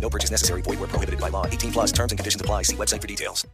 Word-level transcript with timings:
No 0.00 0.08
purchase 0.08 0.30
necessary. 0.30 0.62
Void 0.62 0.78
where 0.78 0.88
prohibited 0.88 1.20
by 1.20 1.30
law. 1.30 1.46
18 1.46 1.72
plus 1.72 1.92
terms 1.92 2.12
and 2.12 2.18
conditions 2.18 2.40
apply. 2.40 2.62
See 2.62 2.76
website 2.76 3.00
for 3.00 3.08
details. 3.08 3.44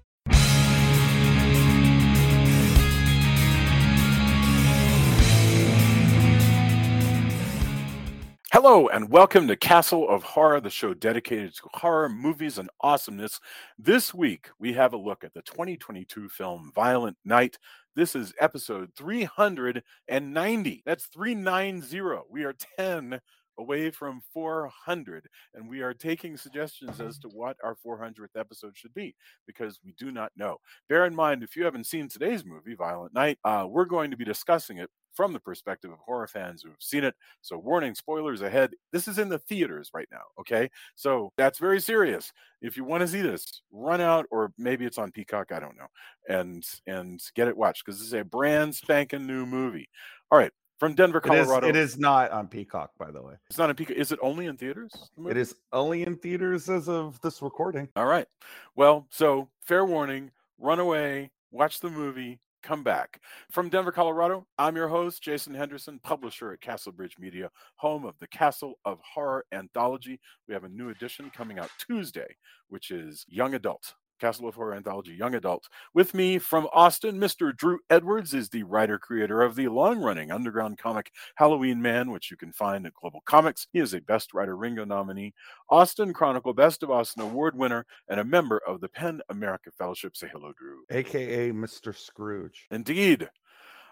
Hello 8.52 8.86
and 8.86 9.08
welcome 9.08 9.48
to 9.48 9.56
Castle 9.56 10.06
of 10.08 10.22
Horror, 10.22 10.60
the 10.60 10.68
show 10.68 10.92
dedicated 10.92 11.54
to 11.54 11.62
horror 11.72 12.10
movies 12.10 12.58
and 12.58 12.68
awesomeness. 12.82 13.40
This 13.78 14.12
week 14.12 14.50
we 14.58 14.74
have 14.74 14.92
a 14.92 14.98
look 14.98 15.24
at 15.24 15.32
the 15.32 15.40
2022 15.42 16.28
film 16.28 16.70
Violent 16.74 17.16
Night. 17.24 17.58
This 17.96 18.14
is 18.14 18.34
episode 18.38 18.90
390. 18.94 20.82
That's 20.84 21.06
390. 21.06 22.00
We 22.30 22.44
are 22.44 22.54
10 22.78 23.20
away 23.62 23.90
from 23.90 24.20
400 24.32 25.28
and 25.54 25.68
we 25.68 25.82
are 25.82 25.94
taking 25.94 26.36
suggestions 26.36 27.00
as 27.00 27.16
to 27.20 27.28
what 27.28 27.56
our 27.62 27.76
400th 27.86 28.36
episode 28.36 28.76
should 28.76 28.92
be 28.92 29.14
because 29.46 29.78
we 29.84 29.92
do 29.92 30.10
not 30.10 30.32
know. 30.36 30.58
Bear 30.88 31.06
in 31.06 31.14
mind 31.14 31.44
if 31.44 31.54
you 31.54 31.64
haven't 31.64 31.86
seen 31.86 32.08
today's 32.08 32.44
movie 32.44 32.74
violent 32.74 33.14
night 33.14 33.38
uh, 33.44 33.66
we're 33.68 33.84
going 33.84 34.10
to 34.10 34.16
be 34.16 34.24
discussing 34.24 34.78
it 34.78 34.90
from 35.14 35.32
the 35.32 35.40
perspective 35.40 35.92
of 35.92 35.98
horror 35.98 36.26
fans 36.26 36.62
who 36.62 36.70
have 36.70 36.80
seen 36.80 37.04
it. 37.04 37.14
So 37.40 37.56
warning 37.56 37.94
spoilers 37.94 38.42
ahead 38.42 38.72
this 38.90 39.06
is 39.06 39.18
in 39.18 39.28
the 39.28 39.38
theaters 39.38 39.90
right 39.94 40.08
now 40.10 40.22
okay? 40.40 40.68
So 40.96 41.32
that's 41.36 41.58
very 41.58 41.80
serious. 41.80 42.32
If 42.60 42.76
you 42.76 42.82
want 42.84 43.02
to 43.02 43.08
see 43.08 43.22
this 43.22 43.62
run 43.70 44.00
out 44.00 44.26
or 44.32 44.52
maybe 44.58 44.84
it's 44.84 44.98
on 44.98 45.12
peacock 45.12 45.52
i 45.52 45.60
don't 45.60 45.76
know 45.76 45.86
and 46.28 46.64
and 46.86 47.20
get 47.36 47.48
it 47.48 47.56
watched 47.56 47.84
because 47.84 48.00
this 48.00 48.08
is 48.08 48.14
a 48.14 48.24
brand 48.24 48.74
spanking 48.74 49.26
new 49.26 49.46
movie. 49.46 49.88
All 50.30 50.38
right 50.38 50.52
from 50.82 50.94
Denver, 50.94 51.20
Colorado. 51.20 51.68
It 51.68 51.76
is, 51.76 51.92
it 51.92 51.94
is 51.94 51.98
not 52.00 52.32
on 52.32 52.48
Peacock, 52.48 52.90
by 52.98 53.12
the 53.12 53.22
way. 53.22 53.34
It's 53.48 53.56
not 53.56 53.68
on 53.68 53.76
Peacock. 53.76 53.96
Is 53.96 54.10
it 54.10 54.18
only 54.20 54.46
in 54.46 54.56
theaters? 54.56 54.92
It 55.28 55.36
is 55.36 55.54
only 55.72 56.02
in 56.02 56.16
theaters 56.16 56.68
as 56.68 56.88
of 56.88 57.20
this 57.20 57.40
recording. 57.40 57.88
All 57.94 58.06
right. 58.06 58.26
Well, 58.74 59.06
so 59.08 59.48
fair 59.60 59.86
warning 59.86 60.32
run 60.58 60.80
away, 60.80 61.30
watch 61.52 61.78
the 61.78 61.88
movie, 61.88 62.40
come 62.64 62.82
back. 62.82 63.20
From 63.48 63.68
Denver, 63.68 63.92
Colorado, 63.92 64.44
I'm 64.58 64.74
your 64.74 64.88
host, 64.88 65.22
Jason 65.22 65.54
Henderson, 65.54 66.00
publisher 66.02 66.52
at 66.52 66.60
Castle 66.60 66.90
Bridge 66.90 67.16
Media, 67.16 67.48
home 67.76 68.04
of 68.04 68.18
the 68.18 68.26
Castle 68.26 68.74
of 68.84 68.98
Horror 69.02 69.44
anthology. 69.52 70.18
We 70.48 70.54
have 70.54 70.64
a 70.64 70.68
new 70.68 70.88
edition 70.88 71.30
coming 71.32 71.60
out 71.60 71.70
Tuesday, 71.78 72.34
which 72.70 72.90
is 72.90 73.24
Young 73.28 73.54
Adult. 73.54 73.94
Castle 74.22 74.46
of 74.46 74.54
Horror 74.54 74.74
Anthology 74.74 75.14
Young 75.14 75.34
Adult. 75.34 75.68
With 75.94 76.14
me 76.14 76.38
from 76.38 76.68
Austin, 76.72 77.18
Mr. 77.18 77.54
Drew 77.54 77.80
Edwards 77.90 78.32
is 78.32 78.50
the 78.50 78.62
writer 78.62 78.96
creator 78.96 79.42
of 79.42 79.56
the 79.56 79.66
long 79.66 79.98
running 79.98 80.30
underground 80.30 80.78
comic 80.78 81.10
Halloween 81.34 81.82
Man, 81.82 82.12
which 82.12 82.30
you 82.30 82.36
can 82.36 82.52
find 82.52 82.86
at 82.86 82.92
GlobalComix. 82.94 83.66
He 83.72 83.80
is 83.80 83.94
a 83.94 84.00
Best 84.00 84.32
Writer 84.32 84.56
Ringo 84.56 84.84
nominee, 84.84 85.34
Austin 85.68 86.12
Chronicle 86.12 86.54
Best 86.54 86.84
of 86.84 86.90
Austin 86.92 87.24
Award 87.24 87.58
winner, 87.58 87.84
and 88.08 88.20
a 88.20 88.24
member 88.24 88.60
of 88.64 88.80
the 88.80 88.88
PEN 88.88 89.22
America 89.28 89.72
Fellowship. 89.76 90.16
Say 90.16 90.28
hello, 90.30 90.52
Drew. 90.56 90.84
AKA 90.88 91.50
Mr. 91.50 91.92
Scrooge. 91.92 92.68
Indeed. 92.70 93.28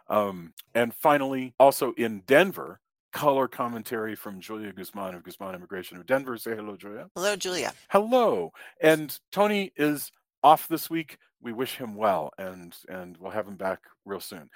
Um, 0.09 0.53
and 0.77 0.95
finally, 0.95 1.55
also 1.59 1.93
in 1.95 2.23
Denver, 2.29 2.79
color 3.13 3.49
commentary 3.49 4.15
from 4.15 4.41
Julia 4.41 4.73
Guzman 4.73 5.15
of 5.15 5.25
Guzman 5.25 5.55
Immigration 5.55 5.97
of 5.97 6.07
Denver. 6.07 6.37
Say 6.37 6.55
hello, 6.55 6.77
Julia. 6.77 7.09
Hello, 7.15 7.37
Julia. 7.37 7.73
Hello. 7.89 8.53
And 8.81 9.19
Tony 9.33 9.73
is 9.77 10.13
off 10.43 10.69
this 10.69 10.91
week. 10.91 11.19
We 11.43 11.53
wish 11.53 11.77
him 11.77 11.95
well, 11.95 12.33
and 12.39 12.77
and 12.89 13.17
we'll 13.19 13.31
have 13.31 13.49
him 13.49 13.57
back 13.57 13.81
real 14.05 14.21
soon. 14.21 14.51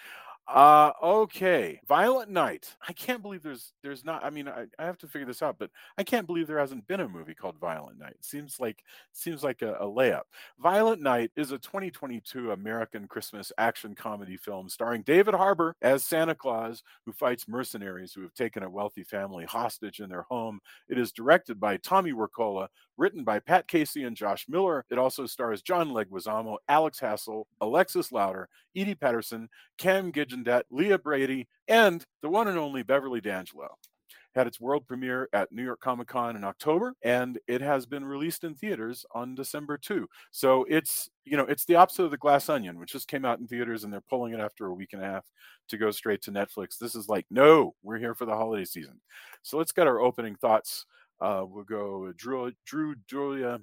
Uh 0.46 0.90
okay. 1.02 1.80
Violent 1.88 2.30
Night. 2.30 2.76
I 2.86 2.92
can't 2.92 3.22
believe 3.22 3.42
there's 3.42 3.72
there's 3.82 4.04
not 4.04 4.22
I 4.22 4.28
mean 4.28 4.46
I, 4.46 4.66
I 4.78 4.84
have 4.84 4.98
to 4.98 5.08
figure 5.08 5.26
this 5.26 5.40
out, 5.40 5.56
but 5.58 5.70
I 5.96 6.02
can't 6.02 6.26
believe 6.26 6.46
there 6.46 6.58
hasn't 6.58 6.86
been 6.86 7.00
a 7.00 7.08
movie 7.08 7.34
called 7.34 7.56
Violent 7.58 7.98
Night. 7.98 8.16
Seems 8.20 8.60
like 8.60 8.84
seems 9.12 9.42
like 9.42 9.62
a, 9.62 9.72
a 9.76 9.86
layup. 9.86 10.24
Violent 10.58 11.00
Night 11.00 11.30
is 11.34 11.52
a 11.52 11.58
2022 11.58 12.52
American 12.52 13.08
Christmas 13.08 13.52
action 13.56 13.94
comedy 13.94 14.36
film 14.36 14.68
starring 14.68 15.00
David 15.00 15.32
Harbour 15.32 15.76
as 15.80 16.04
Santa 16.04 16.34
Claus 16.34 16.82
who 17.06 17.12
fights 17.12 17.48
mercenaries 17.48 18.12
who 18.12 18.20
have 18.20 18.34
taken 18.34 18.62
a 18.64 18.70
wealthy 18.70 19.02
family 19.02 19.46
hostage 19.46 20.00
in 20.00 20.10
their 20.10 20.26
home. 20.28 20.60
It 20.90 20.98
is 20.98 21.10
directed 21.10 21.58
by 21.58 21.78
Tommy 21.78 22.12
Wirkola, 22.12 22.68
written 22.96 23.24
by 23.24 23.38
Pat 23.38 23.66
Casey 23.68 24.04
and 24.04 24.16
Josh 24.16 24.46
Miller. 24.48 24.84
It 24.90 24.98
also 24.98 25.26
stars 25.26 25.62
John 25.62 25.90
Leguizamo, 25.90 26.56
Alex 26.68 27.00
Hassel, 27.00 27.46
Alexis 27.60 28.12
Louder, 28.12 28.48
Edie 28.76 28.94
Patterson, 28.94 29.48
Cam 29.78 30.12
Gigandet, 30.12 30.62
Leah 30.70 30.98
Brady, 30.98 31.48
and 31.68 32.04
the 32.22 32.28
one 32.28 32.48
and 32.48 32.58
only 32.58 32.82
Beverly 32.82 33.20
D'Angelo. 33.20 33.76
Had 34.34 34.48
its 34.48 34.60
world 34.60 34.84
premiere 34.88 35.28
at 35.32 35.52
New 35.52 35.62
York 35.62 35.80
Comic 35.80 36.08
Con 36.08 36.34
in 36.34 36.42
October, 36.42 36.94
and 37.04 37.38
it 37.46 37.60
has 37.60 37.86
been 37.86 38.04
released 38.04 38.42
in 38.42 38.56
theaters 38.56 39.06
on 39.14 39.36
December 39.36 39.78
2. 39.78 40.08
So 40.32 40.66
it's 40.68 41.08
you 41.24 41.36
know 41.36 41.44
it's 41.44 41.64
the 41.66 41.76
opposite 41.76 42.02
of 42.02 42.10
the 42.10 42.16
Glass 42.16 42.48
Onion, 42.48 42.80
which 42.80 42.90
just 42.90 43.06
came 43.06 43.24
out 43.24 43.38
in 43.38 43.46
theaters 43.46 43.84
and 43.84 43.92
they're 43.92 44.00
pulling 44.00 44.34
it 44.34 44.40
after 44.40 44.66
a 44.66 44.74
week 44.74 44.92
and 44.92 45.00
a 45.00 45.06
half 45.06 45.24
to 45.68 45.78
go 45.78 45.92
straight 45.92 46.20
to 46.22 46.32
Netflix. 46.32 46.78
This 46.78 46.96
is 46.96 47.08
like, 47.08 47.26
no, 47.30 47.76
we're 47.84 47.98
here 47.98 48.14
for 48.14 48.26
the 48.26 48.34
holiday 48.34 48.64
season. 48.64 49.00
So 49.42 49.56
let's 49.56 49.72
get 49.72 49.86
our 49.86 50.00
opening 50.00 50.34
thoughts. 50.34 50.84
Uh, 51.20 51.44
we'll 51.46 51.64
go 51.64 52.12
Drew, 52.16 52.52
Drew, 52.66 52.94
Julia, 53.06 53.60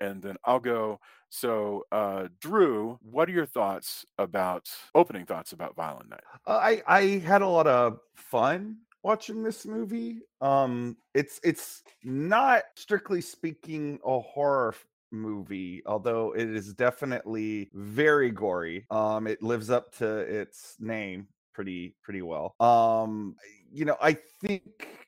and 0.00 0.22
then 0.22 0.36
I'll 0.44 0.60
go. 0.60 1.00
So, 1.30 1.84
uh, 1.92 2.28
Drew, 2.40 2.98
what 3.02 3.28
are 3.28 3.32
your 3.32 3.46
thoughts 3.46 4.04
about 4.18 4.68
opening 4.94 5.26
thoughts 5.26 5.52
about 5.52 5.76
Violent 5.76 6.10
Night? 6.10 6.24
Uh, 6.46 6.60
I 6.62 6.82
I 6.86 7.02
had 7.18 7.42
a 7.42 7.48
lot 7.48 7.66
of 7.66 7.98
fun 8.14 8.78
watching 9.02 9.42
this 9.42 9.66
movie. 9.66 10.20
Um, 10.40 10.96
it's 11.14 11.40
it's 11.44 11.82
not 12.02 12.64
strictly 12.76 13.20
speaking 13.20 13.98
a 14.04 14.20
horror 14.20 14.74
movie, 15.10 15.82
although 15.86 16.32
it 16.32 16.48
is 16.48 16.74
definitely 16.74 17.70
very 17.74 18.30
gory. 18.30 18.86
Um, 18.90 19.26
it 19.26 19.42
lives 19.42 19.70
up 19.70 19.94
to 19.96 20.18
its 20.18 20.76
name 20.80 21.28
pretty 21.52 21.94
pretty 22.02 22.22
well. 22.22 22.54
Um, 22.60 23.36
you 23.72 23.84
know, 23.84 23.96
I 24.00 24.16
think 24.42 25.03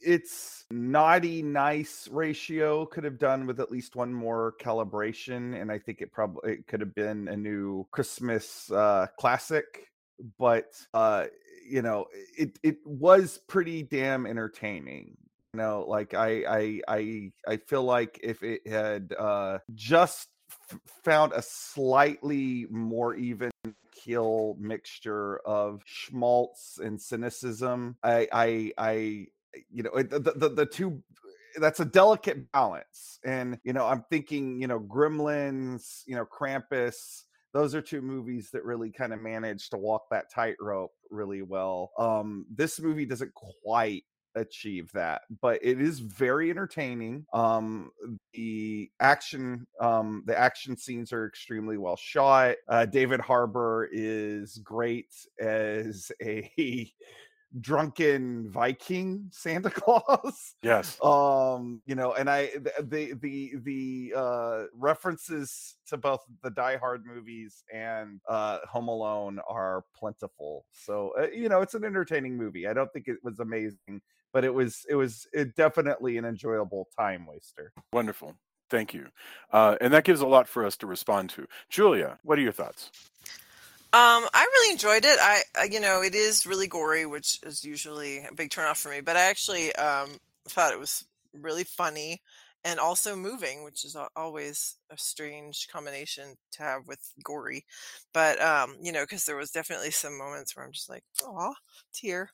its 0.00 0.64
naughty 0.70 1.42
nice 1.42 2.08
ratio 2.12 2.86
could 2.86 3.04
have 3.04 3.18
done 3.18 3.46
with 3.46 3.58
at 3.58 3.72
least 3.72 3.96
one 3.96 4.12
more 4.12 4.54
calibration 4.60 5.60
and 5.60 5.70
i 5.72 5.78
think 5.78 6.00
it 6.00 6.12
probably 6.12 6.52
it 6.52 6.66
could 6.66 6.80
have 6.80 6.94
been 6.94 7.26
a 7.28 7.36
new 7.36 7.86
christmas 7.90 8.70
uh 8.70 9.06
classic 9.18 9.88
but 10.38 10.74
uh 10.94 11.24
you 11.68 11.82
know 11.82 12.06
it 12.36 12.58
it 12.62 12.78
was 12.84 13.40
pretty 13.48 13.82
damn 13.82 14.26
entertaining 14.26 15.16
you 15.54 15.58
know 15.58 15.84
like 15.88 16.14
i 16.14 16.44
i 16.48 16.80
i 16.88 17.32
i 17.48 17.56
feel 17.56 17.82
like 17.82 18.18
if 18.22 18.42
it 18.42 18.66
had 18.66 19.12
uh 19.18 19.58
just 19.74 20.28
found 21.04 21.32
a 21.32 21.42
slightly 21.42 22.66
more 22.70 23.14
even 23.14 23.50
keel 23.92 24.56
mixture 24.58 25.38
of 25.38 25.82
schmaltz 25.84 26.78
and 26.82 27.00
cynicism. 27.00 27.96
I, 28.02 28.28
I, 28.32 28.72
I, 28.78 29.26
you 29.72 29.82
know, 29.82 29.90
the, 30.02 30.32
the 30.36 30.48
the 30.48 30.66
two. 30.66 31.02
That's 31.56 31.80
a 31.80 31.84
delicate 31.84 32.52
balance, 32.52 33.18
and 33.24 33.58
you 33.64 33.72
know, 33.72 33.86
I'm 33.86 34.04
thinking, 34.10 34.60
you 34.60 34.68
know, 34.68 34.80
Gremlins, 34.80 36.02
you 36.06 36.14
know, 36.14 36.26
Krampus. 36.26 37.22
Those 37.54 37.74
are 37.74 37.80
two 37.80 38.02
movies 38.02 38.50
that 38.52 38.64
really 38.64 38.90
kind 38.90 39.12
of 39.12 39.22
managed 39.22 39.70
to 39.70 39.78
walk 39.78 40.02
that 40.10 40.30
tightrope 40.30 40.92
really 41.10 41.42
well. 41.42 41.90
Um, 41.98 42.44
this 42.54 42.78
movie 42.78 43.06
doesn't 43.06 43.32
quite 43.34 44.04
achieve 44.38 44.90
that 44.92 45.22
but 45.40 45.58
it 45.62 45.80
is 45.80 45.98
very 45.98 46.50
entertaining 46.50 47.24
um 47.32 47.90
the 48.32 48.90
action 49.00 49.66
um 49.80 50.22
the 50.26 50.38
action 50.38 50.76
scenes 50.76 51.12
are 51.12 51.26
extremely 51.26 51.76
well 51.76 51.96
shot 51.96 52.54
uh 52.68 52.86
david 52.86 53.20
harbor 53.20 53.88
is 53.92 54.58
great 54.58 55.12
as 55.40 56.12
a 56.22 56.50
drunken 57.60 58.48
viking 58.50 59.26
santa 59.32 59.70
claus 59.80 60.54
Yes. 60.62 61.02
um 61.02 61.80
you 61.86 61.94
know 61.94 62.12
and 62.12 62.28
i 62.28 62.50
the 62.80 63.14
the 63.20 63.54
the 63.64 64.12
uh 64.16 64.64
references 64.74 65.76
to 65.86 65.96
both 65.96 66.20
the 66.42 66.50
die 66.50 66.76
hard 66.76 67.04
movies 67.06 67.64
and 67.72 68.20
uh 68.28 68.58
home 68.68 68.88
alone 68.88 69.38
are 69.48 69.84
plentiful 69.96 70.66
so 70.72 71.12
uh, 71.18 71.26
you 71.32 71.48
know 71.48 71.60
it's 71.62 71.74
an 71.74 71.84
entertaining 71.84 72.36
movie 72.36 72.66
i 72.68 72.72
don't 72.72 72.92
think 72.92 73.08
it 73.08 73.16
was 73.22 73.40
amazing 73.40 74.00
but 74.32 74.44
it 74.44 74.52
was 74.52 74.84
it 74.88 74.94
was 74.94 75.26
it 75.32 75.54
definitely 75.56 76.18
an 76.18 76.24
enjoyable 76.26 76.88
time 76.98 77.24
waster 77.26 77.72
Wonderful. 77.92 78.34
Thank 78.70 78.92
you. 78.92 79.06
Uh, 79.50 79.76
and 79.80 79.90
that 79.94 80.04
gives 80.04 80.20
a 80.20 80.26
lot 80.26 80.46
for 80.46 80.66
us 80.66 80.76
to 80.76 80.86
respond 80.86 81.30
to. 81.30 81.46
Julia, 81.70 82.18
what 82.22 82.38
are 82.38 82.42
your 82.42 82.52
thoughts? 82.52 82.90
Um, 83.90 84.28
I 84.34 84.44
really 84.44 84.72
enjoyed 84.72 85.04
it. 85.06 85.18
I, 85.18 85.42
you 85.70 85.80
know, 85.80 86.02
it 86.02 86.14
is 86.14 86.46
really 86.46 86.66
gory, 86.66 87.06
which 87.06 87.40
is 87.42 87.64
usually 87.64 88.18
a 88.18 88.34
big 88.34 88.50
turnoff 88.50 88.76
for 88.76 88.90
me. 88.90 89.00
But 89.00 89.16
I 89.16 89.22
actually 89.30 89.74
um, 89.76 90.18
thought 90.46 90.74
it 90.74 90.78
was 90.78 91.04
really 91.32 91.64
funny 91.64 92.20
and 92.64 92.78
also 92.78 93.16
moving, 93.16 93.64
which 93.64 93.84
is 93.86 93.96
always 94.14 94.76
a 94.90 94.98
strange 94.98 95.68
combination 95.68 96.36
to 96.52 96.62
have 96.62 96.86
with 96.86 97.00
gory. 97.24 97.64
But 98.12 98.40
um, 98.42 98.76
you 98.82 98.92
know, 98.92 99.04
because 99.04 99.24
there 99.24 99.36
was 99.36 99.50
definitely 99.50 99.90
some 99.90 100.18
moments 100.18 100.54
where 100.54 100.66
I'm 100.66 100.72
just 100.72 100.90
like, 100.90 101.04
"Aw, 101.24 101.54
tear." 101.94 102.30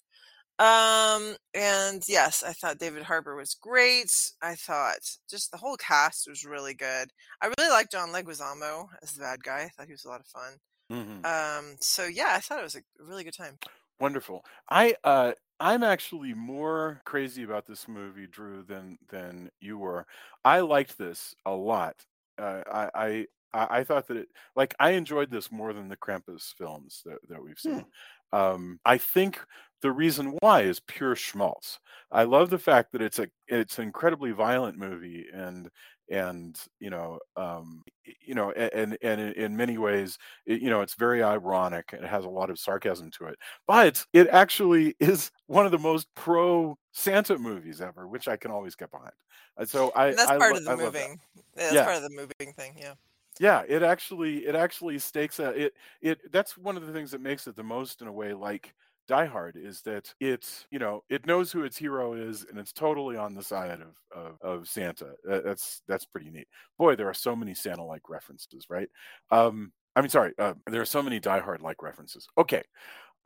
Um, 0.59 1.37
and 1.55 2.03
yes, 2.09 2.43
I 2.47 2.53
thought 2.53 2.79
David 2.79 3.05
Harbour 3.05 3.37
was 3.37 3.55
great. 3.55 4.13
I 4.43 4.55
thought 4.57 4.99
just 5.31 5.51
the 5.53 5.59
whole 5.59 5.77
cast 5.77 6.29
was 6.29 6.45
really 6.45 6.75
good. 6.75 7.11
I 7.43 7.53
really 7.59 7.71
liked 7.71 7.93
John 7.93 8.11
Leguizamo 8.11 8.87
as 9.03 9.13
the 9.13 9.21
bad 9.21 9.43
guy. 9.45 9.63
I 9.63 9.69
thought 9.71 9.87
he 9.87 9.93
was 9.93 10.05
a 10.05 10.09
lot 10.09 10.21
of 10.21 10.27
fun. 10.27 10.55
Mhm. 10.91 11.25
Um, 11.25 11.77
so 11.81 12.05
yeah, 12.07 12.29
I 12.35 12.41
thought 12.41 12.61
it 12.61 12.63
was 12.65 12.77
a 12.77 12.83
really 12.99 13.25
good 13.25 13.35
time. 13.35 13.59
Wonderful. 14.01 14.45
I 14.69 14.97
uh 15.05 15.35
I'm 15.61 15.85
actually 15.85 16.35
more 16.35 17.01
crazy 17.05 17.43
about 17.45 17.67
this 17.67 17.87
movie, 17.89 18.27
Drew, 18.27 18.63
than 18.63 18.99
than 19.09 19.51
you 19.61 19.79
were. 19.79 20.07
I 20.45 20.61
liked 20.61 20.99
this 20.99 21.35
a 21.47 21.53
lot. 21.53 22.05
Uh, 22.37 22.63
I 22.67 22.91
I 22.95 23.27
I 23.53 23.79
I 23.81 23.85
thought 23.85 24.09
that 24.09 24.17
it 24.17 24.29
like 24.57 24.75
I 24.81 24.91
enjoyed 24.93 25.31
this 25.31 25.53
more 25.53 25.73
than 25.73 25.89
the 25.89 25.97
Krampus 25.97 26.53
films 26.55 27.03
that 27.05 27.19
that 27.29 27.43
we've 27.43 27.59
seen. 27.59 27.87
Um, 28.35 28.81
I 28.85 28.99
think 28.99 29.41
the 29.83 29.93
reason 29.93 30.37
why 30.41 30.63
is 30.63 30.81
pure 30.81 31.15
schmaltz. 31.17 31.79
I 32.11 32.25
love 32.25 32.51
the 32.51 32.59
fact 32.59 32.93
that 32.93 33.03
it's 33.03 33.19
a 33.19 33.29
it's 33.49 33.79
an 33.79 33.85
incredibly 33.85 34.33
violent 34.33 34.79
movie 34.79 35.27
and 35.33 35.69
and 36.11 36.59
you 36.81 36.91
know 36.91 37.19
um 37.37 37.83
you 38.21 38.35
know 38.35 38.51
and 38.53 38.97
and 39.03 39.21
in 39.21 39.57
many 39.57 39.79
ways 39.79 40.19
it, 40.47 40.61
you 40.61 40.69
know 40.71 40.81
it's 40.83 40.95
very 40.95 41.23
ironic 41.23 41.93
and 41.93 42.05
it 42.05 42.09
has 42.09 42.25
a 42.25 42.29
lot 42.31 42.51
of 42.51 42.59
sarcasm 42.59 43.11
to 43.11 43.25
it 43.27 43.37
but 43.67 44.05
it 44.13 44.29
actually 44.29 44.95
is 45.01 45.31
one 45.47 45.65
of 45.67 45.73
the 45.73 45.79
most 45.79 46.07
pro 46.15 46.77
Santa 46.93 47.39
movies 47.39 47.81
ever, 47.81 48.07
which 48.07 48.29
I 48.29 48.37
can 48.37 48.51
always 48.53 48.77
get 48.77 48.91
behind. 48.93 49.13
And 49.57 49.69
so 49.69 49.91
I, 49.97 50.09
And 50.11 50.19
that's 50.19 50.31
I 50.31 50.37
part 50.39 50.53
lo- 50.53 50.57
of 50.57 50.65
the 50.65 50.71
I 50.71 50.77
that. 50.77 50.95
moving. 50.95 51.21
Yeah, 51.35 51.43
that's 51.57 51.81
Yeah. 51.81 51.83
part 51.83 51.97
of 51.97 52.03
the 52.03 52.11
moving 52.11 52.53
thing. 52.55 52.77
Yeah. 52.79 52.95
Yeah, 53.41 53.63
it 53.69 53.83
actually 53.83 54.47
it 54.47 54.55
actually 54.55 54.99
stakes 54.99 55.39
a 55.41 55.51
it 55.51 55.75
it 56.01 56.33
that's 56.33 56.57
one 56.57 56.77
of 56.77 56.87
the 56.87 56.93
things 56.93 57.11
that 57.11 57.21
makes 57.21 57.47
it 57.47 57.57
the 57.57 57.65
most 57.65 58.01
in 58.01 58.07
a 58.07 58.13
way 58.13 58.33
like 58.33 58.75
Die 59.09 59.25
Hard 59.27 59.57
is 59.57 59.83
that 59.83 60.15
it's 60.21 60.67
you 60.71 60.79
know 60.79 61.03
it 61.11 61.27
knows 61.27 61.51
who 61.51 61.65
its 61.65 61.77
hero 61.77 62.15
is 62.15 62.47
and 62.49 62.59
it's 62.59 62.73
totally 62.73 63.17
on 63.17 63.35
the 63.35 63.43
side 63.43 63.81
of 63.81 63.97
of, 64.15 64.39
of 64.41 64.69
Santa. 64.69 65.15
That's 65.25 65.83
that's 65.89 66.05
pretty 66.07 66.31
neat. 66.31 66.47
Boy, 66.79 66.95
there 66.95 67.09
are 67.09 67.15
so 67.15 67.35
many 67.35 67.55
Santa 67.55 67.85
like 67.85 68.09
references, 68.09 68.67
right? 68.71 68.89
Um, 69.31 69.73
I 69.97 70.01
mean, 70.01 70.11
sorry, 70.11 70.33
uh, 70.39 70.55
there 70.69 70.81
are 70.83 70.87
so 70.87 71.03
many 71.03 71.19
Die 71.21 71.41
Hard 71.41 71.61
like 71.61 71.83
references. 71.83 72.29
Okay, 72.39 72.63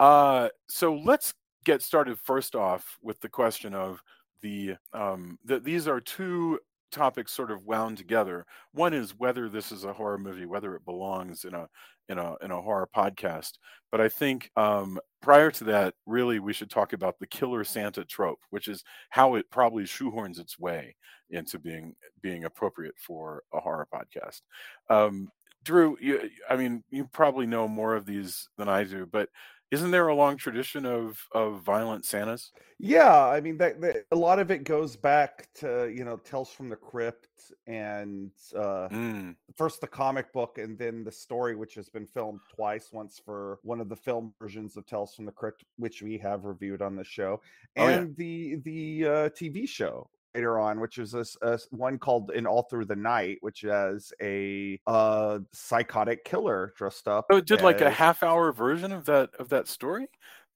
uh, 0.01 0.49
so 0.69 0.95
let's 0.95 1.35
get 1.65 1.83
started 1.83 2.19
first 2.19 2.55
off 2.55 2.99
with 3.03 3.21
the 3.21 3.29
question 3.29 3.75
of 3.75 4.03
the 4.43 4.77
um 4.93 5.39
the, 5.45 5.61
these 5.61 5.89
are 5.89 6.01
two 6.01 6.59
topics 6.91 7.33
sort 7.33 7.51
of 7.51 7.65
wound 7.65 7.99
together. 7.99 8.47
One 8.73 8.95
is 8.95 9.17
whether 9.19 9.49
this 9.49 9.73
is 9.73 9.85
a 9.85 9.93
horror 9.93 10.19
movie 10.19 10.47
whether 10.47 10.75
it 10.75 10.85
belongs 10.85 11.45
in 11.45 11.55
a 11.55 11.69
in 12.09 12.19
a 12.19 12.37
in 12.43 12.51
a 12.51 12.61
horror 12.61 12.89
podcast 12.95 13.53
but 13.93 14.01
i 14.01 14.09
think 14.09 14.51
um 14.57 14.99
prior 15.21 15.51
to 15.51 15.65
that 15.65 15.95
really 16.07 16.39
we 16.39 16.53
should 16.53 16.71
talk 16.71 16.93
about 16.93 17.19
the 17.19 17.27
killer 17.27 17.65
santa 17.65 18.05
trope 18.05 18.41
which 18.51 18.69
is 18.69 18.83
how 19.11 19.35
it 19.35 19.51
probably 19.51 19.85
shoehorns 19.85 20.39
its 20.39 20.59
way 20.59 20.95
into 21.31 21.59
being 21.59 21.95
being 22.23 22.45
appropriate 22.45 22.95
for 22.97 23.43
a 23.53 23.61
horror 23.61 23.87
podcast. 23.93 24.41
Um 24.89 25.29
drew 25.65 25.99
you, 26.01 26.31
i 26.49 26.57
mean 26.57 26.83
you 26.91 27.05
probably 27.13 27.45
know 27.45 27.67
more 27.67 27.95
of 27.95 28.07
these 28.07 28.49
than 28.57 28.69
i 28.69 28.85
do 28.85 29.05
but 29.05 29.29
isn't 29.71 29.91
there 29.91 30.09
a 30.09 30.15
long 30.15 30.37
tradition 30.37 30.85
of 30.87 31.19
of 31.33 31.63
violent 31.63 32.05
santas 32.05 32.53
Yeah, 32.79 33.27
I 33.27 33.41
mean 33.41 33.59
that, 33.59 33.81
that 33.81 34.07
a 34.13 34.17
lot 34.17 34.39
of 34.39 34.51
it 34.51 34.65
goes 34.65 34.97
back 34.97 35.49
to 35.55 35.93
you 35.95 36.05
know 36.05 36.17
Tales 36.19 36.51
from 36.53 36.69
the 36.69 36.77
Crypt 36.77 37.53
and 37.67 38.31
uh, 38.57 38.89
Mm, 38.91 39.37
first 39.57 39.81
the 39.81 39.89
comic 39.89 40.33
book 40.33 40.59
and 40.59 40.79
then 40.79 41.05
the 41.05 41.13
story, 41.13 41.57
which 41.57 41.75
has 41.75 41.89
been 41.89 42.07
filmed 42.07 42.41
twice. 42.55 42.93
Once 42.93 43.21
for 43.25 43.59
one 43.63 43.81
of 43.81 43.89
the 43.89 43.97
film 43.97 44.35
versions 44.41 44.77
of 44.77 44.87
Tales 44.87 45.15
from 45.15 45.27
the 45.27 45.33
Crypt, 45.33 45.65
which 45.77 46.03
we 46.03 46.19
have 46.19 46.45
reviewed 46.45 46.83
on 46.83 46.97
the 46.97 47.05
show, 47.05 47.41
Oh, 47.77 47.89
yeah. 47.89 48.05
and 48.05 48.17
the 48.17 48.57
the 48.57 49.07
uh, 49.07 49.31
TV 49.31 49.67
show 49.67 50.11
later 50.35 50.59
on, 50.59 50.81
which 50.81 50.99
is 50.99 51.15
a, 51.15 51.25
a 51.43 51.55
s- 51.55 51.67
one 51.71 51.99
called 51.99 52.31
"In 52.33 52.47
All 52.47 52.63
Through 52.65 52.87
the 52.87 52.97
Night," 52.97 53.39
which 53.41 53.63
has 53.63 54.13
a 54.23 54.79
uh, 54.87 55.41
psychotic 55.53 56.25
killer 56.25 56.73
dressed 56.77 57.09
up. 57.09 57.27
so 57.31 57.39
it 57.39 57.47
did 57.47 57.63
like 57.63 57.81
a 57.81 57.91
half 57.91 58.23
hour 58.23 58.53
version 58.53 58.93
of 58.93 59.05
that 59.07 59.31
of 59.39 59.49
that 59.51 59.69
story 59.69 60.09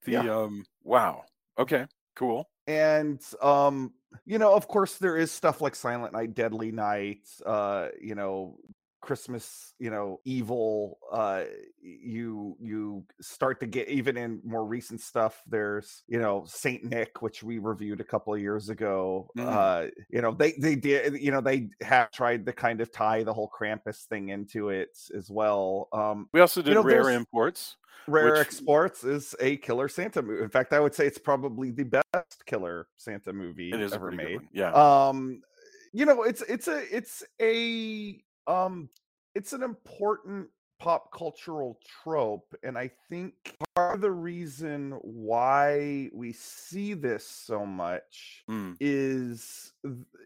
the 0.04 0.12
Yeah. 0.12 0.42
um 0.42 0.64
wow 0.82 1.24
okay 1.58 1.86
cool 2.16 2.50
and 2.66 3.20
um 3.40 3.94
you 4.24 4.38
know 4.38 4.54
of 4.54 4.68
course 4.68 4.98
there 4.98 5.16
is 5.16 5.30
stuff 5.30 5.60
like 5.60 5.74
silent 5.74 6.12
night 6.12 6.34
deadly 6.34 6.70
night 6.72 7.28
uh 7.46 7.88
you 8.00 8.14
know 8.14 8.58
christmas 9.02 9.74
you 9.80 9.90
know 9.90 10.20
evil 10.24 10.96
uh 11.12 11.42
you 11.82 12.56
you 12.60 13.04
start 13.20 13.58
to 13.60 13.66
get 13.66 13.88
even 13.88 14.16
in 14.16 14.40
more 14.44 14.64
recent 14.64 15.00
stuff 15.00 15.42
there's 15.46 16.04
you 16.06 16.18
know 16.20 16.44
saint 16.46 16.84
nick 16.84 17.20
which 17.20 17.42
we 17.42 17.58
reviewed 17.58 18.00
a 18.00 18.04
couple 18.04 18.32
of 18.32 18.40
years 18.40 18.68
ago 18.68 19.28
Mm. 19.36 19.46
uh 19.46 19.90
you 20.08 20.22
know 20.22 20.32
they 20.32 20.52
they 20.52 20.74
did 20.76 21.14
you 21.20 21.30
know 21.32 21.40
they 21.40 21.68
have 21.82 22.10
tried 22.12 22.46
to 22.46 22.52
kind 22.52 22.80
of 22.80 22.92
tie 22.92 23.22
the 23.24 23.32
whole 23.34 23.50
krampus 23.50 24.04
thing 24.04 24.28
into 24.30 24.68
it 24.70 24.96
as 25.16 25.28
well 25.30 25.88
um 25.92 26.28
we 26.32 26.40
also 26.40 26.62
did 26.62 26.74
know, 26.74 26.82
rare 26.82 27.10
imports 27.10 27.76
Rare 28.08 28.32
Which- 28.32 28.40
Exports 28.40 29.04
is 29.04 29.34
a 29.38 29.58
killer 29.58 29.88
Santa 29.88 30.22
movie. 30.22 30.42
In 30.42 30.50
fact, 30.50 30.72
I 30.72 30.80
would 30.80 30.92
say 30.92 31.06
it's 31.06 31.18
probably 31.20 31.70
the 31.70 31.84
best 31.84 32.44
killer 32.46 32.88
Santa 32.96 33.32
movie 33.32 33.70
it 33.70 33.80
is 33.80 33.92
ever 33.92 34.10
made. 34.10 34.40
yeah 34.52 34.72
Um, 34.72 35.40
you 35.92 36.04
know, 36.04 36.24
it's 36.24 36.42
it's 36.42 36.66
a 36.66 36.78
it's 36.96 37.22
a 37.40 38.20
um 38.46 38.88
it's 39.34 39.52
an 39.52 39.62
important 39.62 40.48
pop 40.82 41.12
cultural 41.12 41.78
trope, 42.02 42.54
and 42.64 42.76
I 42.76 42.90
think 43.08 43.56
part 43.76 43.94
of 43.94 44.00
the 44.00 44.10
reason 44.10 44.98
why 45.02 46.10
we 46.12 46.32
see 46.32 46.94
this 46.94 47.24
so 47.26 47.64
much 47.64 48.44
Mm, 48.48 48.76
is 48.80 49.72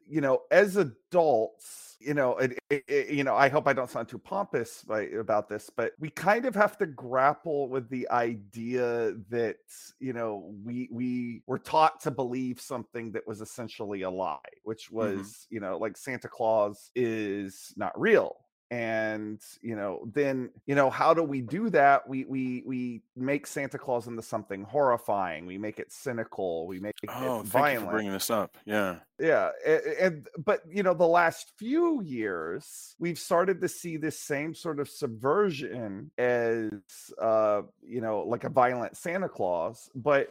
you 0.08 0.20
know 0.20 0.42
as 0.50 0.76
adults 0.76 1.96
you 2.00 2.14
know 2.14 2.36
it, 2.38 2.58
it, 2.70 2.84
it- 2.88 3.08
you 3.10 3.24
know 3.24 3.34
i 3.34 3.48
hope 3.48 3.66
i 3.66 3.72
don't 3.72 3.90
sound 3.90 4.08
too 4.08 4.18
pompous 4.18 4.82
by, 4.82 5.02
about 5.02 5.48
this 5.48 5.70
but 5.70 5.92
we 5.98 6.10
kind 6.10 6.44
of 6.44 6.54
have 6.54 6.76
to 6.78 6.86
grapple 6.86 7.68
with 7.68 7.88
the 7.88 8.08
idea 8.10 9.14
that 9.28 9.56
you 10.00 10.12
know 10.12 10.52
we 10.64 10.88
we 10.90 11.42
were 11.46 11.58
taught 11.58 12.00
to 12.00 12.10
believe 12.10 12.60
something 12.60 13.12
that 13.12 13.26
was 13.26 13.40
essentially 13.40 14.02
a 14.02 14.10
lie 14.10 14.38
which 14.64 14.86
mm-hmm. 14.86 15.18
was 15.18 15.46
you 15.50 15.60
know 15.60 15.78
like 15.78 15.96
santa 15.96 16.28
claus 16.28 16.90
is 16.94 17.72
not 17.76 17.98
real 17.98 18.36
and 18.70 19.40
you 19.62 19.76
know 19.76 20.08
then 20.12 20.50
you 20.66 20.74
know 20.74 20.90
how 20.90 21.14
do 21.14 21.22
we 21.22 21.40
do 21.40 21.70
that 21.70 22.08
we 22.08 22.24
we 22.24 22.64
we 22.66 23.00
make 23.14 23.46
santa 23.46 23.78
claus 23.78 24.08
into 24.08 24.20
something 24.20 24.64
horrifying 24.64 25.46
we 25.46 25.56
make 25.56 25.78
it 25.78 25.92
cynical 25.92 26.66
we 26.66 26.80
make 26.80 26.94
Oh, 27.08 27.40
it 27.40 27.46
violent 27.46 27.86
for 27.86 27.92
bringing 27.92 28.12
this 28.12 28.28
up. 28.30 28.56
Yeah. 28.64 28.96
yeah 29.20 29.50
a- 29.64 30.04
and, 30.04 30.26
but 30.44 30.62
you 30.68 30.82
know 30.82 30.94
the 30.94 31.06
last 31.06 31.52
few 31.56 32.02
years 32.02 32.96
we've 32.98 33.18
started 33.18 33.60
to 33.60 33.68
see 33.68 33.96
this 33.96 34.18
same 34.18 34.52
sort 34.52 34.80
of 34.80 34.88
subversion 34.88 36.10
as 36.18 36.70
uh 37.20 37.62
you 37.82 38.00
know 38.00 38.22
like 38.22 38.42
a 38.44 38.48
violent 38.50 38.96
santa 38.96 39.28
claus 39.28 39.88
but 39.94 40.28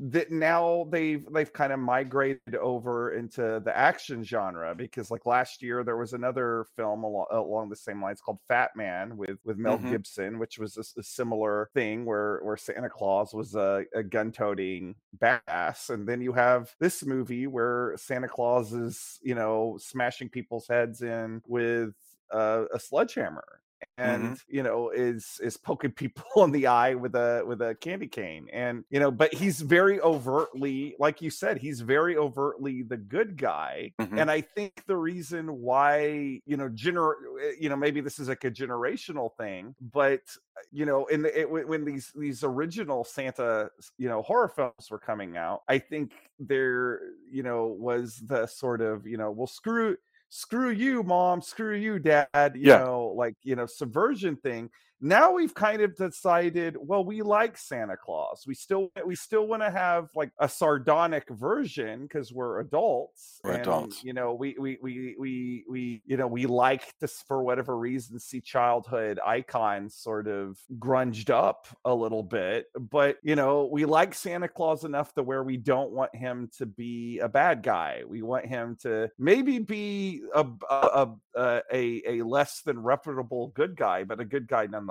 that 0.00 0.30
now 0.30 0.86
they've 0.90 1.26
they've 1.32 1.52
kind 1.52 1.72
of 1.72 1.80
migrated 1.80 2.54
over 2.54 3.12
into 3.12 3.60
the 3.64 3.76
action 3.76 4.22
genre 4.24 4.74
because 4.74 5.10
like 5.10 5.26
last 5.26 5.62
year 5.62 5.82
there 5.82 5.96
was 5.96 6.12
another 6.12 6.66
film 6.76 7.02
along, 7.04 7.26
along 7.30 7.68
the 7.68 7.76
same 7.76 8.00
lines 8.02 8.20
called 8.20 8.38
Fat 8.46 8.70
Man 8.76 9.16
with 9.16 9.38
with 9.44 9.58
Mel 9.58 9.78
Mhm. 9.78 9.78
Gibson 9.78 10.38
which 10.38 10.58
was 10.58 10.76
a 10.76 11.02
similar 11.02 11.70
thing 11.74 12.04
where 12.04 12.40
where 12.42 12.56
Santa 12.56 12.88
Claus 12.88 13.34
was 13.34 13.54
a, 13.54 13.84
a 13.94 14.02
gun-toting 14.02 14.94
badass 15.16 15.90
and 15.90 16.08
then 16.08 16.20
you 16.20 16.32
have 16.32 16.74
this 16.78 17.04
movie 17.04 17.46
where 17.46 17.94
Santa 17.96 18.28
Claus 18.28 18.72
is 18.72 19.18
you 19.22 19.34
know 19.34 19.78
smashing 19.80 20.28
people's 20.28 20.68
heads 20.68 21.02
in 21.02 21.42
with 21.46 21.94
uh, 22.32 22.64
a 22.74 22.78
sledgehammer 22.78 23.57
Mm-hmm. 24.04 24.32
and 24.32 24.38
you 24.48 24.62
know 24.62 24.90
is 24.90 25.40
is 25.42 25.56
poking 25.56 25.90
people 25.92 26.24
in 26.44 26.52
the 26.52 26.66
eye 26.68 26.94
with 26.94 27.14
a 27.14 27.42
with 27.46 27.60
a 27.62 27.74
candy 27.76 28.06
cane 28.08 28.48
and 28.52 28.84
you 28.90 29.00
know 29.00 29.10
but 29.10 29.32
he's 29.34 29.60
very 29.60 30.00
overtly 30.00 30.94
like 30.98 31.20
you 31.20 31.30
said 31.30 31.58
he's 31.58 31.80
very 31.80 32.16
overtly 32.16 32.82
the 32.82 32.96
good 32.96 33.36
guy 33.36 33.92
Mhm. 34.00 34.20
and 34.20 34.30
i 34.30 34.40
think 34.40 34.84
the 34.86 34.96
reason 34.96 35.58
why 35.60 36.40
you 36.46 36.56
know 36.56 36.68
gener 36.68 37.14
eh, 37.42 37.52
you 37.60 37.68
know 37.68 37.76
maybe 37.76 38.00
this 38.00 38.18
is 38.18 38.28
like 38.28 38.44
a 38.44 38.50
generational 38.50 39.30
thing 39.36 39.74
but 39.80 40.20
uh, 40.56 40.62
you 40.70 40.86
know 40.86 41.06
in 41.06 41.22
the, 41.22 41.40
it, 41.40 41.50
when 41.50 41.84
these 41.84 42.12
these 42.16 42.44
original 42.44 43.04
santa 43.04 43.70
you 43.96 44.08
know 44.08 44.22
horror 44.22 44.48
films 44.48 44.88
were 44.90 44.98
coming 44.98 45.36
out 45.36 45.62
i 45.68 45.78
think 45.78 46.12
there 46.38 47.00
you 47.30 47.42
know 47.42 47.66
was 47.66 48.20
the 48.26 48.46
sort 48.46 48.80
of 48.80 49.06
you 49.06 49.16
know 49.16 49.30
well 49.30 49.46
screw 49.46 49.96
screw 50.30 50.70
you 50.70 51.02
mom 51.02 51.40
screw 51.40 51.74
you 51.74 51.98
dad 51.98 52.52
you 52.54 52.68
Yeah. 52.68 52.76
know 52.76 53.06
like 53.16 53.34
you 53.42 53.56
know 53.56 53.66
subversion 53.66 54.36
thing 54.36 54.70
now 55.00 55.32
we've 55.32 55.54
kind 55.54 55.80
of 55.80 55.94
decided 55.96 56.76
well 56.78 57.04
we 57.04 57.22
like 57.22 57.56
santa 57.56 57.96
claus. 57.96 58.44
We 58.46 58.54
still 58.54 58.90
we 59.06 59.14
still 59.14 59.46
want 59.46 59.62
to 59.62 59.70
have 59.70 60.08
like 60.14 60.30
a 60.38 60.48
sardonic 60.48 61.28
version 61.30 62.02
because 62.02 62.32
we're 62.32 62.60
adults 62.60 63.40
We're 63.44 63.52
and, 63.52 63.62
adults. 63.62 64.02
you 64.02 64.12
know 64.12 64.34
we 64.34 64.56
we 64.58 64.78
we 64.82 65.16
we 65.18 65.64
we 65.68 66.02
you 66.04 66.16
know 66.16 66.26
we 66.26 66.46
like 66.46 66.96
to 66.98 67.08
for 67.08 67.42
whatever 67.42 67.76
reason 67.78 68.18
see 68.18 68.40
childhood 68.40 69.18
icons 69.24 69.94
sort 69.94 70.28
of 70.28 70.58
grunged 70.78 71.30
up 71.30 71.66
a 71.84 71.94
little 71.94 72.22
bit. 72.22 72.66
But 72.78 73.18
you 73.22 73.36
know 73.36 73.68
we 73.70 73.84
like 73.84 74.14
santa 74.14 74.48
claus 74.48 74.84
enough 74.84 75.14
to 75.14 75.22
where 75.22 75.42
we 75.44 75.56
don't 75.56 75.92
want 75.92 76.14
him 76.14 76.50
to 76.58 76.66
be 76.66 77.18
a 77.20 77.28
bad 77.28 77.62
guy. 77.62 78.02
We 78.06 78.22
want 78.22 78.46
him 78.46 78.76
to 78.82 79.10
maybe 79.18 79.58
be 79.58 80.22
a 80.34 80.44
a 80.70 81.08
a, 81.34 81.62
a, 81.72 82.02
a 82.06 82.22
less 82.22 82.62
than 82.62 82.82
reputable 82.82 83.48
good 83.54 83.76
guy 83.76 84.02
but 84.02 84.20
a 84.20 84.24
good 84.24 84.48
guy 84.48 84.66
nonetheless 84.66 84.87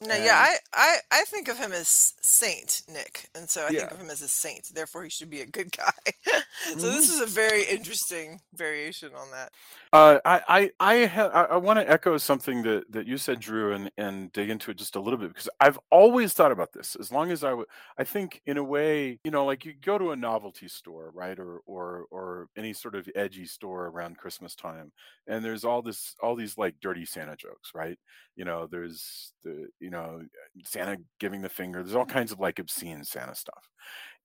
No, 0.00 0.14
And- 0.14 0.24
yeah, 0.24 0.36
I, 0.36 0.56
I, 0.72 0.96
I 1.10 1.24
think 1.24 1.48
of 1.48 1.58
him 1.58 1.72
as 1.72 2.14
Saint 2.20 2.82
Nick, 2.88 3.28
and 3.34 3.48
so 3.48 3.62
I 3.62 3.70
Yeah. 3.70 3.80
think 3.80 3.92
of 3.92 4.00
him 4.00 4.10
as 4.10 4.22
a 4.22 4.28
saint. 4.28 4.70
Therefore, 4.74 5.04
he 5.04 5.10
should 5.10 5.30
be 5.30 5.40
a 5.40 5.46
good 5.46 5.70
guy. 5.76 5.92
so 6.68 6.74
this 6.74 6.82
Mm-hmm. 6.84 6.98
is 6.98 7.20
a 7.20 7.26
very 7.26 7.64
interesting 7.64 8.40
variation 8.54 9.10
on 9.14 9.30
that. 9.32 9.52
Uh, 9.92 10.18
I 10.24 10.40
I 10.48 10.70
I, 10.80 11.04
ha- 11.04 11.48
I, 11.50 11.58
want 11.58 11.78
to 11.78 11.90
echo 11.90 12.16
something 12.16 12.62
that, 12.62 12.90
that 12.90 13.06
you 13.06 13.18
said, 13.18 13.40
Drew, 13.40 13.74
and, 13.74 13.90
and 13.98 14.32
dig 14.32 14.48
into 14.48 14.70
it 14.70 14.78
just 14.78 14.96
a 14.96 15.00
little 15.00 15.18
bit 15.18 15.28
because 15.28 15.50
I've 15.60 15.78
always 15.90 16.32
thought 16.32 16.50
about 16.50 16.72
this. 16.72 16.96
As 16.98 17.12
long 17.12 17.30
as 17.30 17.44
I 17.44 17.52
would, 17.52 17.66
I 17.98 18.04
think 18.04 18.40
in 18.46 18.56
a 18.56 18.64
way, 18.64 19.18
you 19.22 19.30
know, 19.30 19.44
like 19.44 19.66
you 19.66 19.74
go 19.74 19.98
to 19.98 20.12
a 20.12 20.16
novelty 20.16 20.66
store, 20.66 21.10
right, 21.14 21.38
or 21.38 21.60
or 21.66 22.06
or 22.10 22.48
any 22.56 22.72
sort 22.72 22.94
of 22.94 23.06
edgy 23.14 23.44
store 23.44 23.88
around 23.88 24.16
Christmas 24.16 24.54
time, 24.54 24.92
and 25.26 25.44
there's 25.44 25.62
all 25.62 25.82
this 25.82 26.16
all 26.22 26.36
these 26.36 26.56
like 26.56 26.76
dirty 26.80 27.04
Santa 27.04 27.36
jokes, 27.36 27.72
right? 27.74 27.98
You 28.34 28.46
know, 28.46 28.66
there's 28.66 29.34
the 29.44 29.68
you 29.78 29.90
know 29.90 30.22
Santa 30.64 30.96
giving 31.20 31.42
the 31.42 31.50
finger. 31.50 31.82
There's 31.82 31.96
all 31.96 32.06
kinds 32.06 32.32
of 32.32 32.40
like 32.40 32.58
obscene 32.58 33.04
Santa 33.04 33.34
stuff, 33.34 33.68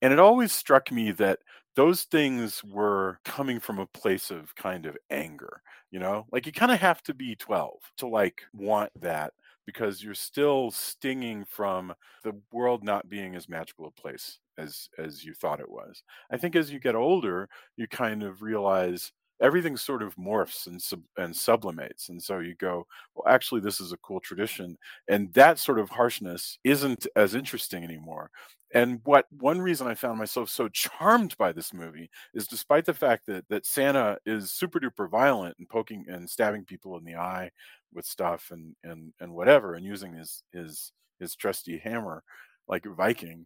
and 0.01 0.13
it 0.13 0.19
always 0.19 0.51
struck 0.51 0.91
me 0.91 1.11
that 1.13 1.39
those 1.75 2.03
things 2.03 2.63
were 2.63 3.19
coming 3.23 3.59
from 3.59 3.79
a 3.79 3.85
place 3.87 4.31
of 4.31 4.55
kind 4.55 4.85
of 4.85 4.97
anger 5.09 5.61
you 5.89 5.99
know? 5.99 6.25
Like 6.33 6.45
you 6.45 6.51
kind 6.51 6.71
of 6.73 6.79
have 6.81 7.01
to 7.03 7.13
be 7.13 7.35
12 7.35 7.79
to 7.97 8.07
like 8.07 8.41
want 8.53 8.91
that 8.99 9.33
because 9.65 10.03
you're 10.03 10.13
still 10.13 10.69
stinging 10.71 11.45
from 11.45 11.93
the 12.23 12.33
world 12.51 12.83
not 12.83 13.07
being 13.09 13.35
as 13.35 13.47
magical 13.47 13.87
a 13.87 13.91
place 13.91 14.39
as 14.57 14.89
as 14.97 15.23
you 15.23 15.33
thought 15.33 15.61
it 15.61 15.69
was. 15.69 16.03
I 16.29 16.37
think 16.37 16.55
as 16.55 16.71
you 16.71 16.79
get 16.79 16.95
older 16.95 17.47
you 17.77 17.87
kind 17.87 18.21
of 18.23 18.41
realize 18.41 19.11
everything 19.41 19.77
sort 19.77 20.01
of 20.01 20.15
morphs 20.15 20.67
and 20.67 20.81
sub- 20.81 21.03
and 21.17 21.33
sublimates 21.33 22.09
and 22.09 22.21
so 22.21 22.39
you 22.39 22.55
go 22.55 22.85
well 23.15 23.31
actually 23.33 23.61
this 23.61 23.79
is 23.79 23.91
a 23.91 23.97
cool 23.97 24.19
tradition 24.19 24.77
and 25.07 25.31
that 25.33 25.59
sort 25.59 25.79
of 25.79 25.89
harshness 25.89 26.57
isn't 26.63 27.07
as 27.15 27.35
interesting 27.35 27.83
anymore 27.83 28.29
and 28.73 28.99
what 29.05 29.25
one 29.39 29.61
reason 29.61 29.87
I 29.87 29.95
found 29.95 30.19
myself 30.19 30.49
so 30.49 30.67
charmed 30.67 31.37
by 31.37 31.51
this 31.53 31.73
movie 31.73 32.09
is 32.33 32.47
despite 32.47 32.85
the 32.85 32.93
fact 32.93 33.25
that 33.27 33.45
that 33.49 33.65
Santa 33.65 34.17
is 34.25 34.51
super 34.51 34.79
duper 34.79 35.09
violent 35.09 35.55
and 35.57 35.69
poking 35.69 36.05
and 36.09 36.29
stabbing 36.29 36.65
people 36.65 36.97
in 36.97 37.05
the 37.05 37.15
eye 37.15 37.49
with 37.93 38.05
stuff 38.05 38.49
and 38.51 38.75
and 38.83 39.13
and 39.21 39.33
whatever 39.33 39.75
and 39.75 39.85
using 39.85 40.13
his 40.13 40.43
his 40.51 40.91
his 41.19 41.35
trusty 41.35 41.77
hammer 41.77 42.23
like 42.67 42.85
a 42.85 42.89
Viking, 42.89 43.45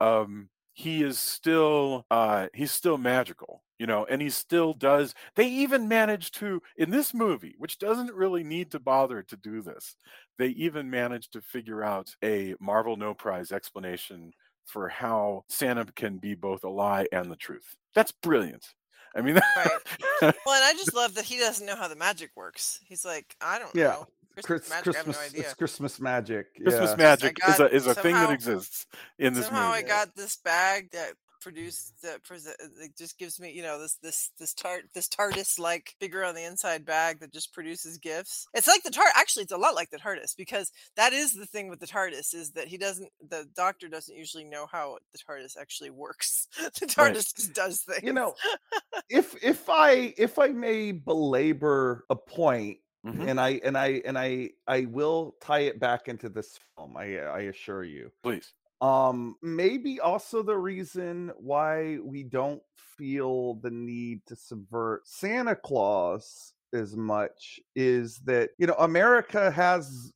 um, 0.00 0.48
he 0.76 1.02
is 1.02 1.18
still 1.18 2.04
uh 2.10 2.48
he's 2.54 2.70
still 2.70 2.98
magical 2.98 3.64
you 3.78 3.86
know 3.86 4.04
and 4.06 4.20
he 4.20 4.28
still 4.28 4.74
does 4.74 5.14
they 5.34 5.48
even 5.48 5.88
manage 5.88 6.30
to 6.32 6.60
in 6.76 6.90
this 6.90 7.14
movie 7.14 7.54
which 7.58 7.78
doesn't 7.78 8.12
really 8.14 8.44
need 8.44 8.70
to 8.70 8.78
bother 8.78 9.22
to 9.22 9.36
do 9.38 9.62
this 9.62 9.96
they 10.38 10.48
even 10.48 10.90
manage 10.90 11.30
to 11.30 11.40
figure 11.40 11.82
out 11.82 12.14
a 12.22 12.54
marvel 12.60 12.96
no 12.96 13.14
prize 13.14 13.52
explanation 13.52 14.32
for 14.66 14.88
how 14.90 15.42
santa 15.48 15.86
can 15.96 16.18
be 16.18 16.34
both 16.34 16.62
a 16.62 16.68
lie 16.68 17.06
and 17.10 17.30
the 17.32 17.36
truth 17.36 17.74
that's 17.94 18.12
brilliant 18.12 18.74
i 19.16 19.22
mean 19.22 19.38
Right. 19.56 19.80
Well, 20.44 20.54
and 20.56 20.64
I 20.64 20.72
just 20.74 20.94
love 20.94 21.14
that 21.14 21.24
he 21.24 21.38
doesn't 21.38 21.66
know 21.66 21.76
how 21.76 21.88
the 21.88 21.96
magic 21.96 22.30
works. 22.36 22.80
He's 22.86 23.04
like, 23.04 23.36
I 23.40 23.58
don't 23.58 23.74
Yeah. 23.74 23.80
know. 23.80 24.06
Chris, 24.44 24.68
Christmas 24.68 24.70
magic, 24.70 24.84
Christmas, 25.04 25.32
no 25.34 25.40
it's 25.40 25.54
Christmas 25.54 26.00
magic. 26.00 26.46
christmas 26.62 26.90
yeah. 26.90 26.96
magic 26.96 27.36
is 27.48 27.60
a 27.60 27.74
is 27.74 27.86
a 27.86 27.94
thing 27.94 28.14
that 28.14 28.30
exists 28.30 28.86
in 29.18 29.32
this 29.34 29.46
Somehow 29.46 29.68
movie 29.68 29.78
I 29.78 29.82
got 29.82 30.14
this 30.16 30.36
bag 30.36 30.90
that 30.92 31.12
produced 31.42 31.92
that 32.02 32.24
pres- 32.24 32.46
it 32.48 32.96
just 32.98 33.18
gives 33.18 33.38
me 33.38 33.52
you 33.52 33.62
know 33.62 33.80
this 33.80 33.96
this 34.02 34.30
this 34.38 34.52
tart 34.52 34.82
this 34.94 35.08
TARDIS 35.08 35.60
like 35.60 35.94
figure 36.00 36.24
on 36.24 36.34
the 36.34 36.42
inside 36.44 36.84
bag 36.84 37.20
that 37.20 37.32
just 37.32 37.52
produces 37.54 37.98
gifts. 37.98 38.48
It's 38.52 38.66
like 38.66 38.82
the 38.82 38.90
tart 38.90 39.10
actually 39.14 39.44
it's 39.44 39.52
a 39.52 39.56
lot 39.56 39.74
like 39.76 39.90
the 39.90 39.98
TARDIS 39.98 40.36
because 40.36 40.72
that 40.96 41.12
is 41.12 41.34
the 41.34 41.46
thing 41.46 41.68
with 41.68 41.78
the 41.78 41.86
TARDIS 41.86 42.34
is 42.34 42.50
that 42.52 42.66
he 42.66 42.76
doesn't 42.78 43.10
the 43.30 43.46
doctor 43.54 43.86
doesn't 43.88 44.16
usually 44.16 44.44
know 44.44 44.66
how 44.70 44.98
the 45.12 45.18
TARDIS 45.18 45.56
actually 45.60 45.90
works. 45.90 46.48
the 46.80 46.86
TARDIS 46.86 46.96
Right. 46.98 47.14
just 47.14 47.52
does 47.54 47.80
things. 47.82 48.02
you 48.02 48.12
know 48.12 48.34
if 49.08 49.36
if 49.44 49.68
i 49.68 50.12
if 50.18 50.38
i 50.40 50.48
may 50.48 50.90
belabor 50.90 52.04
a 52.10 52.16
point 52.16 52.78
Mhm. 53.04 53.28
and 53.28 53.40
i 53.40 53.50
and 53.64 53.76
i 53.78 54.02
and 54.04 54.18
i 54.18 54.50
i 54.66 54.84
will 54.86 55.36
tie 55.40 55.60
it 55.60 55.78
back 55.78 56.08
into 56.08 56.28
this 56.28 56.58
film 56.76 56.96
i 56.96 57.18
i 57.18 57.40
assure 57.42 57.84
you 57.84 58.10
please 58.22 58.54
um 58.80 59.36
maybe 59.42 60.00
also 60.00 60.42
the 60.42 60.56
reason 60.56 61.32
why 61.38 61.98
we 61.98 62.22
don't 62.22 62.62
feel 62.76 63.54
the 63.56 63.70
need 63.70 64.24
to 64.26 64.36
subvert 64.36 65.06
santa 65.06 65.56
claus 65.56 66.54
as 66.74 66.96
much 66.96 67.60
is 67.74 68.18
that 68.20 68.50
you 68.58 68.66
know 68.66 68.74
america 68.78 69.50
has 69.50 70.12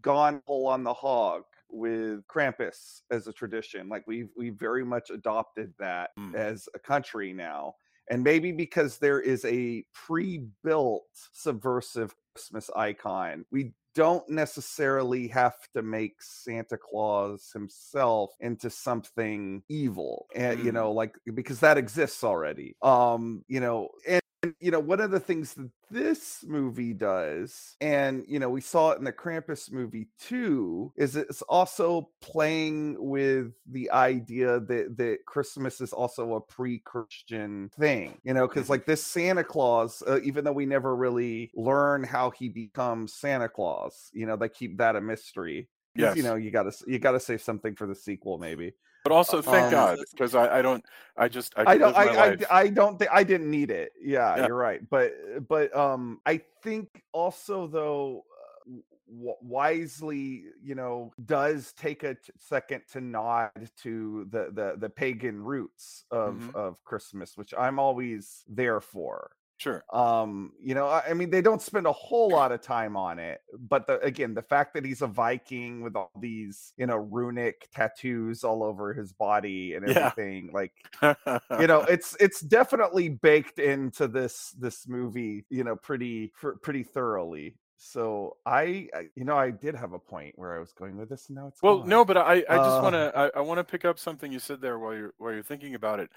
gone 0.00 0.40
full 0.46 0.66
on 0.66 0.84
the 0.84 0.94
hog 0.94 1.44
with 1.70 2.26
krampus 2.26 3.02
as 3.10 3.26
a 3.26 3.32
tradition 3.32 3.88
like 3.88 4.06
we've 4.06 4.30
we 4.36 4.50
very 4.50 4.84
much 4.84 5.10
adopted 5.10 5.74
that 5.78 6.10
Mm. 6.18 6.34
as 6.34 6.68
a 6.74 6.78
country 6.78 7.32
now 7.32 7.74
and 8.10 8.22
maybe 8.22 8.52
because 8.52 8.98
there 8.98 9.20
is 9.20 9.44
a 9.46 9.84
pre-built 9.94 11.06
subversive 11.32 12.14
christmas 12.34 12.68
icon 12.76 13.44
we 13.50 13.72
don't 13.94 14.28
necessarily 14.28 15.26
have 15.28 15.56
to 15.74 15.82
make 15.82 16.14
Santa 16.22 16.76
Claus 16.78 17.50
himself 17.52 18.30
into 18.40 18.70
something 18.70 19.62
evil. 19.68 20.26
And 20.34 20.60
you 20.60 20.70
Mm. 20.70 20.74
know, 20.74 20.92
like 20.92 21.16
because 21.34 21.60
that 21.60 21.76
exists 21.78 22.22
already. 22.22 22.76
Um, 22.82 23.44
you 23.48 23.60
know, 23.60 23.88
and 24.06 24.22
and 24.42 24.54
you 24.60 24.70
know 24.70 24.80
one 24.80 25.00
of 25.00 25.10
the 25.10 25.20
things 25.20 25.54
that 25.54 25.70
this 25.90 26.44
movie 26.46 26.92
does 26.92 27.76
and 27.80 28.24
you 28.26 28.38
know 28.38 28.48
we 28.48 28.60
saw 28.60 28.90
it 28.90 28.98
in 28.98 29.04
the 29.04 29.12
krampus 29.12 29.70
movie 29.70 30.08
too 30.18 30.92
is 30.96 31.16
it's 31.16 31.42
also 31.42 32.08
playing 32.20 32.96
with 32.98 33.52
the 33.70 33.90
idea 33.90 34.60
that 34.60 34.96
that 34.96 35.18
christmas 35.26 35.80
is 35.80 35.92
also 35.92 36.34
a 36.34 36.40
pre-christian 36.40 37.70
thing 37.78 38.16
you 38.22 38.32
know 38.32 38.46
because 38.46 38.70
like 38.70 38.86
this 38.86 39.04
santa 39.04 39.44
claus 39.44 40.02
uh, 40.06 40.20
even 40.22 40.44
though 40.44 40.52
we 40.52 40.66
never 40.66 40.94
really 40.94 41.50
learn 41.54 42.02
how 42.04 42.30
he 42.30 42.48
becomes 42.48 43.12
santa 43.14 43.48
claus 43.48 44.10
you 44.12 44.26
know 44.26 44.36
they 44.36 44.48
keep 44.48 44.78
that 44.78 44.96
a 44.96 45.00
mystery. 45.00 45.68
Yes. 45.96 46.16
you 46.16 46.22
know 46.22 46.36
you 46.36 46.52
gotta 46.52 46.72
you 46.86 47.00
gotta 47.00 47.18
save 47.18 47.42
something 47.42 47.74
for 47.74 47.86
the 47.86 47.96
sequel 47.96 48.38
maybe 48.38 48.74
But 49.02 49.12
also, 49.12 49.40
thank 49.40 49.64
Um, 49.66 49.70
God, 49.70 49.98
because 50.10 50.34
I, 50.34 50.58
I 50.58 50.62
don't, 50.62 50.84
I 51.16 51.28
just, 51.28 51.54
I, 51.56 51.72
I 51.72 51.78
don't. 51.78 51.96
I, 51.96 52.04
I. 52.32 52.36
I 52.50 52.68
don't 52.68 52.98
think 52.98 53.10
I 53.12 53.24
didn't 53.24 53.50
need 53.50 53.70
it. 53.70 53.92
Yeah, 54.00 54.36
Yeah. 54.36 54.46
you're 54.46 54.56
right. 54.56 54.80
But 54.90 55.48
but 55.48 55.74
um, 55.74 56.20
I 56.26 56.42
think 56.62 57.02
also 57.12 57.66
though, 57.66 58.24
uh, 58.68 58.72
w- 59.10 59.36
wisely, 59.40 60.44
you 60.62 60.74
know, 60.74 61.12
does 61.24 61.72
take 61.72 62.02
a 62.02 62.14
t- 62.14 62.32
second 62.38 62.82
to 62.92 63.00
nod 63.00 63.70
to 63.78 64.26
the 64.30 64.50
the 64.52 64.74
the 64.78 64.90
pagan 64.90 65.42
roots 65.42 66.04
of 66.10 66.34
Mhm. 66.34 66.54
of 66.54 66.84
Christmas, 66.84 67.36
which 67.38 67.54
I'm 67.56 67.78
always 67.78 68.44
there 68.48 68.80
for. 68.80 69.30
Sure. 69.60 69.86
Um, 69.92 70.52
you 70.60 70.74
know, 70.74 70.86
I, 70.86 71.10
I 71.10 71.14
mean, 71.14 71.30
they 71.30 71.42
don't 71.42 71.60
spend 71.60 71.86
a 71.86 71.92
whole 71.92 72.30
lot 72.30 72.52
of 72.52 72.60
time 72.60 72.96
on 72.96 73.18
it, 73.18 73.40
but 73.58 73.88
the 73.88 73.98
again, 74.00 74.34
the 74.34 74.42
fact 74.42 74.74
that 74.74 74.84
he's 74.84 75.02
a 75.02 75.08
Viking 75.08 75.82
with 75.82 75.96
all 75.96 76.12
these, 76.20 76.72
you 76.76 76.86
know, 76.86 76.96
runic 76.96 77.68
tattoos 77.72 78.44
all 78.44 78.62
over 78.62 78.94
his 78.94 79.12
body 79.12 79.74
and 79.74 79.84
Yeah. 79.84 80.12
everything, 80.12 80.50
like 80.52 80.72
you 81.56 81.66
know 81.66 81.82
it's 81.88 82.16
it's 82.20 82.40
definitely 82.40 83.08
baked 83.08 83.58
into 83.58 84.08
this 84.08 84.52
this 84.52 84.88
movie 84.88 85.44
you 85.50 85.64
know 85.64 85.76
pretty 85.76 86.32
pretty 86.62 86.82
thoroughly 86.82 87.58
so 87.76 88.38
I, 88.46 88.88
I 88.94 89.08
you 89.16 89.24
know 89.24 89.36
i 89.36 89.50
did 89.50 89.74
have 89.74 89.92
a 89.92 89.98
point 89.98 90.38
where 90.38 90.56
i 90.56 90.60
was 90.60 90.72
going 90.72 90.96
with 90.96 91.08
this 91.10 91.28
and 91.28 91.36
now 91.36 91.48
it's 91.48 91.62
Well, 91.62 91.82
gone. 91.82 91.84
no, 91.84 92.04
but 92.04 92.16
I, 92.16 92.44
I 92.48 92.58
just 92.58 92.80
Uh, 92.80 92.80
want 92.80 92.94
to, 92.94 93.12
I, 93.14 93.38
I 93.38 93.40
want 93.40 93.58
to 93.58 93.64
pick 93.64 93.84
up 93.84 93.98
something 93.98 94.32
you 94.32 94.38
said 94.38 94.60
there 94.62 94.78
while 94.78 94.94
you're, 94.94 95.14
while 95.18 95.32
you're 95.32 95.42
thinking 95.42 95.74
about 95.74 96.00
it, 96.00 96.10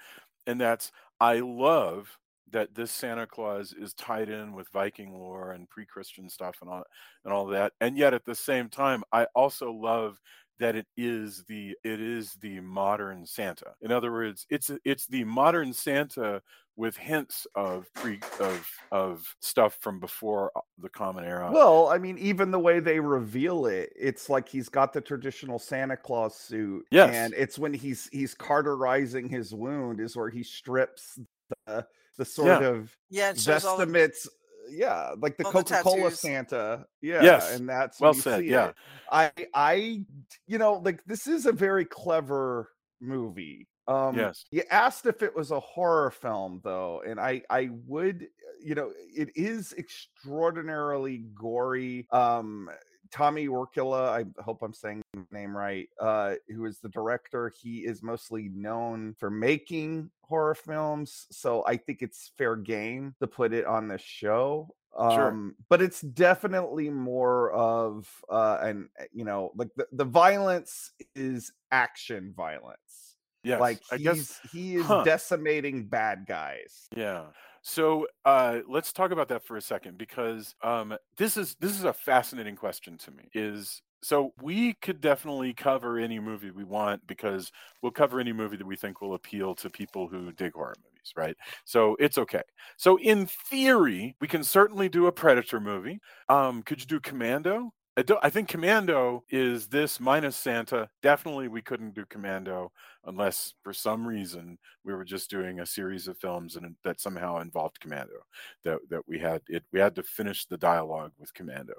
and 0.46 0.60
that's, 0.60 0.90
I 1.20 1.40
love 1.40 2.18
that 2.50 2.74
this 2.74 2.90
Santa 2.92 3.26
Claus 3.26 3.72
is 3.72 3.94
tied 3.94 4.28
in 4.28 4.52
with 4.52 4.68
Viking 4.68 5.12
lore 5.12 5.52
and 5.52 5.68
pre-Christian 5.68 6.28
stuff 6.28 6.56
and 6.60 6.70
all, 6.70 6.84
and 7.24 7.32
all 7.32 7.46
that, 7.46 7.72
and 7.80 7.96
yet 7.98 8.14
at 8.14 8.24
the 8.24 8.34
same 8.34 8.68
time, 8.68 9.02
I 9.12 9.26
also 9.34 9.72
love 9.72 10.20
that 10.60 10.76
it 10.76 10.86
is 10.96 11.42
the, 11.48 11.74
it 11.82 12.00
is 12.00 12.34
the 12.40 12.60
modern 12.60 13.26
Santa. 13.26 13.72
In 13.82 13.90
other 13.90 14.12
words, 14.12 14.46
it's, 14.50 14.70
it's 14.84 15.06
the 15.08 15.24
modern 15.24 15.72
Santa 15.72 16.40
with 16.76 16.96
hints 16.96 17.44
of 17.56 17.92
pre, 17.94 18.20
of, 18.40 18.68
of 18.92 19.34
stuff 19.40 19.76
from 19.80 19.98
before 19.98 20.52
uh, 20.56 20.60
the 20.78 20.88
Common 20.88 21.24
Era. 21.24 21.48
well 21.52 21.86
i 21.88 21.98
mean 21.98 22.18
even 22.18 22.50
the 22.50 22.58
way 22.58 22.80
they 22.80 22.98
reveal 22.98 23.66
it 23.66 23.92
it's 23.96 24.28
like 24.28 24.48
he's 24.48 24.68
got 24.68 24.92
the 24.92 25.00
traditional 25.00 25.56
santa 25.60 25.96
claus 25.96 26.36
suit 26.36 26.84
Yes. 26.90 27.14
and 27.14 27.32
it's 27.34 27.60
when 27.60 27.72
he's 27.72 28.08
he's 28.10 28.34
cauterizing 28.34 29.28
his 29.28 29.54
wound 29.54 30.00
is 30.00 30.16
where 30.16 30.28
he 30.30 30.42
strips 30.42 31.20
the 31.68 31.86
the 32.16 32.24
sort 32.24 32.62
Yeah. 32.62 32.68
of 32.68 32.96
Yeah, 33.10 33.30
it 33.30 33.38
shows 33.40 33.62
vestments 33.64 34.28
yeah 34.70 35.14
like 35.18 35.36
the 35.36 35.44
coca-cola 35.44 36.10
santa 36.10 36.86
yeah 37.02 37.22
Yes. 37.22 37.54
and 37.54 37.68
that's 37.68 38.00
Well 38.00 38.14
you 38.14 38.20
said, 38.22 38.40
see 38.40 38.50
yeah. 38.50 38.68
it. 38.68 38.74
i 39.10 39.30
i 39.54 40.04
you 40.46 40.56
know 40.58 40.74
like 40.74 41.04
this 41.04 41.26
is 41.26 41.44
a 41.46 41.52
very 41.52 41.84
clever 41.84 42.70
movie 43.00 43.68
um 43.88 44.16
Yes. 44.16 44.46
you 44.50 44.62
asked 44.70 45.04
if 45.04 45.22
it 45.22 45.36
was 45.36 45.50
a 45.50 45.60
horror 45.60 46.10
film 46.10 46.60
though 46.64 47.02
and 47.06 47.20
i 47.20 47.42
i 47.50 47.68
would 47.86 48.26
you 48.62 48.74
know 48.74 48.90
it 49.14 49.28
is 49.36 49.74
extraordinarily 49.76 51.18
gory 51.34 52.06
um 52.10 52.70
Tommy 53.14 53.46
Wirkola, 53.46 54.08
I 54.08 54.42
hope 54.42 54.60
I'm 54.62 54.72
saying 54.72 55.04
his 55.12 55.30
name 55.30 55.56
right, 55.56 55.88
uh, 56.00 56.34
who 56.48 56.64
is 56.66 56.80
the 56.80 56.88
director. 56.88 57.52
He 57.62 57.84
is 57.84 58.02
mostly 58.02 58.50
known 58.52 59.14
for 59.20 59.30
making 59.30 60.10
horror 60.22 60.56
films, 60.56 61.28
so 61.30 61.64
I 61.64 61.76
think 61.76 62.02
it's 62.02 62.32
fair 62.36 62.56
game 62.56 63.14
to 63.20 63.28
put 63.28 63.52
it 63.52 63.66
on 63.66 63.86
the 63.86 63.98
show. 63.98 64.74
Sure. 64.98 65.28
Um, 65.28 65.54
but 65.68 65.80
it's 65.80 66.00
definitely 66.00 66.88
more 66.88 67.52
of 67.52 68.08
uh 68.28 68.58
and 68.62 68.88
you 69.12 69.24
know, 69.24 69.52
like 69.56 69.68
the, 69.76 69.86
the 69.92 70.04
violence 70.04 70.92
is 71.14 71.52
action 71.72 72.32
violence. 72.36 73.16
Yes. 73.44 73.60
Like 73.60 73.80
I 73.92 73.96
he's 73.96 74.04
guess 74.04 74.40
he 74.52 74.76
is 74.76 74.86
huh. 74.86 75.04
decimating 75.04 75.86
bad 75.86 76.26
guys. 76.26 76.88
Yeah. 76.96 77.26
So 77.66 78.06
uh, 78.26 78.58
let's 78.68 78.92
talk 78.92 79.10
about 79.10 79.28
that 79.28 79.42
for 79.42 79.56
a 79.56 79.62
second 79.62 79.96
because 79.96 80.54
um, 80.62 80.94
this 81.16 81.38
is 81.38 81.56
this 81.60 81.72
is 81.72 81.84
a 81.84 81.94
fascinating 81.94 82.56
question 82.56 82.98
to 82.98 83.10
me. 83.10 83.24
Is 83.32 83.80
so 84.02 84.34
we 84.42 84.74
could 84.74 85.00
definitely 85.00 85.54
cover 85.54 85.98
any 85.98 86.20
movie 86.20 86.50
we 86.50 86.62
want 86.62 87.06
because 87.06 87.50
we'll 87.80 87.90
cover 87.90 88.20
any 88.20 88.34
movie 88.34 88.58
that 88.58 88.66
we 88.66 88.76
think 88.76 89.00
will 89.00 89.14
appeal 89.14 89.54
to 89.54 89.70
people 89.70 90.08
who 90.08 90.30
dig 90.32 90.52
horror 90.52 90.74
movies, 90.84 91.14
right? 91.16 91.34
So 91.64 91.96
it's 91.98 92.18
okay. 92.18 92.42
So 92.76 92.98
in 92.98 93.26
theory, 93.48 94.14
we 94.20 94.28
can 94.28 94.44
certainly 94.44 94.90
do 94.90 95.06
a 95.06 95.12
Predator 95.12 95.58
movie. 95.58 96.00
Um, 96.28 96.62
could 96.62 96.80
you 96.80 96.86
do 96.86 97.00
Commando? 97.00 97.72
I, 97.96 98.04
I 98.22 98.30
think 98.30 98.48
Commando 98.48 99.24
is 99.30 99.68
this 99.68 100.00
minus 100.00 100.36
Santa. 100.36 100.88
Definitely, 101.02 101.48
we 101.48 101.62
couldn't 101.62 101.94
do 101.94 102.04
Commando 102.06 102.72
unless, 103.04 103.54
for 103.62 103.72
some 103.72 104.06
reason, 104.06 104.58
we 104.84 104.92
were 104.94 105.04
just 105.04 105.30
doing 105.30 105.60
a 105.60 105.66
series 105.66 106.08
of 106.08 106.18
films 106.18 106.56
and 106.56 106.74
that 106.84 107.00
somehow 107.00 107.40
involved 107.40 107.80
Commando. 107.80 108.14
That 108.64 108.78
that 108.90 109.02
we 109.06 109.18
had 109.18 109.42
it. 109.48 109.64
We 109.72 109.80
had 109.80 109.94
to 109.96 110.02
finish 110.02 110.46
the 110.46 110.56
dialogue 110.58 111.12
with 111.18 111.34
Commando, 111.34 111.74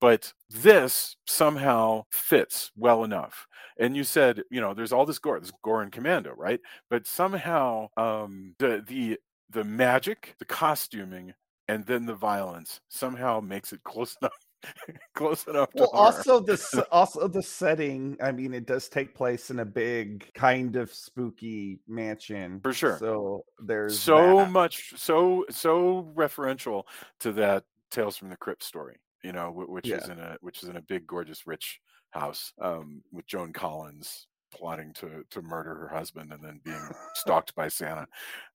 but 0.00 0.32
this 0.50 1.16
somehow 1.26 2.04
fits 2.10 2.70
well 2.76 3.04
enough. 3.04 3.46
And 3.78 3.96
you 3.96 4.04
said, 4.04 4.42
you 4.50 4.60
know, 4.60 4.74
there's 4.74 4.92
all 4.92 5.06
this 5.06 5.18
gore, 5.18 5.40
this 5.40 5.52
gore 5.62 5.82
in 5.82 5.90
Commando, 5.90 6.32
right? 6.36 6.60
But 6.90 7.06
somehow, 7.06 7.88
um, 7.96 8.54
the 8.58 8.84
the 8.86 9.18
the 9.50 9.64
magic, 9.64 10.34
the 10.38 10.44
costuming, 10.44 11.34
and 11.68 11.84
then 11.86 12.06
the 12.06 12.14
violence 12.14 12.80
somehow 12.88 13.40
makes 13.40 13.72
it 13.72 13.82
close 13.84 14.16
enough 14.20 14.32
close 15.14 15.46
enough 15.46 15.72
to 15.74 15.78
Well, 15.78 15.90
also 15.92 16.40
the 16.40 16.86
also 16.92 17.28
the 17.28 17.42
setting. 17.42 18.16
I 18.22 18.32
mean, 18.32 18.54
it 18.54 18.66
does 18.66 18.88
take 18.88 19.14
place 19.14 19.50
in 19.50 19.60
a 19.60 19.64
big 19.64 20.32
kind 20.34 20.76
of 20.76 20.92
spooky 20.92 21.80
mansion 21.86 22.60
For 22.62 22.72
sure. 22.72 22.98
So 22.98 23.44
there's 23.58 24.04
so 24.04 24.36
that. 24.36 24.50
much 24.50 24.94
so 24.96 25.44
so 25.50 26.12
referential 26.14 26.84
to 27.20 27.32
that 27.32 27.64
tales 27.90 28.16
from 28.16 28.28
the 28.30 28.36
crypt 28.36 28.62
story 28.62 28.96
you 29.22 29.32
know 29.32 29.50
wh- 29.52 29.70
which 29.70 29.88
is 29.88 30.08
in 30.08 30.18
a 30.18 30.36
which 30.40 30.62
is 30.62 30.68
in 30.68 30.76
a 30.76 30.82
big 30.82 31.06
gorgeous 31.06 31.46
rich 31.46 31.80
house 32.10 32.52
um 32.60 33.02
with 33.12 33.26
joan 33.26 33.52
collins 33.52 34.26
plotting 34.52 34.92
to 34.92 35.24
to 35.30 35.42
murder 35.42 35.74
her 35.74 35.88
husband 35.88 36.32
and 36.32 36.42
then 36.42 36.60
being 36.64 36.88
stalked 37.14 37.54
by 37.54 37.68
santa 37.68 38.06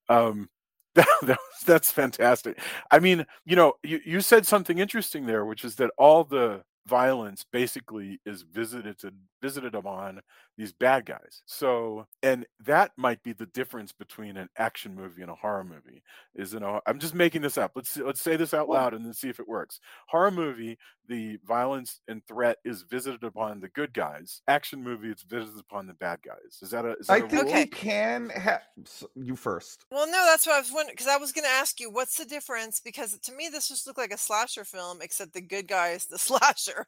um 0.09 0.49
that, 0.95 1.07
that, 1.23 1.39
that's 1.65 1.91
fantastic. 1.91 2.59
I 2.91 2.99
mean 2.99 3.25
you 3.45 3.55
know 3.55 3.73
you, 3.83 3.99
you 4.05 4.21
said 4.21 4.45
something 4.45 4.77
interesting 4.77 5.25
there 5.25 5.45
which 5.45 5.63
is 5.63 5.75
that 5.75 5.91
all 5.97 6.23
the 6.23 6.63
violence 6.87 7.45
basically 7.51 8.19
is 8.25 8.41
visited 8.41 8.97
to 8.99 9.13
visited 9.41 9.75
upon 9.75 10.19
these 10.57 10.71
bad 10.71 11.05
guys 11.05 11.41
so 11.45 12.05
and 12.23 12.45
that 12.59 12.91
might 12.97 13.21
be 13.23 13.33
the 13.33 13.45
difference 13.47 13.91
between 13.91 14.37
an 14.37 14.49
action 14.57 14.95
movie 14.95 15.21
and 15.21 15.31
a 15.31 15.35
horror 15.35 15.63
movie 15.63 16.03
is 16.35 16.53
in 16.53 16.63
a 16.63 16.79
i'm 16.85 16.99
just 16.99 17.15
making 17.15 17.41
this 17.41 17.57
up 17.57 17.71
let's 17.75 17.97
let's 17.97 18.21
say 18.21 18.35
this 18.35 18.53
out 18.53 18.69
loud 18.69 18.93
and 18.93 19.05
then 19.05 19.13
see 19.13 19.29
if 19.29 19.39
it 19.39 19.47
works 19.47 19.79
horror 20.07 20.31
movie 20.31 20.77
the 21.07 21.37
violence 21.45 21.99
and 22.07 22.25
threat 22.27 22.57
is 22.63 22.83
visited 22.83 23.23
upon 23.23 23.59
the 23.59 23.69
good 23.69 23.93
guys 23.93 24.41
action 24.47 24.83
movie 24.83 25.09
it's 25.09 25.23
visited 25.23 25.59
upon 25.59 25.87
the 25.87 25.93
bad 25.95 26.19
guys 26.23 26.59
is 26.61 26.69
that 26.71 26.85
a 26.85 26.95
is 26.97 27.07
that 27.07 27.13
I 27.13 27.17
a 27.17 27.27
think 27.27 27.43
rule? 27.43 27.51
Okay. 27.51 27.65
can 27.67 28.29
have 28.29 28.61
you 29.15 29.35
first. 29.35 29.85
Well, 29.91 30.07
no, 30.07 30.25
that's 30.25 30.45
what 30.45 30.55
I 30.55 30.59
was 30.59 30.71
wondering 30.71 30.93
because 30.93 31.07
I 31.07 31.17
was 31.17 31.31
going 31.31 31.45
to 31.45 31.51
ask 31.51 31.79
you 31.79 31.89
what's 31.89 32.17
the 32.17 32.25
difference 32.25 32.79
because 32.79 33.17
to 33.19 33.31
me 33.33 33.49
this 33.49 33.69
just 33.69 33.87
looked 33.87 33.99
like 33.99 34.13
a 34.13 34.17
slasher 34.17 34.63
film 34.63 34.99
except 35.01 35.33
the 35.33 35.41
good 35.41 35.67
guy 35.67 35.89
is 35.89 36.05
the 36.05 36.17
slasher. 36.19 36.87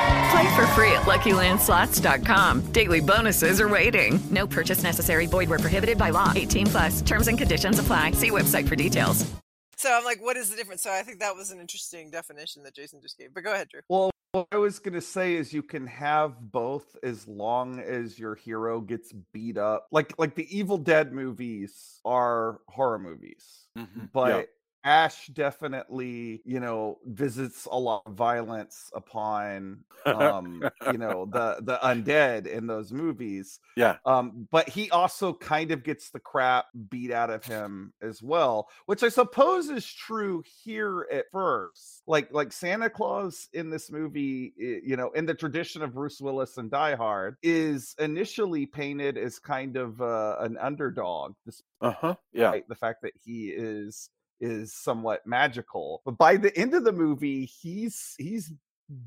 Play 0.31 0.55
for 0.55 0.65
free 0.67 0.91
at 0.93 1.01
LuckyLandSlots.com. 1.01 2.71
Daily 2.71 3.01
bonuses 3.01 3.59
are 3.59 3.67
waiting. 3.67 4.19
No 4.29 4.47
purchase 4.47 4.81
necessary. 4.83 5.25
Void 5.25 5.49
where 5.49 5.59
prohibited 5.59 5.97
by 5.97 6.09
law. 6.11 6.31
18 6.33 6.67
plus. 6.67 7.01
Terms 7.01 7.27
and 7.27 7.37
conditions 7.37 7.79
apply. 7.79 8.11
See 8.11 8.31
website 8.31 8.67
for 8.67 8.75
details. 8.77 9.29
So 9.77 9.91
I'm 9.91 10.05
like, 10.05 10.21
what 10.23 10.37
is 10.37 10.49
the 10.49 10.55
difference? 10.55 10.83
So 10.83 10.91
I 10.91 11.01
think 11.01 11.19
that 11.19 11.35
was 11.35 11.51
an 11.51 11.59
interesting 11.59 12.11
definition 12.11 12.63
that 12.63 12.75
Jason 12.75 13.01
just 13.01 13.17
gave. 13.17 13.33
But 13.33 13.43
go 13.43 13.51
ahead, 13.51 13.67
Drew. 13.69 13.81
Well, 13.89 14.11
what 14.31 14.47
I 14.51 14.57
was 14.57 14.79
going 14.79 14.93
to 14.93 15.01
say 15.01 15.33
is 15.35 15.51
you 15.51 15.63
can 15.63 15.85
have 15.87 16.39
both 16.39 16.95
as 17.03 17.27
long 17.27 17.79
as 17.79 18.17
your 18.17 18.35
hero 18.35 18.79
gets 18.79 19.11
beat 19.33 19.57
up. 19.57 19.87
Like 19.91 20.13
like 20.17 20.35
the 20.35 20.47
Evil 20.55 20.77
Dead 20.77 21.11
movies 21.11 21.99
are 22.05 22.61
horror 22.69 22.99
movies. 22.99 23.43
Mhm. 23.77 24.11
But 24.13 24.27
Yeah. 24.29 24.43
Ash 24.83 25.27
definitely, 25.27 26.41
you 26.45 26.59
know, 26.59 26.99
visits 27.05 27.67
a 27.71 27.77
lot 27.77 28.03
of 28.05 28.13
violence 28.15 28.89
upon 28.93 29.83
um, 30.13 30.71
you 30.83 30.97
know, 30.97 31.25
the 31.31 31.57
the 31.61 31.77
undead 31.83 32.47
in 32.47 32.67
those 32.67 32.91
movies. 32.91 33.59
Yeah. 33.75 33.97
Um, 34.05 34.47
but 34.51 34.67
he 34.67 34.89
also 34.91 35.33
kind 35.33 35.71
of 35.71 35.83
gets 35.83 36.09
the 36.09 36.19
crap 36.19 36.65
beat 36.89 37.11
out 37.11 37.29
of 37.29 37.45
him 37.45 37.93
as 38.01 38.21
well, 38.21 38.69
which 38.87 39.03
I 39.03 39.09
suppose 39.09 39.69
is 39.69 39.85
true 39.85 40.43
here 40.63 41.07
at 41.11 41.25
first. 41.31 42.01
Like 42.07 42.33
like 42.33 42.51
Santa 42.51 42.89
Claus 42.89 43.47
in 43.53 43.69
this 43.69 43.91
movie, 43.91 44.53
you 44.57 44.97
know, 44.97 45.11
in 45.11 45.25
the 45.25 45.35
tradition 45.35 45.81
of 45.81 45.93
Bruce 45.93 46.19
Willis 46.19 46.57
and 46.57 46.69
Die 46.71 46.95
Hard, 46.95 47.37
is 47.43 47.95
initially 47.99 48.65
painted 48.65 49.17
as 49.17 49.39
kind 49.39 49.77
of 49.77 50.01
uh, 50.01 50.37
an 50.39 50.57
underdog, 50.57 51.35
Uh 51.79 51.91
huh. 51.91 52.15
Yeah. 52.33 52.59
the 52.67 52.75
fact 52.75 53.01
that 53.03 53.13
he 53.23 53.49
is 53.49 54.09
is 54.41 54.73
somewhat 54.73 55.25
magical. 55.25 56.01
But 56.03 56.17
by 56.17 56.35
the 56.37 56.55
end 56.57 56.73
of 56.73 56.83
the 56.83 56.91
movie, 56.91 57.45
he's 57.45 58.15
he's 58.17 58.51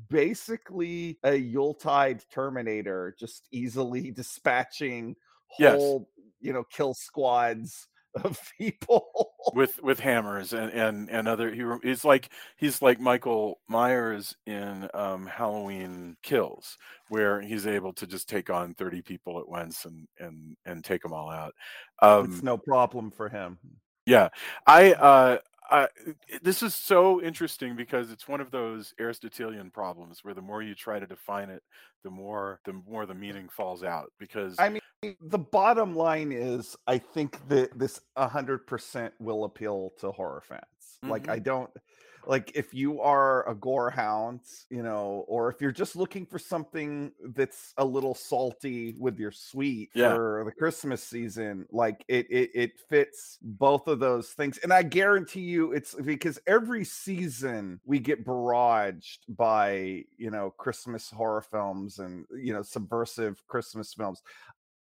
basically 0.09 1.19
a 1.23 1.35
Yuletide 1.35 2.23
Terminator, 2.31 3.15
just 3.19 3.47
easily 3.51 4.11
dispatching 4.15 5.15
Yes. 5.59 5.75
whole, 5.75 6.09
you 6.41 6.53
know, 6.53 6.63
kill 6.63 6.93
squads 6.93 7.87
of 8.23 8.39
people. 8.57 9.31
with 9.53 9.81
with 9.83 9.99
hammers 9.99 10.53
and 10.53 10.71
and 10.71 11.09
and 11.09 11.27
other 11.27 11.53
he 11.53 11.63
he's 11.83 12.03
like 12.05 12.29
he's 12.57 12.81
like 12.81 12.99
Michael 12.99 13.59
Myers 13.67 14.35
in 14.45 14.89
um 14.93 15.25
Halloween 15.27 16.15
Kills 16.23 16.77
where 17.09 17.41
he's 17.41 17.67
able 17.67 17.93
to 17.93 18.07
just 18.07 18.27
take 18.27 18.49
on 18.49 18.73
30 18.73 19.01
people 19.01 19.39
at 19.39 19.47
once 19.47 19.85
and 19.85 20.07
and 20.19 20.55
and 20.65 20.83
take 20.83 21.01
them 21.01 21.13
all 21.13 21.29
out 21.29 21.53
um 22.01 22.25
it's 22.25 22.41
no 22.41 22.57
problem 22.57 23.11
for 23.11 23.29
him. 23.29 23.57
Yeah 24.05 24.29
i 24.67 24.93
uh 24.93 25.37
I, 25.69 25.87
this 26.43 26.61
is 26.61 26.75
so 26.75 27.21
interesting 27.23 27.75
because 27.75 28.11
it's 28.11 28.27
one 28.27 28.39
of 28.39 28.51
those 28.51 28.93
Aristotelian 28.99 29.71
problems 29.71 30.23
where 30.23 30.35
the 30.35 30.41
more 30.41 30.61
you 30.61 30.75
try 30.75 30.99
to 30.99 31.07
define 31.07 31.49
it, 31.49 31.63
the 32.03 32.11
more 32.11 32.59
the 32.65 32.73
more 32.87 33.07
the 33.07 33.15
meaning 33.15 33.49
falls 33.49 33.83
out. 33.83 34.11
Because 34.19 34.55
I 34.59 34.69
mean, 34.69 34.81
the 35.21 35.39
bottom 35.39 35.95
line 35.95 36.31
is, 36.31 36.75
I 36.85 36.99
think 36.99 37.47
that 37.49 37.77
this 37.77 37.99
100% 38.15 39.11
will 39.19 39.43
appeal 39.45 39.93
to 40.01 40.11
horror 40.11 40.43
fans. 40.47 40.99
Like, 41.01 41.23
Mhm. 41.23 41.31
I 41.31 41.39
don't 41.39 41.71
like 42.27 42.51
if 42.55 42.73
you 42.73 43.01
are 43.01 43.47
a 43.49 43.55
gore 43.55 43.89
hound, 43.89 44.41
you 44.69 44.83
know, 44.83 45.25
or 45.27 45.49
if 45.49 45.61
you're 45.61 45.71
just 45.71 45.95
looking 45.95 46.25
for 46.25 46.39
something 46.39 47.11
that's 47.35 47.73
a 47.77 47.85
little 47.85 48.15
salty 48.15 48.95
with 48.97 49.17
your 49.19 49.31
sweet 49.31 49.91
Yeah. 49.93 50.13
for 50.13 50.43
the 50.45 50.51
Christmas 50.51 51.03
season, 51.03 51.65
like 51.71 52.03
it, 52.07 52.27
it 52.29 52.51
it 52.53 52.79
fits 52.89 53.37
both 53.41 53.87
of 53.87 53.99
those 53.99 54.29
things. 54.29 54.57
And 54.59 54.71
I 54.73 54.83
guarantee 54.83 55.41
you, 55.41 55.71
it's 55.71 55.93
because 55.95 56.39
every 56.47 56.83
season 56.85 57.79
we 57.85 57.99
get 57.99 58.25
barraged 58.25 59.19
by 59.29 60.03
you 60.17 60.31
know 60.31 60.51
Christmas 60.51 61.09
horror 61.09 61.41
films 61.41 61.99
and 61.99 62.25
you 62.35 62.53
know 62.53 62.61
subversive 62.61 63.45
Christmas 63.47 63.93
films. 63.93 64.21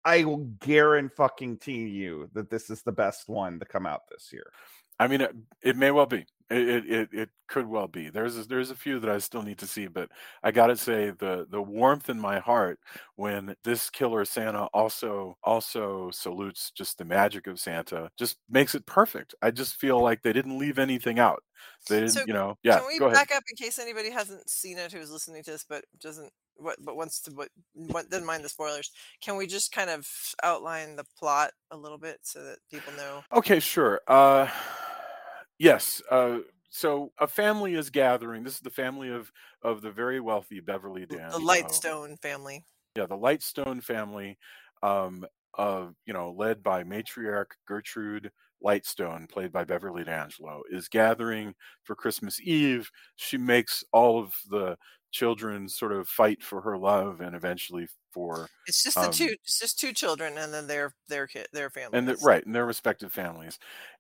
I 0.06 0.26
will 0.26 0.46
guarantee 0.60 1.88
you 1.88 2.30
that 2.34 2.50
this 2.50 2.70
is 2.70 2.84
the 2.84 2.92
best 2.92 3.30
one 3.30 3.60
to 3.60 3.66
come 3.66 3.86
out 3.86 4.02
this 4.12 4.32
year. 4.34 4.52
I 5.00 5.08
mean, 5.08 5.22
it, 5.22 5.36
it 5.62 5.78
may 5.78 5.92
well 5.92 6.06
be. 6.06 6.26
It, 6.54 6.86
it 6.92 7.10
it 7.14 7.30
could 7.48 7.68
well 7.68 7.88
be. 7.88 8.10
There's 8.10 8.38
a, 8.38 8.44
there's 8.44 8.70
a 8.72 8.76
few 8.76 9.00
that 9.00 9.10
I 9.10 9.18
still 9.20 9.42
need 9.42 9.58
to 9.60 9.68
see, 9.68 9.88
but 9.88 10.10
I 10.44 10.52
gotta 10.52 10.76
say 10.76 11.12
the 11.12 11.48
the 11.50 11.62
warmth 11.62 12.10
in 12.10 12.20
my 12.20 12.40
heart 12.40 12.80
when 13.16 13.56
this 13.64 13.90
killer 13.90 14.26
Santa 14.26 14.66
also 14.74 15.38
also 15.44 16.12
salutes 16.12 16.72
just 16.72 16.98
the 16.98 17.06
magic 17.06 17.48
of 17.48 17.60
Santa 17.60 18.10
just 18.18 18.38
makes 18.50 18.76
it 18.76 18.86
perfect. 18.86 19.36
I 19.42 19.52
just 19.52 19.76
feel 19.76 20.02
like 20.02 20.22
they 20.22 20.34
didn't 20.34 20.58
leave 20.60 20.80
anything 20.80 21.20
out. 21.20 21.44
They 21.90 22.02
didn't, 22.02 22.12
So 22.12 22.26
you 22.26 22.34
know. 22.34 22.58
Yeah, 22.64 22.80
Can 22.80 22.88
we 22.88 23.00
go 23.00 23.06
ahead. 23.06 23.16
back 23.16 23.32
up 23.36 23.44
in 23.50 23.56
case 23.56 23.80
anybody 23.80 24.12
hasn't 24.12 24.50
seen 24.50 24.78
it 24.78 24.92
who's 24.92 25.12
listening 25.12 25.44
to 25.44 25.52
this 25.52 25.64
but 25.68 25.86
doesn't 26.00 26.32
what 26.56 26.78
but 26.84 26.96
wants 26.96 27.20
to 27.22 27.32
but 27.32 27.50
what 27.74 28.10
doesn't 28.10 28.26
mind 28.28 28.44
the 28.44 28.50
spoilers? 28.50 28.92
Can 29.22 29.38
we 29.38 29.48
just 29.48 29.72
kind 29.72 29.90
of 29.90 30.08
outline 30.44 30.96
the 30.96 31.06
plot 31.18 31.52
a 31.72 31.78
little 31.78 31.98
bit 31.98 32.20
so 32.24 32.44
that 32.44 32.60
people 32.70 32.94
know? 32.94 33.24
Okay, 33.32 33.60
sure. 33.60 34.02
Uh, 34.08 34.48
yes. 35.60 36.02
Uh, 36.10 36.40
so 36.70 37.12
a 37.20 37.28
family 37.28 37.76
is 37.76 37.90
gathering. 37.90 38.44
This 38.44 38.56
is 38.56 38.60
the 38.60 38.70
family 38.70 39.10
of 39.10 39.32
of 39.62 39.82
the 39.82 39.92
very 39.92 40.20
wealthy 40.20 40.60
Beverly 40.60 41.06
Dan. 41.06 41.30
The 41.32 41.38
D'Angelo. 41.40 41.54
Lightstone 41.54 42.22
family. 42.22 42.64
yeah, 42.98 43.06
the 43.06 43.18
Lightstone 43.18 43.84
family, 43.84 44.38
um, 44.82 45.26
of 45.54 45.96
you 46.06 46.14
know, 46.14 46.32
led 46.32 46.64
by 46.64 46.84
matriarch 46.84 47.52
Gertrude 47.68 48.32
Lightstone, 48.64 49.30
played 49.30 49.52
by 49.52 49.64
Beverly 49.64 50.04
D'Angelo, 50.04 50.64
is 50.72 50.88
gathering 50.88 51.54
for 51.84 51.96
Christmas 51.96 52.40
Eve. 52.42 52.90
She 53.18 53.38
makes 53.38 53.84
all 53.92 54.20
of 54.20 54.34
the 54.50 54.78
children 55.12 55.70
sort 55.70 55.92
of 55.92 56.08
fight 56.08 56.42
for 56.42 56.60
her 56.62 56.76
love 56.76 57.22
and 57.22 57.36
eventually 57.36 57.88
for 58.12 58.50
It's 58.66 58.84
just 58.84 58.96
the 58.96 59.06
um, 59.06 59.12
two 59.12 59.36
it's 59.44 59.60
just 59.60 59.80
two 59.80 59.94
children 59.94 60.38
and 60.38 60.52
then 60.52 60.66
their 60.66 60.96
their 61.08 61.28
kid 61.28 61.48
their 61.54 61.70
family. 61.70 62.00
and 62.00 62.08
the, 62.08 62.16
right 62.24 62.44
and 62.44 62.54
their 62.54 62.66
respective 62.66 63.12
families 63.12 63.60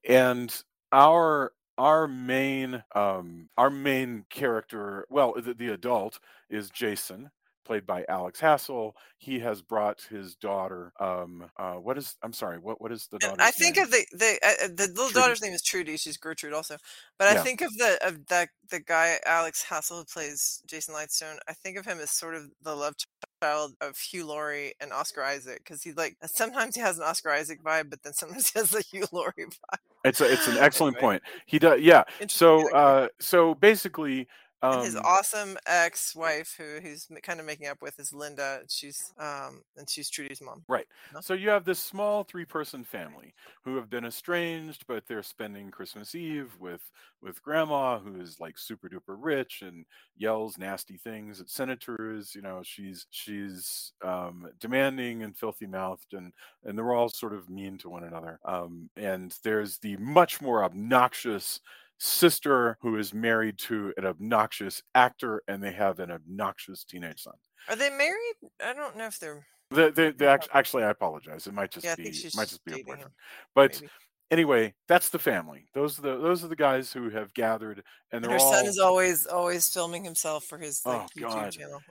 and 0.10 0.64
our 0.94 1.54
our 1.80 2.08
main 2.08 2.84
um 2.96 3.50
our 3.58 3.72
main 3.72 4.26
character 4.32 5.08
well 5.12 5.36
the, 5.42 5.56
the 5.56 5.70
adult 5.70 6.20
is 6.52 6.72
jason 6.72 7.32
played 7.66 7.88
by 7.88 8.06
alex 8.10 8.40
hassel 8.42 8.96
he 9.18 9.40
has 9.40 9.62
brought 9.62 10.02
his 10.04 10.36
daughter 10.36 10.94
um 11.02 11.50
uh 11.58 11.76
what 11.76 11.98
is 11.98 12.18
i'm 12.24 12.34
sorry 12.34 12.60
what 12.60 12.82
what 12.82 12.94
is 12.94 13.08
the 13.10 13.20
daughter's 13.20 13.42
I 13.42 13.52
think 13.52 13.78
name? 13.78 13.78
of 13.78 13.92
the 13.92 14.06
the 14.12 14.40
uh, 14.44 14.66
uh, 14.66 14.68
the 14.70 14.88
little 14.88 15.12
Trudy. 15.12 15.12
daughter's 15.12 15.42
name 15.42 15.54
is 15.54 15.62
Trudy. 15.64 15.98
She's 15.98 16.18
Gertrude 16.18 16.54
also, 16.54 16.78
but 17.18 17.28
I 17.28 17.36
Yeah. 17.36 17.38
think 17.38 17.62
of 17.62 17.72
the 17.78 17.98
of 18.06 18.26
that 18.28 18.50
the 18.70 18.80
guy 18.80 19.20
Alex 19.26 19.64
Hassel 19.64 20.00
who 20.00 20.06
plays 20.06 20.62
Jason 20.68 20.94
Lightstone. 20.96 21.38
I 21.48 21.54
think 21.54 21.78
of 21.78 21.86
him 21.86 22.00
as 22.00 22.12
sort 22.12 22.36
of 22.36 22.52
the 22.62 22.76
love 22.76 22.96
child 23.42 23.76
of 23.82 23.98
Hugh 23.98 24.26
Laurie 24.26 24.74
and 24.80 24.92
Oscar 24.94 25.24
Isaac 25.24 25.60
because 25.60 25.84
he 25.84 25.94
like 25.94 26.18
sometimes 26.26 26.76
he 26.76 26.82
has 26.82 26.98
an 26.98 27.04
Oscar 27.06 27.30
Isaac 27.32 27.62
vibe, 27.64 27.90
but 27.90 28.04
then 28.04 28.14
sometimes 28.14 28.50
he 28.54 28.60
has 28.60 28.74
a 28.76 28.82
Hugh 28.82 29.08
Laurie 29.12 29.34
vibe. 29.46 29.80
It's 30.04 30.22
a, 30.22 30.32
it's 30.32 30.48
an 30.48 30.58
excellent 30.60 30.98
Anyway. 30.98 31.02
point. 31.02 31.24
He 31.46 31.60
does 31.60 31.82
yeah. 31.82 32.04
So 32.28 32.72
uh 32.74 33.08
so 33.20 33.56
basically 33.56 34.28
um 34.64 34.80
and 34.80 34.82
his 34.82 34.96
awesome 34.96 35.58
ex-wife 35.68 36.56
who 36.58 36.80
he's 36.82 37.08
kind 37.24 37.40
of 37.40 37.46
making 37.46 37.68
up 37.68 37.82
with 37.82 38.00
is 38.00 38.14
Linda. 38.14 38.60
and 38.62 38.72
She's 38.72 39.14
um 39.18 39.64
and 39.78 39.90
she's 39.90 40.10
Trudy's 40.10 40.42
mom. 40.42 40.66
Right. 40.70 40.88
No? 41.12 41.22
So 41.22 41.34
you 41.34 41.50
have 41.50 41.66
this 41.66 41.80
small 41.80 42.24
three-person 42.24 42.84
family 42.86 43.34
who 43.64 43.76
have 43.76 43.90
been 43.90 44.06
estranged, 44.06 44.86
but 44.88 45.06
they're 45.08 45.24
spending 45.24 45.72
Christmas 45.72 46.16
Eve 46.16 46.56
with 46.60 46.90
with 47.22 47.42
grandma, 47.42 48.00
who 48.00 48.20
is 48.20 48.40
like 48.40 48.58
super 48.58 48.90
duper 48.90 49.18
rich 49.20 49.62
and 49.62 49.86
yells 50.16 50.58
nasty 50.58 50.98
things 50.98 51.40
at 51.42 51.50
senators. 51.50 52.36
You 52.36 52.42
know, 52.42 52.62
she's 52.64 53.08
she's 53.10 53.94
um, 54.04 54.50
demanding 54.60 55.24
and 55.24 55.38
filthy 55.38 55.68
mouthed, 55.68 56.14
and 56.14 56.34
and 56.64 56.78
they're 56.78 56.94
all 56.94 57.10
sort 57.10 57.34
of 57.34 57.50
mean 57.50 57.78
to 57.80 57.90
one 57.90 58.04
another. 58.06 58.40
Um, 58.46 58.90
and 58.98 59.38
there's 59.44 59.78
the 59.80 59.98
much 59.98 60.42
more 60.42 60.64
obnoxious 60.64 61.60
sister 61.98 62.78
who 62.82 62.98
is 62.98 63.14
married 63.14 63.58
to 63.60 63.94
an 63.98 64.06
obnoxious 64.06 64.82
actor, 64.96 65.42
and 65.48 65.64
they 65.64 65.72
have 65.72 66.00
an 66.00 66.12
obnoxious 66.12 66.84
teenage 66.84 67.22
son. 67.22 67.34
Are 67.70 67.76
they 67.76 67.90
married? 67.90 68.36
I 68.64 68.74
don't 68.74 68.98
know 68.98 69.06
if 69.08 69.20
they're. 69.20 69.46
The, 69.70 69.90
the, 69.92 70.14
the 70.18 70.28
act- 70.28 70.50
actually, 70.54 70.84
I 70.84 70.90
apologize. 70.90 71.48
It 71.48 71.54
might 71.54 71.72
just 71.72 71.86
Yeah, 71.86 71.96
be 71.96 72.04
might 72.36 72.48
just 72.50 72.64
be 72.66 72.82
a 72.82 72.84
boyfriend. 72.84 73.12
But 73.56 73.74
maybe. 73.82 73.92
anyway, 74.30 74.74
that's 74.88 75.10
the 75.10 75.18
family. 75.20 75.66
Those 75.74 75.98
are 75.98 76.04
the 76.04 76.18
those 76.18 76.44
are 76.44 76.48
the 76.48 76.56
guys 76.56 76.94
who 76.94 77.10
have 77.10 77.34
gathered, 77.34 77.84
and 78.12 78.24
her 78.26 78.34
all. 78.34 78.54
son 78.54 78.66
is 78.66 78.78
always 78.78 79.26
always 79.26 79.68
filming 79.70 80.04
himself 80.04 80.44
for 80.44 80.58
his 80.60 80.82
like 80.86 81.02
Oh, 81.02 81.08
YouTube 81.18 81.22
God. 81.22 81.52
channel. 81.54 81.82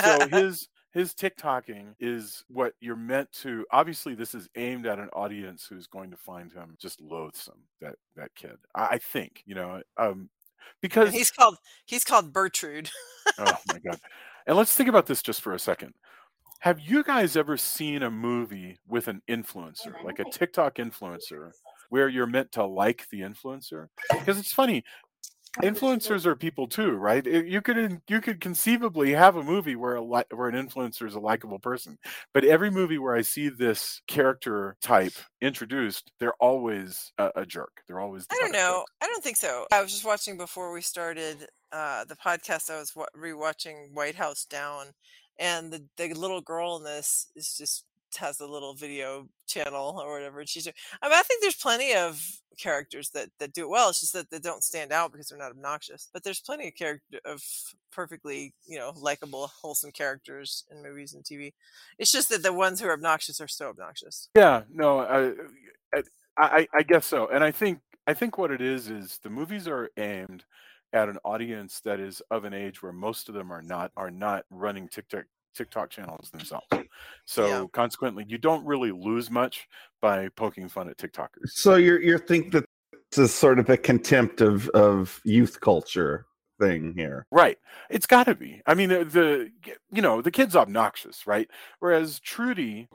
so 0.00 0.28
his 0.28 0.68
his 0.98 1.14
TikToking 1.14 1.94
is 2.00 2.44
what 2.48 2.72
you're 2.80 2.96
meant 2.96 3.30
to. 3.30 3.64
Obviously, 3.70 4.16
this 4.16 4.34
is 4.34 4.48
aimed 4.56 4.84
at 4.84 4.98
an 4.98 5.08
audience 5.12 5.64
who's 5.64 5.86
going 5.86 6.10
to 6.10 6.16
find 6.16 6.52
him 6.52 6.76
just 6.76 7.00
loathsome. 7.00 7.60
That 7.80 7.94
that 8.16 8.34
kid, 8.34 8.56
I, 8.74 8.86
I 8.86 8.98
think, 8.98 9.44
you 9.46 9.54
know, 9.54 9.80
um, 9.96 10.28
because 10.82 11.10
And 11.10 11.16
he's 11.16 11.30
called 11.30 11.56
he's 11.86 12.02
called 12.02 12.32
Bertrude. 12.32 12.90
oh 13.38 13.52
my 13.68 13.78
god. 13.78 14.00
And 14.48 14.56
let's 14.56 14.74
think 14.74 14.88
about 14.88 15.06
this 15.06 15.22
just 15.22 15.40
for 15.40 15.54
a 15.54 15.58
second. 15.58 15.94
Have 16.60 16.80
you 16.80 17.04
guys 17.04 17.36
ever 17.36 17.56
seen 17.56 18.02
a 18.02 18.10
movie 18.10 18.80
with 18.88 19.06
an 19.06 19.22
influencer, 19.30 20.02
like 20.02 20.18
a 20.18 20.24
TikTok 20.24 20.76
influencer, 20.76 21.52
where 21.90 22.08
you're 22.08 22.26
meant 22.26 22.50
to 22.52 22.64
like 22.64 23.06
the 23.12 23.20
influencer? 23.20 23.86
Because 24.10 24.36
it's 24.36 24.52
funny, 24.52 24.82
influencers 25.62 26.26
are 26.26 26.36
people 26.36 26.66
too, 26.66 26.92
right? 26.92 27.24
You 27.24 27.60
could 27.60 28.00
you 28.08 28.20
could 28.20 28.40
conceivably 28.40 29.12
have 29.12 29.36
a 29.36 29.42
movie 29.42 29.76
where 29.76 29.96
a 29.96 30.02
li- 30.02 30.24
where 30.30 30.48
an 30.48 30.54
influencer 30.54 31.06
is 31.06 31.14
a 31.14 31.20
likable 31.20 31.58
person, 31.58 31.98
but 32.34 32.44
every 32.44 32.70
movie 32.70 32.98
where 32.98 33.14
I 33.14 33.22
see 33.22 33.48
this 33.48 34.00
character 34.06 34.76
type 34.80 35.14
introduced, 35.40 36.12
they're 36.20 36.34
always 36.40 37.12
a, 37.18 37.30
a 37.36 37.46
jerk. 37.46 37.82
They're 37.86 38.00
always 38.00 38.26
the 38.26 38.36
I 38.36 38.42
don't 38.42 38.52
know. 38.52 38.84
I 39.00 39.06
don't 39.06 39.22
think 39.22 39.36
so. 39.36 39.66
I 39.72 39.82
was 39.82 39.92
just 39.92 40.04
watching 40.04 40.36
before 40.36 40.72
we 40.72 40.80
started 40.80 41.46
uh, 41.72 42.04
the 42.04 42.16
podcast. 42.16 42.70
I 42.70 42.78
was 42.78 42.94
wa- 42.94 43.06
rewatching 43.16 43.92
White 43.92 44.14
House 44.14 44.44
Down, 44.44 44.86
and 45.38 45.72
the 45.72 45.84
the 45.96 46.14
little 46.14 46.40
girl 46.40 46.76
in 46.76 46.84
this 46.84 47.28
is 47.36 47.56
just 47.56 47.84
has 48.16 48.40
a 48.40 48.46
little 48.46 48.74
video 48.74 49.28
channel 49.46 50.00
or 50.02 50.12
whatever. 50.12 50.44
She's. 50.46 50.66
I 51.02 51.08
mean, 51.08 51.18
I 51.18 51.22
think 51.22 51.42
there's 51.42 51.54
plenty 51.54 51.94
of 51.94 52.22
characters 52.58 53.10
that 53.10 53.28
that 53.38 53.52
do 53.52 53.62
it 53.62 53.68
well. 53.68 53.90
It's 53.90 54.00
just 54.00 54.12
that 54.14 54.30
they 54.30 54.38
don't 54.38 54.64
stand 54.64 54.92
out 54.92 55.12
because 55.12 55.28
they're 55.28 55.38
not 55.38 55.50
obnoxious. 55.50 56.08
But 56.12 56.24
there's 56.24 56.40
plenty 56.40 56.68
of 56.68 56.74
character 56.74 57.20
of 57.24 57.42
perfectly 57.92 58.54
you 58.66 58.78
know 58.78 58.92
likable, 58.96 59.50
wholesome 59.60 59.92
characters 59.92 60.64
in 60.70 60.82
movies 60.82 61.14
and 61.14 61.24
TV. 61.24 61.52
It's 61.98 62.12
just 62.12 62.28
that 62.30 62.42
the 62.42 62.52
ones 62.52 62.80
who 62.80 62.88
are 62.88 62.94
obnoxious 62.94 63.40
are 63.40 63.48
so 63.48 63.68
obnoxious. 63.68 64.28
Yeah, 64.34 64.62
no, 64.72 65.00
I, 65.00 66.02
I, 66.38 66.68
I 66.72 66.82
guess 66.82 67.06
so. 67.06 67.28
And 67.28 67.42
I 67.42 67.50
think, 67.50 67.80
I 68.06 68.14
think 68.14 68.38
what 68.38 68.50
it 68.50 68.60
is 68.60 68.88
is 68.88 69.18
the 69.22 69.30
movies 69.30 69.66
are 69.66 69.90
aimed 69.96 70.44
at 70.92 71.08
an 71.08 71.18
audience 71.24 71.80
that 71.80 72.00
is 72.00 72.22
of 72.30 72.44
an 72.44 72.54
age 72.54 72.82
where 72.82 72.92
most 72.92 73.28
of 73.28 73.34
them 73.34 73.52
are 73.52 73.62
not 73.62 73.92
are 73.96 74.10
not 74.10 74.44
running 74.50 74.88
TikTok 74.88 75.24
TikTok 75.54 75.90
channels 75.90 76.30
themselves. 76.30 76.66
So 77.24 77.68
consequently, 77.68 78.24
you 78.28 78.38
don't 78.38 78.64
really 78.64 78.92
lose 78.92 79.30
much 79.30 79.68
by 80.00 80.28
poking 80.30 80.68
fun 80.68 80.88
at 80.88 80.96
TikTokers. 80.96 81.48
So 81.54 81.74
you're 81.74 82.00
you 82.00 82.18
think 82.18 82.52
that 82.52 82.64
this 83.10 83.18
is 83.18 83.34
sort 83.34 83.58
of 83.58 83.68
a 83.68 83.76
contempt 83.76 84.40
of 84.40 84.68
of 84.70 85.20
youth 85.24 85.60
culture 85.60 86.26
thing 86.60 86.94
here. 86.96 87.26
Right. 87.30 87.58
It's 87.90 88.06
got 88.06 88.24
to 88.24 88.34
be. 88.34 88.60
I 88.66 88.74
mean, 88.74 88.88
the, 88.88 89.04
the 89.04 89.50
you 89.92 90.02
know 90.02 90.20
the 90.22 90.30
kid's 90.30 90.56
obnoxious, 90.56 91.26
right? 91.26 91.48
Whereas 91.80 92.20
Trudy 92.20 92.88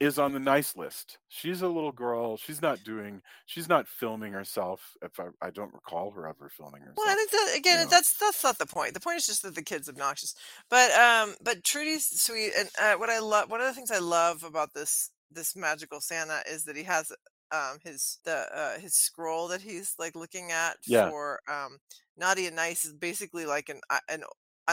is 0.00 0.18
on 0.18 0.32
the 0.32 0.40
nice 0.40 0.74
list. 0.76 1.18
She's 1.28 1.60
a 1.60 1.68
little 1.68 1.92
girl. 1.92 2.38
She's 2.38 2.62
not 2.62 2.82
doing. 2.82 3.20
She's 3.44 3.68
not 3.68 3.86
filming 3.86 4.32
herself. 4.32 4.96
If 5.02 5.20
I, 5.20 5.26
I 5.42 5.50
don't 5.50 5.72
recall 5.74 6.10
her 6.12 6.26
ever 6.26 6.48
filming 6.48 6.80
herself. 6.80 6.96
Well, 6.96 7.08
I 7.10 7.14
think 7.14 7.30
that 7.30 7.54
again, 7.56 7.86
that's 7.90 8.18
that's 8.18 8.42
not 8.42 8.58
the 8.58 8.66
point. 8.66 8.94
The 8.94 9.00
point 9.00 9.18
is 9.18 9.26
just 9.26 9.42
that 9.42 9.54
the 9.54 9.62
kid's 9.62 9.88
obnoxious. 9.88 10.34
But 10.70 10.90
um, 10.92 11.34
but 11.42 11.62
Trudy's 11.62 12.06
sweet, 12.06 12.52
and 12.58 12.68
uh, 12.80 12.94
what 12.94 13.10
I 13.10 13.18
love, 13.18 13.50
one 13.50 13.60
of 13.60 13.66
the 13.66 13.74
things 13.74 13.90
I 13.90 13.98
love 13.98 14.42
about 14.42 14.72
this 14.74 15.10
this 15.30 15.54
magical 15.54 16.00
Santa 16.00 16.40
is 16.50 16.64
that 16.64 16.76
he 16.76 16.82
has 16.84 17.12
um 17.52 17.78
his 17.84 18.18
the 18.24 18.46
uh 18.54 18.78
his 18.78 18.94
scroll 18.94 19.48
that 19.48 19.60
he's 19.60 19.94
like 19.98 20.14
looking 20.16 20.50
at 20.50 20.76
Yeah. 20.86 21.10
for 21.10 21.40
um 21.48 21.78
naughty 22.16 22.46
and 22.46 22.56
nice 22.56 22.84
is 22.84 22.92
basically 22.92 23.44
like 23.44 23.68
an 23.68 23.80
an 24.08 24.22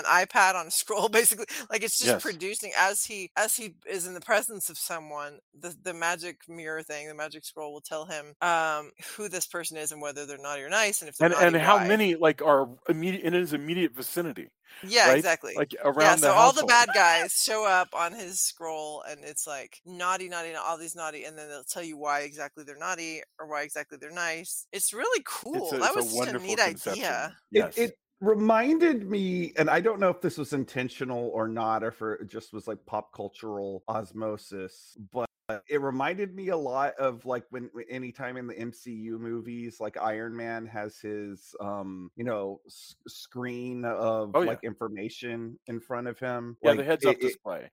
an 0.05 0.25
iPad 0.25 0.55
on 0.55 0.67
a 0.67 0.71
scroll 0.71 1.09
basically 1.09 1.45
like 1.69 1.83
it's 1.83 1.97
just 1.97 2.07
Yes. 2.11 2.21
producing 2.21 2.71
as 2.77 3.03
he 3.03 3.31
as 3.35 3.55
he 3.55 3.75
is 3.89 4.07
in 4.07 4.13
the 4.13 4.21
presence 4.21 4.69
of 4.69 4.77
someone 4.77 5.39
the 5.59 5.75
the 5.83 5.93
magic 5.93 6.41
mirror 6.47 6.83
thing 6.83 7.07
the 7.07 7.13
magic 7.15 7.43
scroll 7.45 7.73
will 7.73 7.81
tell 7.81 8.05
him 8.05 8.33
um 8.41 8.91
who 9.15 9.27
this 9.29 9.45
person 9.47 9.77
is 9.77 9.91
and 9.91 10.01
whether 10.01 10.25
they're 10.25 10.37
naughty 10.37 10.61
or 10.61 10.69
nice 10.69 11.01
and 11.01 11.09
if 11.09 11.17
they're 11.17 11.27
and 11.27 11.33
naughty, 11.33 11.45
and 11.47 11.57
how 11.57 11.77
why. 11.77 11.87
many 11.87 12.15
like 12.15 12.41
are 12.41 12.69
immediate 12.89 13.23
in 13.23 13.33
his 13.33 13.53
immediate 13.53 13.93
vicinity? 13.95 14.49
Yeah, 14.83 15.07
right? 15.07 15.17
exactly. 15.17 15.53
Like 15.55 15.73
around 15.83 15.97
yeah, 16.01 16.15
the 16.15 16.21
so 16.23 16.31
all 16.33 16.51
the 16.51 16.65
bad 16.65 16.89
guys 16.93 17.33
show 17.33 17.65
up 17.65 17.87
on 17.93 18.13
his 18.13 18.41
scroll, 18.41 19.01
and 19.09 19.21
it's 19.23 19.47
like 19.47 19.79
naughty, 19.85 20.27
naughty, 20.29 20.51
na- 20.53 20.61
all 20.61 20.77
these 20.77 20.95
naughty, 20.95 21.23
and 21.23 21.37
then 21.37 21.47
they'll 21.47 21.63
tell 21.63 21.81
you 21.83 21.97
why 21.97 22.21
exactly 22.21 22.63
they're 22.65 22.77
naughty 22.77 23.21
or 23.39 23.47
why 23.47 23.61
exactly 23.63 23.97
they're 23.99 24.11
nice. 24.11 24.67
It's 24.73 24.93
really 24.93 25.23
cool. 25.25 25.69
a- 25.73 25.79
that 25.79 25.93
it's 25.95 25.95
a 25.95 25.99
was 25.99 26.05
such 26.17 26.33
a 26.33 26.37
wonderful 26.37 26.47
neat 26.47 26.59
conception. 26.59 27.03
idea. 27.05 27.37
It, 27.53 27.73
it 27.77 27.97
reminded 28.19 29.09
me, 29.09 29.53
and 29.57 29.69
I 29.69 29.79
don't 29.81 29.99
know 29.99 30.09
if 30.09 30.21
this 30.21 30.37
was 30.37 30.53
intentional 30.53 31.29
or 31.33 31.47
not, 31.47 31.83
or 31.83 31.87
if 31.89 32.01
it 32.21 32.27
just 32.27 32.53
was 32.53 32.67
like 32.67 32.79
pop 32.85 33.13
cultural 33.13 33.83
osmosis, 33.87 34.97
but 35.13 35.27
it 35.69 35.79
reminded 35.81 36.35
me 36.35 36.49
a 36.49 36.57
lot 36.57 36.93
of 36.95 37.25
like 37.25 37.45
when 37.51 37.69
anytime 37.89 38.35
in 38.37 38.47
the 38.47 38.55
MCU 38.55 39.17
movies, 39.17 39.79
like 39.79 39.97
Iron 39.97 40.35
Man 40.35 40.65
has 40.65 40.97
his, 40.99 41.55
um, 41.61 42.11
you 42.17 42.23
know, 42.25 42.59
s- 42.65 42.95
screen 43.07 43.85
of 43.85 44.31
Oh, 44.33 44.41
yeah. 44.41 44.47
like 44.47 44.63
information 44.63 45.57
in 45.67 45.79
front 45.79 46.07
of 46.07 46.19
him. 46.19 46.57
Yeah, 46.61 46.71
like, 46.71 46.79
the 46.79 46.83
heads 46.83 47.05
up 47.05 47.15
it- 47.15 47.21
display. 47.21 47.71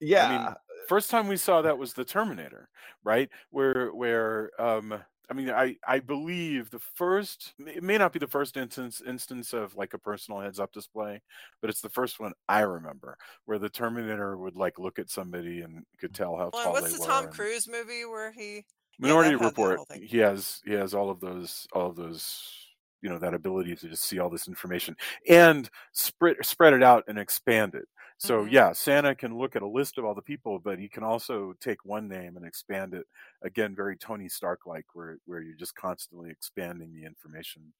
yeah, 0.00 0.26
I 0.26 0.38
mean, 0.46 0.54
first 0.88 1.10
time 1.10 1.28
we 1.28 1.36
saw 1.36 1.62
that 1.62 1.78
was 1.78 1.92
the 1.92 2.04
Terminator, 2.04 2.68
right? 3.04 3.28
Where 3.50 3.90
where 3.94 4.50
um 4.60 5.00
I 5.32 5.34
mean 5.34 5.48
I 5.48 5.76
I 5.88 5.98
believe 5.98 6.68
the 6.68 6.78
first 6.78 7.54
it 7.58 7.82
may 7.82 7.96
not 7.96 8.12
be 8.12 8.18
the 8.18 8.26
first 8.26 8.58
instance 8.58 9.00
instance 9.06 9.54
of 9.54 9.74
like 9.74 9.94
a 9.94 9.98
personal 9.98 10.40
heads 10.40 10.60
up 10.60 10.72
display, 10.72 11.22
but 11.62 11.70
it's 11.70 11.80
the 11.80 11.88
first 11.88 12.20
one 12.20 12.34
I 12.50 12.60
remember 12.60 13.16
where 13.46 13.58
the 13.58 13.70
Terminator 13.70 14.36
would 14.36 14.56
like 14.56 14.78
look 14.78 14.98
at 14.98 15.08
somebody 15.08 15.62
and 15.62 15.84
could 15.98 16.12
mm. 16.12 16.16
tell 16.16 16.36
how 16.36 16.50
Well, 16.52 16.64
tall 16.64 16.72
what's 16.74 16.90
they 16.90 16.96
the 16.96 17.00
were. 17.00 17.06
Tom 17.06 17.24
and- 17.24 17.32
Cruise 17.32 17.66
movie 17.66 18.04
where 18.04 18.30
he? 18.30 18.66
Minority 18.98 19.36
that 19.36 19.44
Report. 19.44 19.80
He 20.02 20.18
has 20.18 20.60
he 20.66 20.74
has 20.74 20.92
all 20.92 21.08
of 21.08 21.18
those 21.18 21.66
all 21.72 21.86
of 21.86 21.96
those 21.96 22.52
you 23.00 23.08
know 23.08 23.18
that 23.18 23.32
ability 23.32 23.74
to 23.74 23.88
just 23.88 24.04
see 24.04 24.18
all 24.18 24.28
this 24.28 24.48
information 24.48 24.94
and 25.30 25.70
spread 25.92 26.36
spread 26.42 26.74
it 26.74 26.82
out 26.82 27.04
and 27.08 27.18
expand 27.18 27.74
it. 27.74 27.88
So 28.22 28.44
Mm-hmm. 28.44 28.54
yeah, 28.54 28.72
Santa 28.72 29.16
can 29.16 29.36
look 29.36 29.56
at 29.56 29.62
a 29.62 29.66
list 29.66 29.98
of 29.98 30.04
all 30.04 30.14
the 30.14 30.22
people, 30.22 30.60
but 30.60 30.78
he 30.78 30.88
can 30.88 31.02
also 31.02 31.54
take 31.60 31.84
one 31.84 32.06
name 32.08 32.36
and 32.36 32.46
expand 32.46 32.94
it. 32.94 33.04
Again, 33.42 33.74
very 33.74 33.96
Tony 33.96 34.28
Stark 34.28 34.60
like, 34.64 34.86
where 34.94 35.18
where 35.26 35.40
you're 35.40 35.56
just 35.56 35.74
constantly 35.74 36.30
expanding 36.30 36.94
the 36.94 37.04
information. 37.04 37.72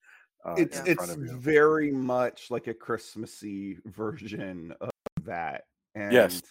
Uh, 0.45 0.55
it's 0.57 0.81
in 0.81 0.87
it's 0.87 0.97
front 0.97 1.13
of 1.13 1.23
you. 1.23 1.39
very 1.39 1.93
much 1.93 2.51
like 2.51 2.67
a 2.67 2.75
Christmassy 2.75 3.79
version 3.87 4.75
of 4.81 4.91
that. 5.25 5.63
And 5.95 6.13
Yes. 6.13 6.43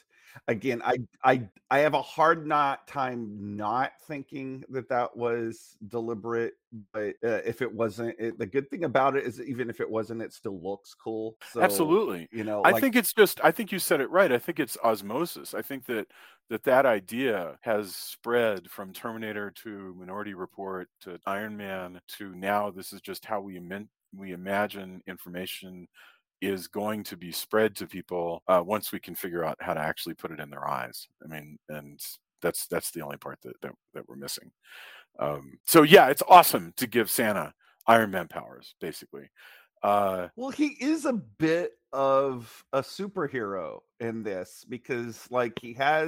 Again, 0.48 0.82
I 0.84 0.98
I 1.24 1.48
I 1.70 1.80
have 1.80 1.94
a 1.94 2.02
hard 2.02 2.46
not 2.48 2.88
time 2.88 3.56
not 3.56 3.94
thinking 4.08 4.64
that 4.70 4.90
that 4.90 5.16
was 5.16 5.78
deliberate. 5.88 6.54
But 6.94 7.16
uh, 7.24 7.42
if 7.46 7.62
it 7.62 7.72
wasn't, 7.72 8.16
it, 8.18 8.40
the 8.40 8.46
good 8.46 8.70
thing 8.70 8.86
about 8.86 9.18
it 9.18 9.26
is 9.26 9.42
even 9.42 9.70
if 9.70 9.82
it 9.82 9.90
wasn't, 9.90 10.22
it 10.22 10.32
still 10.32 10.62
looks 10.62 10.94
cool. 10.94 11.36
So 11.52 11.62
Absolutely. 11.62 12.30
you 12.32 12.44
know, 12.44 12.62
I 12.62 12.72
like, 12.72 12.82
think 12.82 12.96
it's 12.96 13.14
just 13.14 13.42
I 13.44 13.52
think 13.52 13.72
you 13.72 13.80
said 13.80 14.02
it 14.02 14.10
right. 14.10 14.32
I 14.32 14.40
think 14.40 14.60
it's 14.60 14.78
osmosis. 14.84 15.54
I 15.54 15.62
think 15.62 15.86
that 15.88 16.08
that 16.50 16.64
that 16.64 16.86
idea 16.86 17.58
has 17.62 17.96
spread 17.96 18.70
from 18.70 18.94
Terminator 18.94 19.52
to 19.64 19.96
Minority 19.98 20.34
Report 20.34 20.90
to 21.02 21.20
Iron 21.26 21.56
Man 21.56 22.00
to 22.18 22.34
now 22.36 22.70
this 22.70 22.94
is 22.94 23.02
just 23.02 23.26
how 23.26 23.42
we 23.42 23.60
imen- 23.60 23.88
we 24.16 24.32
imagine 24.32 25.02
information 25.08 25.88
is 26.42 26.68
going 26.68 27.04
to 27.04 27.16
be 27.16 27.32
spread 27.32 27.76
to 27.76 27.88
people 27.88 28.42
uh, 28.48 28.62
once 28.66 28.92
we 28.92 29.00
can 29.00 29.16
figure 29.16 29.44
out 29.44 29.58
how 29.60 29.74
to 29.74 29.80
actually 29.80 30.16
put 30.16 30.32
it 30.32 30.40
in 30.40 30.50
their 30.50 30.68
eyes. 30.68 31.08
I 31.24 31.28
mean, 31.28 31.60
and 31.70 32.00
that's 32.42 32.68
that's 32.68 32.92
the 32.92 33.02
only 33.02 33.18
part 33.18 33.40
that 33.44 33.60
that, 33.62 33.74
that 33.94 34.10
we're 34.10 34.16
missing. 34.16 34.52
Um, 35.20 35.60
so 35.66 35.84
yeah, 35.84 36.08
it's 36.08 36.24
awesome 36.28 36.74
to 36.78 36.88
give 36.88 37.10
Santa 37.10 37.54
Iron 37.88 38.12
Man 38.12 38.28
powers, 38.28 38.76
basically. 38.80 39.30
Uh, 39.84 40.28
Well, 40.36 40.52
he 40.52 40.78
is 40.80 41.06
a 41.06 41.14
bit 41.14 41.72
of 41.92 42.64
a 42.72 42.82
superhero 42.82 43.80
in 44.00 44.24
this 44.24 44.66
because, 44.70 45.28
like, 45.32 45.54
he 45.60 45.74
has 45.74 46.08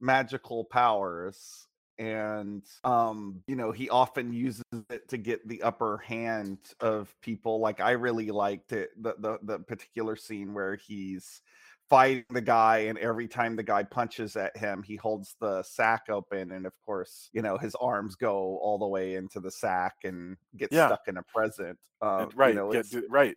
magical 0.00 0.64
powers, 0.64 1.66
and 1.98 2.64
um, 2.84 3.42
you 3.46 3.56
know, 3.56 3.72
he 3.72 3.88
often 3.90 4.32
uses 4.32 4.64
it 4.90 5.08
to 5.08 5.16
get 5.18 5.46
the 5.48 5.62
upper 5.62 5.98
hand 5.98 6.58
of 6.80 7.14
people. 7.20 7.60
Like, 7.60 7.80
I 7.80 7.92
really 7.92 8.30
liked 8.30 8.72
it 8.72 8.90
the 9.02 9.14
the, 9.18 9.38
the 9.42 9.58
particular 9.60 10.16
scene 10.16 10.54
where 10.54 10.76
he's 10.76 11.42
fighting 11.90 12.24
the 12.30 12.40
guy 12.40 12.78
and 12.78 12.96
every 12.98 13.28
time 13.28 13.56
the 13.56 13.62
guy 13.62 13.82
punches 13.82 14.36
at 14.36 14.56
him 14.56 14.82
he 14.82 14.96
holds 14.96 15.36
the 15.38 15.62
sack 15.62 16.04
open 16.08 16.50
and 16.52 16.64
of 16.64 16.72
course 16.80 17.28
you 17.34 17.42
know 17.42 17.58
his 17.58 17.74
arms 17.74 18.16
go 18.16 18.56
all 18.58 18.78
the 18.78 18.86
way 18.86 19.14
into 19.16 19.38
the 19.38 19.50
sack 19.50 19.96
and 20.02 20.38
get 20.56 20.70
Yeah. 20.70 20.86
stuck 20.86 21.00
in 21.08 21.18
a 21.18 21.22
present 21.22 21.78
uh, 22.00 22.28
right, 22.34 22.48
you 22.48 22.54
know, 22.54 22.72
it's- 22.72 22.94
right. 23.08 23.36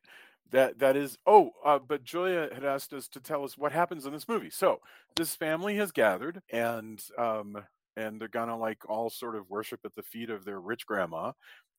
That 0.51 0.79
that 0.79 0.95
is. 0.95 1.17
Oh, 1.25 1.51
uh, 1.65 1.77
but 1.77 2.05
Julia 2.05 2.49
had 2.53 2.63
asked 2.63 2.93
us 2.93 3.09
to 3.09 3.19
tell 3.19 3.43
us 3.43 3.57
what 3.57 3.73
happens 3.73 4.05
in 4.05 4.13
this 4.13 4.29
movie. 4.29 4.49
So 4.49 4.79
this 5.15 5.35
family 5.35 5.75
has 5.75 5.91
gathered, 5.91 6.41
and 6.49 7.03
um, 7.17 7.65
and 7.97 8.21
they're 8.21 8.29
gonna 8.29 8.57
like 8.57 8.89
all 8.89 9.09
sort 9.09 9.35
of 9.35 9.49
worship 9.49 9.81
at 9.85 9.95
the 9.95 10.03
feet 10.03 10.29
of 10.31 10.45
their 10.45 10.61
rich 10.61 10.85
grandma, 10.87 11.33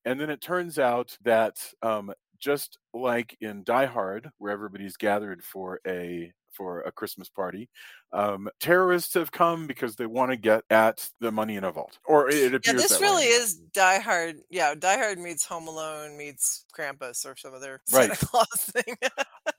and 0.04 0.20
then 0.20 0.30
it 0.30 0.40
turns 0.42 0.78
out 0.78 1.16
that 1.22 1.72
um, 1.82 2.12
just 2.38 2.78
like 2.94 3.36
in 3.40 3.64
Die 3.64 3.86
Hard, 3.86 4.30
where 4.38 4.52
everybody's 4.52 4.96
gathered 4.96 5.44
for 5.44 5.80
a 5.86 6.32
for 6.52 6.80
a 6.82 6.92
Christmas 6.92 7.28
party, 7.30 7.70
um, 8.12 8.48
terrorists 8.60 9.14
have 9.14 9.30
come 9.32 9.66
because 9.66 9.96
they 9.96 10.06
want 10.06 10.30
to 10.32 10.36
get 10.36 10.64
at 10.70 11.10
the 11.20 11.32
money 11.32 11.56
in 11.56 11.64
a 11.64 11.72
vault, 11.72 11.98
or 12.06 12.28
it, 12.30 12.44
it 12.46 12.54
appears 12.54 12.86
Yeah, 12.88 12.88
this 12.88 13.00
way 13.00 13.06
really 13.06 13.24
anyway. 13.24 13.36
is 13.36 13.54
Die 13.56 13.98
Hard. 14.00 14.42
Yeah, 14.50 14.74
Die 14.74 14.96
Hard 14.96 15.18
meets 15.18 15.44
Home 15.46 15.68
Alone 15.68 16.16
meets 16.16 16.64
Krampus 16.76 17.24
or 17.24 17.36
some 17.36 17.54
other 17.54 17.80
Right. 17.88 18.12
Santa 18.12 18.16
Claus 18.16 18.70
thing. 18.72 18.96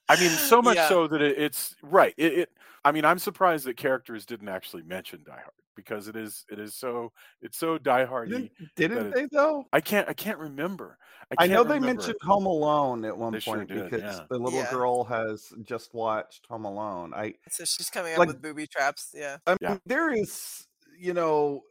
I 0.08 0.16
mean, 0.16 0.38
so 0.38 0.62
much 0.62 0.80
Yeah. 0.80 0.88
so 0.88 1.08
that 1.08 1.22
it, 1.22 1.38
it's 1.38 1.76
right. 1.82 2.14
It, 2.18 2.34
it. 2.40 2.50
I 2.84 2.92
mean, 2.92 3.06
I'm 3.06 3.20
surprised 3.20 3.66
that 3.66 3.78
characters 3.78 4.26
didn't 4.26 4.50
actually 4.50 4.84
mention 4.84 5.24
Die 5.24 5.32
Hard 5.34 5.54
because 5.84 6.08
it 6.08 6.16
is. 6.16 6.46
It 6.52 6.60
is 6.60 6.76
so. 6.76 7.12
It's 7.42 7.58
so 7.58 7.78
Die 7.78 8.06
Hardy. 8.06 8.32
didn't, 8.32 8.52
didn't 8.76 9.12
they 9.16 9.28
though 9.32 9.66
I 9.74 9.82
can't. 9.82 10.08
I 10.10 10.14
can't 10.14 10.38
remember. 10.38 10.98
I, 11.38 11.44
I, 11.44 11.48
know 11.48 11.58
can't 11.58 11.68
they 11.68 11.74
remember. 11.76 11.94
mentioned 12.02 12.18
Home 12.24 12.46
Alone 12.48 13.06
at 13.06 13.16
one 13.16 13.34
They 13.34 13.40
point 13.40 13.68
did, 13.70 13.90
because 13.90 14.02
yeah. 14.18 14.26
the 14.30 14.38
little 14.40 14.60
Yeah. 14.60 14.72
girl 14.72 15.04
has 15.04 15.54
just 15.64 15.94
watched 15.94 16.46
Home 16.50 16.66
Alone. 16.66 17.14
I 17.14 17.36
so 17.50 17.66
she's 17.66 17.90
coming 17.90 18.14
up 18.14 18.20
Like- 18.20 18.30
with 18.30 18.42
booby 18.42 18.66
traps. 18.68 19.12
Yeah. 19.16 19.38
I 19.46 19.52
mean, 19.52 19.58
Yeah. 19.62 19.78
there 19.86 20.12
is, 20.12 20.66
you 20.98 21.14
know, 21.14 21.62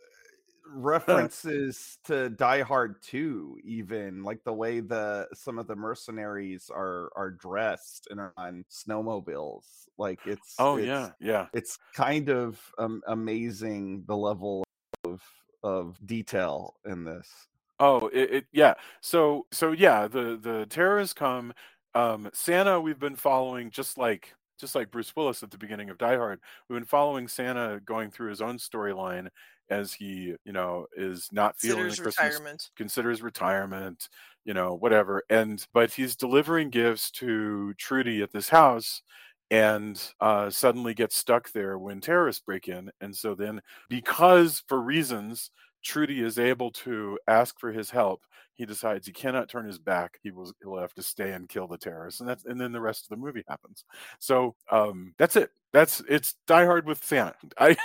references 0.70 1.98
to 2.04 2.30
Die 2.30 2.62
Hard 2.62 3.02
2, 3.02 3.58
even 3.64 4.22
like 4.22 4.44
the 4.44 4.52
way 4.52 4.80
the 4.80 5.28
some 5.34 5.58
of 5.58 5.66
the 5.66 5.76
mercenaries 5.76 6.70
are 6.74 7.10
are 7.16 7.30
dressed 7.30 8.08
and 8.10 8.20
are 8.20 8.32
on 8.36 8.64
snowmobiles. 8.70 9.64
Like 9.96 10.20
it's 10.26 10.54
Oh 10.58 10.76
it's, 10.76 10.86
yeah, 10.86 11.10
yeah. 11.20 11.46
it's 11.52 11.78
kind 11.94 12.28
of 12.28 12.60
um, 12.78 13.02
amazing 13.06 14.04
the 14.06 14.16
level 14.16 14.64
of 15.04 15.22
of 15.62 15.98
detail 16.04 16.74
in 16.84 17.04
this. 17.04 17.28
Oh, 17.80 18.08
it, 18.08 18.30
it 18.32 18.44
yeah. 18.52 18.74
So 19.00 19.46
so 19.52 19.72
yeah, 19.72 20.08
the 20.08 20.38
the 20.40 20.66
terrorists 20.68 21.14
come. 21.14 21.52
Um, 21.94 22.30
Santa, 22.32 22.80
we've 22.80 22.98
been 22.98 23.16
following 23.16 23.70
just 23.70 23.98
like 23.98 24.34
just 24.58 24.74
like 24.74 24.90
Bruce 24.90 25.14
Willis 25.14 25.42
at 25.42 25.50
the 25.50 25.58
beginning 25.58 25.90
of 25.90 25.98
Die 25.98 26.16
Hard. 26.16 26.40
We've 26.68 26.76
been 26.76 26.84
following 26.84 27.28
Santa 27.28 27.80
going 27.84 28.10
through 28.10 28.30
his 28.30 28.40
own 28.40 28.58
storyline 28.58 29.28
as 29.70 29.92
he, 29.92 30.34
you 30.44 30.52
know, 30.52 30.86
is 30.96 31.28
not 31.32 31.56
feeling 31.58 31.84
the 31.84 31.96
Considers 31.96 32.00
Christmas 32.00 32.34
retirement. 32.34 32.70
considers 32.76 33.22
retirement, 33.22 34.08
you 34.44 34.54
know, 34.54 34.74
whatever. 34.74 35.22
And 35.30 35.64
but 35.72 35.92
he's 35.92 36.16
delivering 36.16 36.70
gifts 36.70 37.10
to 37.12 37.74
Trudy 37.74 38.22
at 38.22 38.32
this 38.32 38.48
house 38.48 39.02
and 39.50 40.02
uh, 40.20 40.50
suddenly 40.50 40.94
gets 40.94 41.16
stuck 41.16 41.52
there 41.52 41.78
when 41.78 42.00
terrorists 42.00 42.42
break 42.44 42.68
in. 42.68 42.90
And 43.00 43.16
so 43.16 43.34
then, 43.34 43.60
because 43.88 44.62
for 44.66 44.80
reasons, 44.80 45.50
Trudy 45.82 46.20
is 46.22 46.38
able 46.38 46.70
to 46.72 47.18
ask 47.26 47.58
for 47.58 47.72
his 47.72 47.90
help. 47.90 48.22
He 48.58 48.66
decides 48.66 49.06
he 49.06 49.12
cannot 49.12 49.48
turn 49.48 49.66
his 49.66 49.78
back. 49.78 50.18
He 50.22 50.32
will 50.32 50.52
he'll 50.62 50.78
have 50.78 50.92
to 50.94 51.02
stay 51.02 51.30
and 51.32 51.48
kill 51.48 51.68
the 51.68 51.78
terrorists, 51.78 52.20
and 52.20 52.28
that's 52.28 52.44
and 52.44 52.60
then 52.60 52.72
the 52.72 52.80
rest 52.80 53.04
of 53.04 53.10
the 53.10 53.16
movie 53.16 53.44
happens. 53.48 53.84
So 54.18 54.56
um, 54.70 55.14
that's 55.16 55.36
it. 55.36 55.50
That's 55.72 56.02
it's 56.08 56.34
Die 56.48 56.64
Hard 56.66 56.84
with 56.86 57.02
Santa. 57.04 57.34
I 57.58 57.76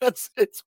that's 0.00 0.30
it's 0.36 0.62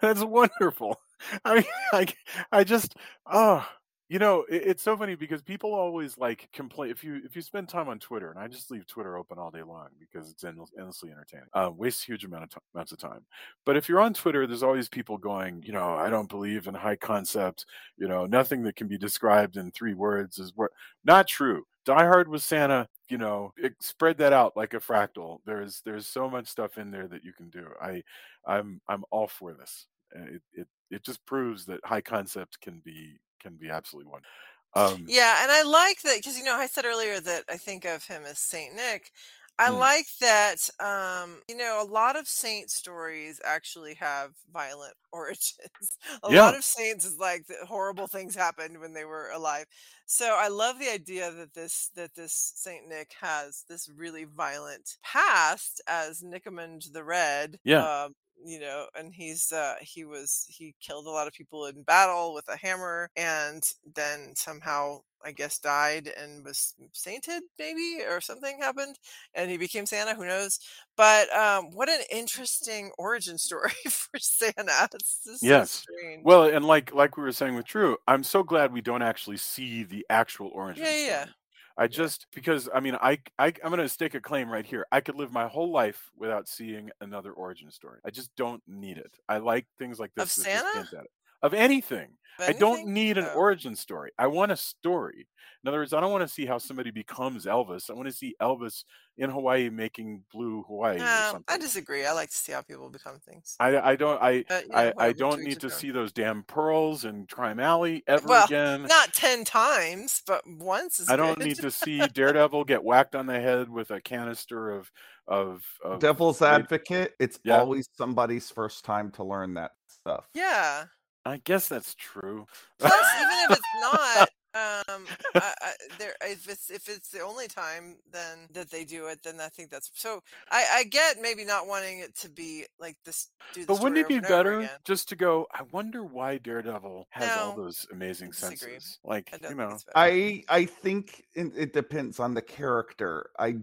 that's 0.00 0.24
wonderful. 0.24 0.98
I 1.44 1.56
mean, 1.56 1.64
like 1.92 2.16
I 2.52 2.64
just 2.64 2.96
oh 3.26 3.66
you 4.08 4.18
know 4.18 4.44
it, 4.50 4.62
it's 4.66 4.82
so 4.82 4.96
funny 4.96 5.14
because 5.14 5.42
people 5.42 5.72
always 5.74 6.18
like 6.18 6.48
complain 6.52 6.90
if 6.90 7.02
you 7.02 7.20
if 7.24 7.34
you 7.34 7.42
spend 7.42 7.68
time 7.68 7.88
on 7.88 7.98
Twitter 7.98 8.30
and 8.30 8.38
I 8.38 8.48
just 8.48 8.70
leave 8.70 8.86
Twitter 8.86 9.16
open 9.16 9.38
all 9.38 9.50
day 9.50 9.62
long 9.62 9.88
because 9.98 10.30
it's 10.30 10.44
endless, 10.44 10.70
endlessly 10.78 11.10
entertaining. 11.10 11.46
Uh, 11.54 11.70
wastes 11.74 12.02
huge 12.02 12.24
amount 12.24 12.44
of 12.44 12.50
t- 12.50 12.56
amounts 12.74 12.92
of 12.92 12.98
time. 12.98 13.24
But 13.64 13.76
if 13.76 13.88
you're 13.88 14.00
on 14.00 14.14
Twitter, 14.14 14.46
there's 14.46 14.62
always 14.62 14.88
people 14.88 15.16
going, 15.18 15.62
you 15.64 15.72
know, 15.72 15.94
I 15.94 16.10
don't 16.10 16.28
believe 16.28 16.66
in 16.66 16.74
high 16.74 16.96
concept. 16.96 17.66
You 17.96 18.08
know, 18.08 18.26
nothing 18.26 18.62
that 18.64 18.76
can 18.76 18.88
be 18.88 18.98
described 18.98 19.56
in 19.56 19.70
three 19.70 19.94
words 19.94 20.38
is 20.38 20.52
what 20.54 20.70
not 21.04 21.26
true. 21.26 21.64
Die 21.84 22.02
Hard 22.04 22.28
with 22.28 22.42
Santa, 22.42 22.88
you 23.10 23.18
know, 23.18 23.52
it, 23.58 23.74
spread 23.80 24.16
that 24.18 24.32
out 24.32 24.56
like 24.56 24.72
a 24.74 24.80
fractal. 24.80 25.40
There's 25.44 25.82
there's 25.84 26.06
so 26.06 26.30
much 26.30 26.46
stuff 26.46 26.78
in 26.78 26.90
there 26.90 27.08
that 27.08 27.24
you 27.24 27.32
can 27.32 27.50
do. 27.50 27.66
I 27.80 28.02
I'm 28.46 28.80
I'm 28.88 29.04
all 29.10 29.28
for 29.28 29.54
this. 29.54 29.86
It 30.12 30.42
it 30.52 30.68
it 30.90 31.04
just 31.04 31.24
proves 31.26 31.66
that 31.66 31.80
high 31.84 32.00
concept 32.00 32.60
can 32.60 32.80
be 32.84 33.18
can 33.44 33.56
be 33.56 33.70
absolutely 33.70 34.10
wonderful. 34.10 34.32
Um, 34.74 35.06
Yeah, 35.06 35.42
and 35.42 35.50
I 35.52 35.62
like 35.62 36.02
that 36.02 36.16
because 36.16 36.36
you 36.38 36.44
know 36.44 36.56
I 36.56 36.66
said 36.66 36.84
earlier 36.84 37.20
that 37.20 37.44
I 37.48 37.56
think 37.56 37.84
of 37.84 38.04
him 38.06 38.24
as 38.24 38.38
Saint 38.38 38.74
Nick. 38.74 39.12
I 39.58 39.68
Mm. 39.68 39.70
like 39.70 40.06
that 40.20 40.68
um, 40.80 41.40
you 41.48 41.56
know 41.56 41.80
a 41.82 41.86
lot 41.86 42.16
of 42.16 42.26
saint 42.28 42.70
stories 42.70 43.40
actually 43.44 43.94
have 43.94 44.32
violent 44.52 44.94
origins. 45.12 45.98
a 46.22 46.28
Yeah. 46.28 46.52
lot 46.52 46.54
of 46.54 46.64
saints 46.64 47.04
is 47.04 47.18
like 47.18 47.46
the 47.46 47.64
horrible 47.66 48.08
things 48.08 48.34
happened 48.34 48.80
when 48.80 48.92
they 48.94 49.04
were 49.04 49.30
alive. 49.30 49.66
So 50.06 50.34
I 50.36 50.48
love 50.48 50.78
the 50.78 50.90
idea 50.90 51.30
that 51.32 51.54
this 51.54 51.88
that 51.94 52.14
this 52.14 52.52
Saint 52.56 52.88
Nick 52.88 53.14
has 53.20 53.64
this 53.68 53.88
really 53.88 54.24
violent 54.24 54.96
past 55.02 55.80
as 55.86 56.20
Nicomund 56.22 56.92
the 56.92 57.04
Red. 57.04 57.58
Yeah. 57.64 57.86
Um, 57.86 58.14
you 58.44 58.58
know 58.60 58.86
and 58.98 59.12
he's 59.14 59.52
uh 59.52 59.74
he 59.80 60.04
was 60.04 60.46
he 60.48 60.74
killed 60.80 61.06
a 61.06 61.10
lot 61.10 61.26
of 61.26 61.32
people 61.32 61.66
in 61.66 61.82
battle 61.82 62.34
with 62.34 62.46
a 62.48 62.56
hammer 62.56 63.08
and 63.16 63.62
then 63.94 64.32
somehow 64.34 64.98
i 65.24 65.32
guess 65.32 65.58
died 65.58 66.08
and 66.18 66.44
was 66.44 66.74
sainted 66.92 67.42
maybe 67.58 67.98
or 68.08 68.20
something 68.20 68.58
happened 68.58 68.98
and 69.34 69.50
he 69.50 69.56
became 69.56 69.86
santa 69.86 70.14
who 70.14 70.26
knows 70.26 70.58
but 70.96 71.32
um 71.34 71.66
what 71.72 71.88
an 71.88 72.00
interesting 72.10 72.90
origin 72.98 73.38
story 73.38 73.70
for 73.88 74.18
santa 74.18 74.88
so 75.04 75.32
Yes. 75.40 75.86
strange 75.86 76.22
Well, 76.22 76.44
and 76.44 76.64
like 76.64 76.92
like 76.94 77.16
we 77.16 77.22
were 77.22 77.32
saying 77.32 77.54
with 77.54 77.66
Drew, 77.66 77.98
I'm 78.08 78.24
so 78.24 78.42
glad 78.42 78.72
we 78.72 78.80
don't 78.80 79.02
actually 79.02 79.36
see 79.36 79.82
the 79.84 80.06
actual 80.08 80.48
origin 80.54 80.82
Yeah, 80.82 80.96
yeah. 81.06 81.26
I 81.76 81.88
just 81.88 82.26
because 82.32 82.68
I 82.72 82.80
mean 82.80 82.96
I 83.00 83.18
I 83.38 83.46
I'm 83.46 83.70
going 83.70 83.78
to 83.78 83.88
stake 83.88 84.14
a 84.14 84.20
claim 84.20 84.48
right 84.48 84.64
here. 84.64 84.86
I 84.92 85.00
could 85.00 85.16
live 85.16 85.32
my 85.32 85.48
whole 85.48 85.72
life 85.72 86.10
without 86.16 86.48
seeing 86.48 86.90
another 87.00 87.32
origin 87.32 87.70
story. 87.70 87.98
I 88.04 88.10
just 88.10 88.34
don't 88.36 88.62
need 88.68 88.98
it. 88.98 89.18
I 89.28 89.38
like 89.38 89.66
things 89.78 89.98
like 89.98 90.10
Of 90.16 90.26
this 90.26 90.36
just 90.36 90.46
Santa? 90.46 91.04
Hint 91.52 91.60
at 91.60 91.64
it. 91.64 91.64
Of 91.64 91.64
anything. 91.64 92.08
Of 92.40 92.48
I 92.48 92.52
don't 92.52 92.86
need 92.88 93.16
an 93.18 93.26
Oh. 93.26 93.38
origin 93.38 93.76
story. 93.76 94.10
I 94.18 94.26
want 94.26 94.50
a 94.52 94.56
story. 94.56 95.28
In 95.62 95.68
other 95.68 95.78
words, 95.78 95.94
I 95.94 96.00
don't 96.00 96.12
want 96.12 96.22
to 96.22 96.28
see 96.28 96.44
how 96.44 96.58
somebody 96.58 96.90
becomes 96.90 97.46
Elvis. 97.46 97.88
I 97.88 97.94
want 97.94 98.06
to 98.08 98.12
see 98.12 98.34
Elvis 98.42 98.84
in 99.16 99.30
Hawaii 99.30 99.70
making 99.70 100.24
blue 100.32 100.62
Hawaii 100.64 100.96
or 100.96 100.98
no, 100.98 101.40
i 101.46 101.56
disagree 101.56 102.04
i 102.04 102.10
like 102.12 102.28
to 102.30 102.34
see 102.36 102.50
how 102.50 102.60
people 102.62 102.90
become 102.90 103.20
things 103.20 103.54
I, 103.60 103.92
I 103.92 103.96
don't 103.96 104.20
I 104.20 104.44
But, 104.48 104.64
you 104.64 104.68
know, 104.70 104.76
I, 104.76 104.92
I 104.98 105.12
don't 105.12 105.40
need 105.42 105.60
to 105.60 105.68
his 105.68 105.74
see 105.74 105.92
those 105.92 106.12
damn 106.12 106.42
pearls 106.42 107.04
in 107.04 107.26
Crime 107.28 107.60
Alley 107.60 108.02
ever 108.08 108.26
well 108.26 108.44
again. 108.46 108.82
not 108.82 109.12
10 109.14 109.44
times 109.44 110.20
but 110.26 110.42
once 110.46 110.98
is 110.98 111.08
I 111.08 111.14
don't 111.14 111.38
good. 111.38 111.46
need 111.46 111.56
to 111.58 111.70
see 111.84 112.00
Daredevil 112.08 112.64
get 112.64 112.82
whacked 112.82 113.14
on 113.14 113.26
the 113.26 113.38
head 113.40 113.68
with 113.70 113.92
a 113.92 114.00
canister 114.00 114.70
of 114.72 114.90
of, 115.28 115.62
of 115.84 116.00
Devil's 116.00 116.42
advocate, 116.42 117.14
it's 117.20 117.38
Yeah. 117.44 117.60
always 117.60 117.88
somebody's 117.96 118.50
first 118.50 118.84
time 118.84 119.12
to 119.12 119.22
learn 119.24 119.54
that 119.54 119.70
stuff. 119.86 120.26
yeah 120.34 120.86
I 121.26 121.38
guess 121.44 121.68
that's 121.68 121.94
true. 121.94 122.46
Plus, 122.78 122.92
even 122.92 123.50
if 123.50 123.58
it's 123.58 123.60
not, 123.80 124.28
um, 124.54 125.04
I, 125.34 125.54
I, 125.60 125.72
there 125.98 126.14
if 126.22 126.48
it's 126.48 126.70
if 126.70 126.88
it's 126.88 127.08
the 127.08 127.20
only 127.20 127.48
time 127.48 127.96
then 128.12 128.46
that 128.52 128.70
they 128.70 128.84
do 128.84 129.06
it, 129.06 129.20
then 129.24 129.40
I 129.40 129.48
think 129.48 129.70
that's 129.70 129.90
so. 129.94 130.22
I, 130.50 130.64
I 130.72 130.84
get 130.84 131.20
maybe 131.20 131.44
not 131.44 131.66
wanting 131.66 131.98
it 132.00 132.14
to 132.18 132.28
be 132.28 132.66
like 132.78 132.96
this. 133.04 133.28
Do 133.52 133.62
the 133.62 133.66
But 133.66 133.82
wouldn't 133.82 133.98
it 133.98 134.08
be 134.08 134.18
over 134.18 134.26
and 134.26 134.34
over 134.34 134.60
better 134.60 134.70
just 134.84 135.08
to 135.08 135.16
go? 135.16 135.46
I 135.52 135.62
wonder 135.72 136.04
why 136.04 136.38
Daredevil 136.38 137.08
has 137.10 137.36
all 137.38 137.56
those 137.56 137.86
amazing 137.90 138.32
senses. 138.32 138.98
Like 139.02 139.30
I 139.32 139.48
you 139.48 139.54
know. 139.54 139.78
I 139.94 140.44
I 140.48 140.66
think 140.66 141.24
it, 141.34 141.52
it 141.56 141.72
depends 141.72 142.20
on 142.20 142.34
the 142.34 142.42
character. 142.42 143.30
I 143.38 143.56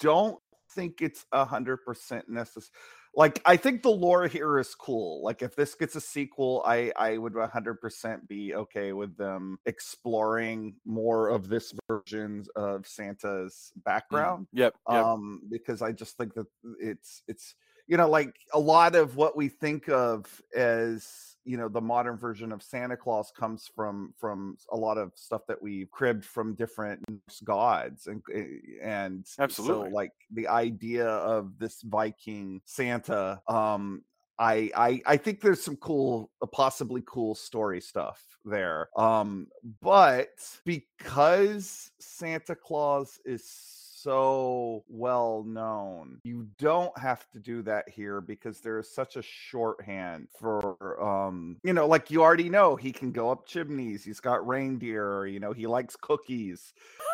don't 0.00 0.38
think 0.70 1.02
it's 1.02 1.26
a 1.32 1.44
hundred 1.44 1.78
percent 1.78 2.28
necessary. 2.28 2.72
Like 3.14 3.42
I 3.44 3.56
think 3.56 3.82
the 3.82 3.90
lore 3.90 4.26
here 4.28 4.58
is 4.58 4.74
cool. 4.74 5.22
Like 5.24 5.42
if 5.42 5.56
this 5.56 5.74
gets 5.74 5.96
a 5.96 6.00
sequel, 6.00 6.62
I 6.66 6.92
I 6.96 7.18
would 7.18 7.34
hundred 7.52 7.80
percent 7.80 8.28
be 8.28 8.54
okay 8.54 8.92
with 8.92 9.16
them 9.16 9.58
exploring 9.66 10.76
more 10.84 11.28
of 11.28 11.48
this 11.48 11.72
version 11.88 12.44
of 12.56 12.86
Santa's 12.86 13.72
Mm. 13.76 13.84
background. 13.84 14.46
Yep. 14.52 14.74
Yep. 14.90 15.04
Um, 15.04 15.42
because 15.50 15.82
I 15.82 15.92
just 15.92 16.16
think 16.16 16.34
that 16.34 16.46
it's 16.80 17.22
it's 17.28 17.54
you 17.88 17.96
know, 17.96 18.08
like 18.08 18.36
a 18.52 18.58
lot 18.58 18.94
of 18.94 19.16
what 19.16 19.36
we 19.36 19.48
think 19.48 19.88
of 19.88 20.42
as 20.54 21.36
you 21.44 21.56
know 21.56 21.68
the 21.68 21.80
modern 21.80 22.16
version 22.16 22.52
of 22.52 22.62
santa 22.62 22.96
claus 22.96 23.32
comes 23.36 23.70
from 23.74 24.12
from 24.18 24.56
a 24.72 24.76
lot 24.76 24.98
of 24.98 25.12
stuff 25.14 25.42
that 25.48 25.60
we 25.60 25.86
cribbed 25.90 26.24
from 26.24 26.54
different 26.54 27.02
gods 27.44 28.06
and 28.06 28.22
eh, 28.34 28.44
and 28.82 29.26
Absolutely. 29.38 29.88
so 29.90 29.94
like 29.94 30.12
the 30.32 30.48
idea 30.48 31.08
of 31.08 31.58
this 31.58 31.82
viking 31.82 32.60
santa 32.64 33.40
um 33.48 34.02
I, 34.38 34.70
I 34.76 35.02
I 35.04 35.16
think 35.16 35.40
there's 35.40 35.60
some 35.62 35.76
cool, 35.76 36.30
uh, 36.40 36.46
possibly 36.46 37.02
cool 37.04 37.34
story 37.34 37.80
stuff 37.80 38.22
there. 38.44 38.88
Um, 38.96 39.48
but 39.82 40.28
because 40.64 41.90
Santa 41.98 42.54
Claus 42.54 43.18
is 43.24 43.44
so 44.02 44.84
well 44.88 45.44
known, 45.44 46.20
you 46.24 46.46
don't 46.58 46.96
have 46.98 47.28
to 47.32 47.38
do 47.38 47.62
that 47.62 47.88
here 47.88 48.20
because 48.20 48.60
there 48.60 48.78
is 48.78 48.92
such 48.92 49.16
a 49.16 49.22
shorthand 49.22 50.28
for 50.38 51.02
um, 51.02 51.56
you 51.62 51.72
know, 51.72 51.86
like 51.86 52.10
you 52.10 52.22
already 52.22 52.48
know 52.48 52.76
he 52.76 52.92
can 52.92 53.12
go 53.12 53.30
up 53.30 53.46
chimneys, 53.46 54.04
he's 54.04 54.20
got 54.20 54.46
reindeer, 54.46 55.26
you 55.26 55.40
know, 55.40 55.52
he 55.52 55.66
likes 55.66 55.96
cookies. 55.96 56.72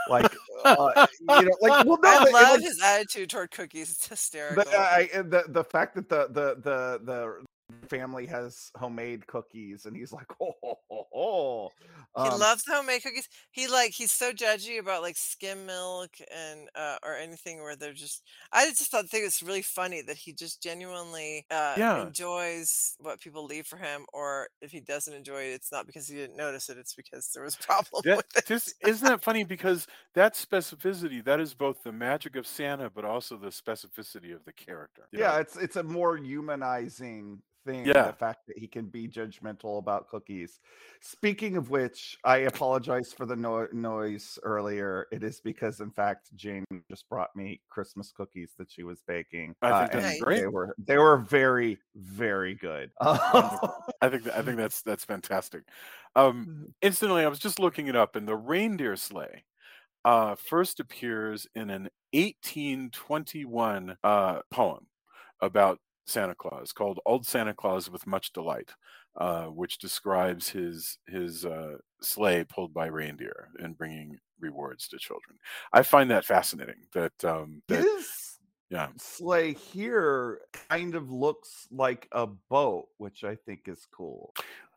Like 0.08 0.34
uh, 0.64 1.06
you 1.20 1.26
know, 1.26 1.56
like 1.60 1.86
well, 1.86 1.98
no, 2.02 2.08
I 2.08 2.24
love 2.24 2.32
like, 2.32 2.60
his 2.60 2.80
attitude 2.82 3.30
toward 3.30 3.50
cookies. 3.50 3.90
It's 3.90 4.06
hysterical. 4.06 4.64
the, 4.64 4.76
I, 4.76 5.08
I- 5.14 5.22
the 5.22 5.44
the 5.48 5.64
fact 5.64 5.94
that 5.94 6.08
the 6.08 6.26
the 6.26 6.56
the 6.60 7.00
the 7.04 7.44
family 7.88 8.26
has 8.26 8.70
homemade 8.76 9.26
cookies 9.26 9.86
and 9.86 9.96
he's 9.96 10.12
like 10.12 10.26
oh, 10.40 10.78
oh, 11.14 11.72
oh. 11.74 11.74
he 12.16 12.30
Um, 12.30 12.30
loves 12.30 12.64
homemade 12.66 13.02
cookies. 13.02 13.28
He 13.50 13.66
like 13.66 13.92
he's 13.92 14.12
so 14.12 14.32
judgy 14.32 14.78
about 14.78 15.02
like 15.02 15.16
skim 15.16 15.66
milk 15.66 16.10
and 16.34 16.68
uh, 16.74 16.96
or 17.02 17.16
anything 17.16 17.62
where 17.62 17.76
they're 17.76 17.92
just. 17.92 18.22
I 18.52 18.66
just 18.66 18.90
thought 18.90 19.08
think 19.08 19.26
it's 19.26 19.42
really 19.42 19.62
funny 19.62 20.00
that 20.02 20.16
he 20.16 20.32
just 20.32 20.62
genuinely 20.62 21.46
uh, 21.50 21.78
Yeah. 21.78 21.96
enjoys 21.96 22.94
what 22.98 23.20
people 23.20 23.44
leave 23.44 23.66
for 23.66 23.76
him, 23.78 24.06
or 24.12 24.48
if 24.60 24.70
he 24.70 24.80
doesn't 24.80 25.12
enjoy 25.14 25.42
it, 25.42 25.54
it's 25.54 25.72
not 25.72 25.86
because 25.86 26.06
he 26.08 26.14
didn't 26.16 26.36
notice 26.36 26.68
it; 26.70 26.78
it's 26.78 26.94
because 26.94 27.30
there 27.34 27.42
was 27.44 27.56
a 27.56 27.58
problem 27.64 28.02
That, 28.02 28.16
with 28.16 28.26
it. 28.36 28.44
just 28.44 28.74
isn't 28.80 29.06
that 29.06 29.22
funny 29.22 29.44
because 29.44 29.86
that 30.14 30.34
specificity 30.34 31.24
that 31.24 31.40
is 31.40 31.54
both 31.54 31.82
the 31.82 31.92
magic 31.92 32.36
of 32.36 32.46
Santa 32.46 32.90
but 32.90 33.04
also 33.04 33.36
the 33.36 33.48
specificity 33.48 34.34
of 34.34 34.44
the 34.44 34.52
character. 34.52 35.08
yeah 35.12 35.38
know? 35.38 35.38
it's 35.38 35.56
it's 35.56 35.76
a 35.76 35.82
more 35.82 36.16
humanizing 36.16 37.40
thing 37.64 37.94
Yeah. 37.94 38.02
the 38.02 38.12
fact 38.12 38.46
that 38.46 38.58
he 38.58 38.66
can 38.66 38.86
be 38.86 39.08
judgmental 39.08 39.78
about 39.78 40.08
cookies 40.08 40.60
speaking 41.00 41.56
of 41.56 41.70
which 41.70 42.16
i 42.24 42.36
apologize 42.52 43.12
for 43.12 43.26
the 43.26 43.36
no- 43.36 43.68
noise 43.72 44.38
earlier. 44.42 45.06
It 45.12 45.22
is 45.22 45.40
because 45.40 45.80
in 45.80 45.90
fact 45.90 46.34
jane 46.36 46.64
just 46.90 47.08
brought 47.08 47.34
me 47.34 47.60
christmas 47.68 48.12
cookies 48.12 48.52
that 48.58 48.70
she 48.70 48.82
was 48.82 49.02
baking 49.06 49.54
I 49.62 49.80
think 49.80 49.94
uh, 49.94 50.00
that's 50.00 50.20
great. 50.20 50.40
they 50.40 50.46
were 50.46 50.74
they 50.78 50.98
were 50.98 51.18
very 51.18 51.78
very 51.94 52.54
good. 52.54 52.90
I 53.00 54.08
think 54.08 54.24
that, 54.24 54.36
I 54.36 54.42
think 54.42 54.56
that's 54.56 54.82
that's 54.82 55.04
fantastic. 55.04 55.62
Um, 56.16 56.74
instantly, 56.82 57.24
I 57.24 57.28
was 57.28 57.38
just 57.38 57.58
looking 57.58 57.88
it 57.88 57.96
up, 57.96 58.16
and 58.16 58.26
the 58.26 58.36
reindeer 58.36 58.96
sleigh 58.96 59.44
uh, 60.04 60.34
first 60.34 60.80
appears 60.80 61.46
in 61.54 61.70
an 61.70 61.88
1821 62.12 63.96
uh, 64.02 64.40
poem 64.50 64.86
about 65.40 65.78
Santa 66.06 66.34
Claus 66.34 66.72
called 66.72 67.00
"Old 67.06 67.26
Santa 67.26 67.54
Claus 67.54 67.90
with 67.90 68.06
Much 68.06 68.32
Delight," 68.32 68.70
uh, 69.16 69.46
which 69.46 69.78
describes 69.78 70.48
his 70.48 70.98
his 71.08 71.44
uh, 71.44 71.76
sleigh 72.00 72.44
pulled 72.44 72.74
by 72.74 72.86
reindeer 72.86 73.48
and 73.58 73.76
bringing 73.76 74.18
rewards 74.40 74.88
to 74.88 74.98
children. 74.98 75.36
I 75.72 75.82
find 75.82 76.10
that 76.10 76.24
fascinating. 76.24 76.86
That 76.92 77.24
um, 77.24 77.62
that 77.68 77.82
his 77.82 78.38
yeah. 78.70 78.88
sleigh 78.98 79.54
here 79.54 80.40
kind 80.68 80.94
of 80.94 81.10
looks 81.10 81.68
like 81.70 82.08
a 82.12 82.26
boat, 82.26 82.88
which 82.98 83.24
I 83.24 83.36
think 83.46 83.62
is 83.66 83.86
cool. 83.92 84.34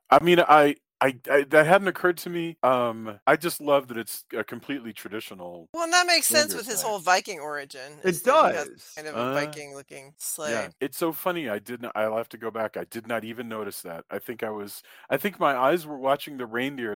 I 0.09 0.23
mean, 0.23 0.39
I, 0.39 0.75
I, 0.99 1.15
I 1.29 1.43
that 1.43 1.67
hadn't 1.67 1.87
occurred 1.87 2.17
to 2.17 2.29
me. 2.29 2.57
Um, 2.63 3.19
I 3.27 3.35
just 3.35 3.61
love 3.61 3.87
that 3.89 3.97
it's 3.97 4.25
a 4.35 4.43
completely 4.43 4.93
traditional. 4.93 5.69
Well, 5.73 5.83
and 5.83 5.93
that 5.93 6.07
makes 6.07 6.27
sense 6.27 6.55
with 6.55 6.65
his 6.65 6.79
sleigh. 6.79 6.89
whole 6.89 6.99
Viking 6.99 7.39
origin. 7.39 7.93
It 8.03 8.23
that 8.23 8.45
he 8.65 8.69
does. 8.69 8.91
kind 8.95 9.07
of 9.07 9.15
a 9.15 9.17
Uh, 9.17 9.33
Viking-looking 9.33 10.13
sleigh. 10.17 10.51
Yeah, 10.51 10.69
it's 10.81 10.97
so 10.97 11.11
funny. 11.11 11.49
I 11.49 11.59
didn't. 11.59 11.91
I'll 11.95 12.17
have 12.17 12.29
to 12.29 12.37
go 12.37 12.49
back. 12.49 12.77
I 12.77 12.85
did 12.85 13.07
not 13.07 13.23
even 13.23 13.47
notice 13.47 13.81
that. 13.83 14.05
I 14.09 14.17
think 14.19 14.41
I 14.41 14.49
was. 14.49 14.81
I 15.09 15.17
think 15.17 15.39
my 15.39 15.55
eyes 15.55 15.85
were 15.85 15.97
watching 15.97 16.37
the 16.37 16.45
reindeer. 16.47 16.95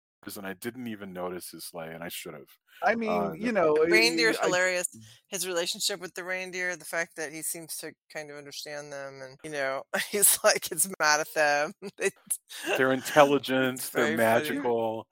And 0.37 0.45
I 0.45 0.53
didn't 0.53 0.87
even 0.87 1.13
notice 1.13 1.49
his 1.49 1.65
sleigh, 1.65 1.91
and 1.93 2.03
I 2.03 2.09
should 2.09 2.33
have. 2.33 2.47
I 2.83 2.95
mean, 2.95 3.09
Uh, 3.11 3.31
you 3.33 3.51
know, 3.51 3.73
The 3.75 3.81
I- 3.81 3.85
reindeer's 3.85 4.37
I- 4.37 4.45
hilarious. 4.45 4.87
His 5.27 5.47
relationship 5.47 5.99
with 5.99 6.13
the 6.13 6.23
reindeer, 6.23 6.75
the 6.75 6.85
fact 6.85 7.15
that 7.15 7.31
he 7.31 7.41
seems 7.41 7.75
to 7.77 7.91
kind 8.13 8.29
of 8.29 8.37
understand 8.37 8.93
them, 8.93 9.21
and 9.21 9.37
you 9.43 9.49
know, 9.49 9.83
he's 10.11 10.37
like 10.43 10.65
he's 10.69 10.87
mad 10.99 11.19
at 11.21 11.33
them. 11.33 11.73
They- 11.97 12.11
They're 12.77 12.93
intelligent. 12.93 13.81
They're 13.93 14.15
magical. 14.15 15.07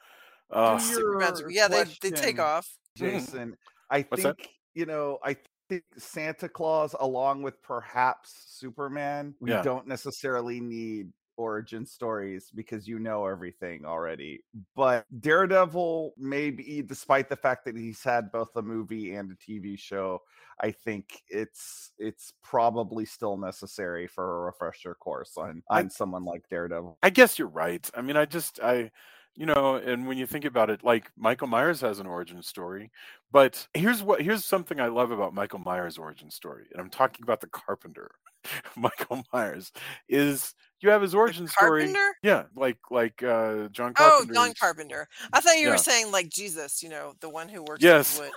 Uh, 0.52 0.78
Super 0.80 1.18
magical. 1.18 1.52
your 1.52 1.52
Yeah, 1.52 1.68
they 1.68 1.84
they 2.02 2.12
take 2.12 2.40
off. 2.40 2.68
Jason. 2.96 3.58
I 3.90 4.02
What's 4.10 4.24
think 4.24 4.38
that? 4.38 4.48
you 4.76 4.86
know. 4.86 5.18
I 5.24 5.36
think 5.70 5.84
Santa 5.98 6.50
Claus, 6.50 6.96
along 7.00 7.42
with 7.44 7.62
perhaps 7.64 8.34
Superman, 8.48 9.36
we 9.40 9.52
Yeah. 9.52 9.62
don't 9.64 9.88
necessarily 9.88 10.60
need 10.60 11.12
origin 11.40 11.86
stories 11.86 12.52
because 12.54 12.88
you 12.88 13.00
know 13.00 13.26
everything 13.26 13.86
already. 13.86 14.44
But 14.76 15.06
Daredevil, 15.22 16.14
maybe, 16.18 16.84
despite 16.86 17.30
the 17.30 17.38
fact 17.38 17.64
that 17.66 17.78
he's 17.78 18.04
had 18.04 18.32
both 18.32 18.56
a 18.58 18.62
movie 18.62 19.16
and 19.16 19.32
a 19.32 19.36
TV 19.36 19.80
show, 19.80 20.22
I 20.60 20.72
think 20.72 21.24
it's 21.30 21.94
it's 21.98 22.34
probably 22.44 23.06
still 23.06 23.38
necessary 23.38 24.06
for 24.08 24.42
a 24.42 24.46
refresher 24.48 24.94
course 24.96 25.38
on 25.38 25.64
I- 25.72 25.80
on 25.80 25.90
someone 25.90 26.26
like 26.26 26.50
Daredevil. 26.50 27.00
I 27.02 27.10
guess 27.10 27.40
you're 27.40 27.48
right. 27.48 27.90
I 27.96 28.02
mean, 28.02 28.18
I 28.18 28.26
just 28.26 28.60
I 28.60 28.92
you 29.36 29.46
know, 29.46 29.76
and 29.76 30.08
when 30.08 30.18
you 30.18 30.26
think 30.26 30.46
about 30.46 30.70
it, 30.70 30.84
like 30.84 31.10
Michael 31.18 31.48
Myers 31.48 31.82
has 31.82 32.00
an 32.00 32.08
origin 32.08 32.42
story, 32.44 32.92
but 33.32 33.68
here's 33.74 34.04
what 34.04 34.22
here's 34.22 34.46
something 34.46 34.80
I 34.80 34.88
love 34.88 35.12
about 35.12 35.34
Michael 35.34 35.60
Myers' 35.60 35.98
origin 35.98 36.30
story, 36.32 36.68
and 36.72 36.82
I'm 36.82 36.90
talking 36.90 37.24
about 37.24 37.42
the 37.42 37.48
Carpenter. 37.48 38.12
Michael 38.76 39.24
Myers 39.34 39.72
is 40.08 40.54
you 40.82 40.90
have 40.90 41.02
his 41.02 41.14
origin 41.16 41.48
story. 41.48 41.82
Carpenter? 41.84 42.16
Yeah, 42.24 42.44
like 42.56 42.78
like 42.90 43.22
uh 43.24 43.68
John 43.70 43.94
Carpenter. 43.94 44.32
Oh, 44.32 44.34
John 44.34 44.54
Carpenter. 44.60 45.08
I 45.34 45.42
thought 45.42 45.56
you 45.58 45.66
Yeah. 45.68 45.72
were 45.72 45.78
saying 45.78 46.12
like 46.12 46.30
Jesus, 46.30 46.82
you 46.84 46.90
know, 46.90 47.14
the 47.20 47.30
one 47.30 47.50
who 47.50 47.64
works 47.64 47.84
Yes. 47.84 48.20
with 48.20 48.30
wood. 48.30 48.34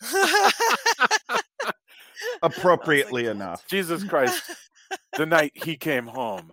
Appropriately 2.42 3.26
enough. 3.26 3.66
Jesus 3.68 4.04
Christ, 4.04 4.42
the 5.16 5.26
night 5.26 5.52
he 5.54 5.76
came 5.76 6.06
home. 6.06 6.52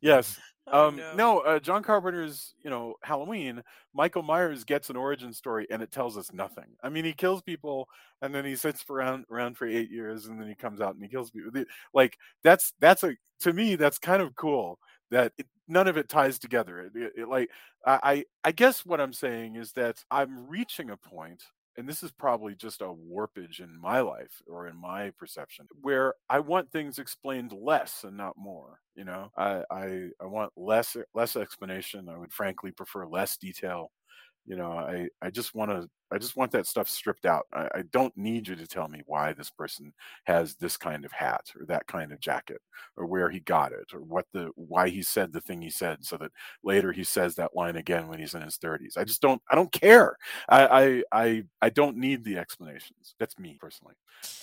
Yes. 0.00 0.38
Oh, 0.66 0.88
Um, 0.88 0.96
no. 0.96 1.12
no, 1.12 1.38
uh, 1.40 1.60
John 1.60 1.82
Carpenter's, 1.84 2.54
you 2.62 2.70
know, 2.70 2.96
Halloween, 3.02 3.62
Michael 3.94 4.22
Myers 4.22 4.64
gets 4.64 4.90
an 4.90 4.96
origin 4.96 5.32
story 5.32 5.66
and 5.70 5.80
it 5.80 5.92
tells 5.92 6.16
us 6.18 6.32
nothing. 6.32 6.76
I 6.82 6.88
mean, 6.88 7.04
he 7.04 7.12
kills 7.12 7.40
people 7.42 7.88
and 8.20 8.34
then 8.34 8.44
he 8.44 8.56
sits 8.56 8.82
for 8.82 8.96
around 8.96 9.26
around 9.30 9.56
for 9.56 9.66
eight 9.66 9.90
years 9.90 10.26
and 10.26 10.40
then 10.40 10.48
he 10.48 10.56
comes 10.56 10.80
out 10.80 10.94
and 10.94 11.02
he 11.04 11.08
kills 11.08 11.30
people. 11.30 11.52
Like 11.94 12.18
that's 12.42 12.72
that's 12.80 13.04
a 13.04 13.16
to 13.40 13.52
me 13.52 13.76
that's 13.76 13.98
kind 13.98 14.20
of 14.22 14.34
cool 14.34 14.78
that 15.10 15.32
it, 15.38 15.46
none 15.68 15.86
of 15.86 15.96
it 15.96 16.08
ties 16.08 16.38
together. 16.38 16.80
It, 16.80 16.96
it- 16.96 17.12
it, 17.16 17.28
like 17.28 17.50
I 17.86 18.00
I 18.02 18.24
I 18.44 18.52
guess 18.52 18.84
what 18.84 19.00
I'm 19.00 19.12
saying 19.12 19.56
is 19.56 19.72
that 19.72 20.02
I'm 20.10 20.48
reaching 20.48 20.90
a 20.90 20.96
point 20.96 21.44
and 21.76 21.88
this 21.88 22.02
is 22.02 22.10
probably 22.12 22.54
just 22.54 22.80
a 22.80 22.84
warpage 22.86 23.60
in 23.60 23.78
my 23.80 24.00
life 24.00 24.42
or 24.48 24.66
in 24.68 24.76
my 24.80 25.10
perception, 25.18 25.66
where 25.82 26.14
I 26.30 26.40
want 26.40 26.70
things 26.70 26.98
explained 26.98 27.52
less 27.52 28.04
and 28.04 28.16
not 28.16 28.36
more. 28.36 28.80
You 28.94 29.04
know, 29.04 29.30
I 29.36 29.62
I, 29.70 30.08
I 30.20 30.26
want 30.26 30.52
less 30.56 30.96
less 31.14 31.36
explanation. 31.36 32.08
I 32.08 32.16
would 32.18 32.32
frankly 32.32 32.72
prefer 32.72 33.06
less 33.06 33.36
detail 33.36 33.90
you 34.46 34.56
know 34.56 34.72
i 34.72 35.08
i 35.22 35.30
just 35.30 35.54
want 35.54 35.70
to 35.70 35.88
i 36.12 36.18
just 36.18 36.36
want 36.36 36.52
that 36.52 36.66
stuff 36.66 36.88
stripped 36.88 37.26
out. 37.26 37.46
I, 37.52 37.68
I, 37.74 37.82
don't 37.90 38.16
need 38.16 38.46
you 38.46 38.54
to 38.56 38.66
tell 38.66 38.88
me 38.88 39.02
why 39.06 39.32
this 39.32 39.50
person 39.50 39.92
has 40.24 40.54
this 40.54 40.76
kind 40.76 41.04
of 41.04 41.12
hat 41.12 41.50
or 41.58 41.66
that 41.66 41.86
kind 41.86 42.12
of 42.12 42.20
jacket 42.20 42.60
or 42.96 43.06
where 43.06 43.28
he 43.28 43.40
got 43.40 43.72
it 43.72 43.92
or 43.92 44.00
what 44.00 44.26
the 44.32 44.50
why 44.54 44.88
he 44.88 45.02
said 45.02 45.32
the 45.32 45.40
thing 45.40 45.60
he 45.60 45.70
said 45.70 46.04
so 46.04 46.16
that 46.16 46.30
later 46.62 46.92
he 46.92 47.02
says 47.04 47.34
that 47.34 47.56
line 47.56 47.76
again 47.76 48.08
when 48.08 48.18
he's 48.18 48.34
in 48.34 48.42
his 48.42 48.58
30s 48.58 48.96
i 48.96 49.04
just 49.04 49.20
don't 49.22 49.42
i 49.50 49.54
don't 49.54 49.72
care. 49.72 50.16
I 50.48 50.66
i 50.66 51.02
i, 51.24 51.44
I 51.62 51.70
don't 51.70 51.96
need 51.96 52.24
the 52.24 52.38
explanations. 52.38 53.14
That's 53.18 53.38
me 53.38 53.58
personally. 53.60 53.94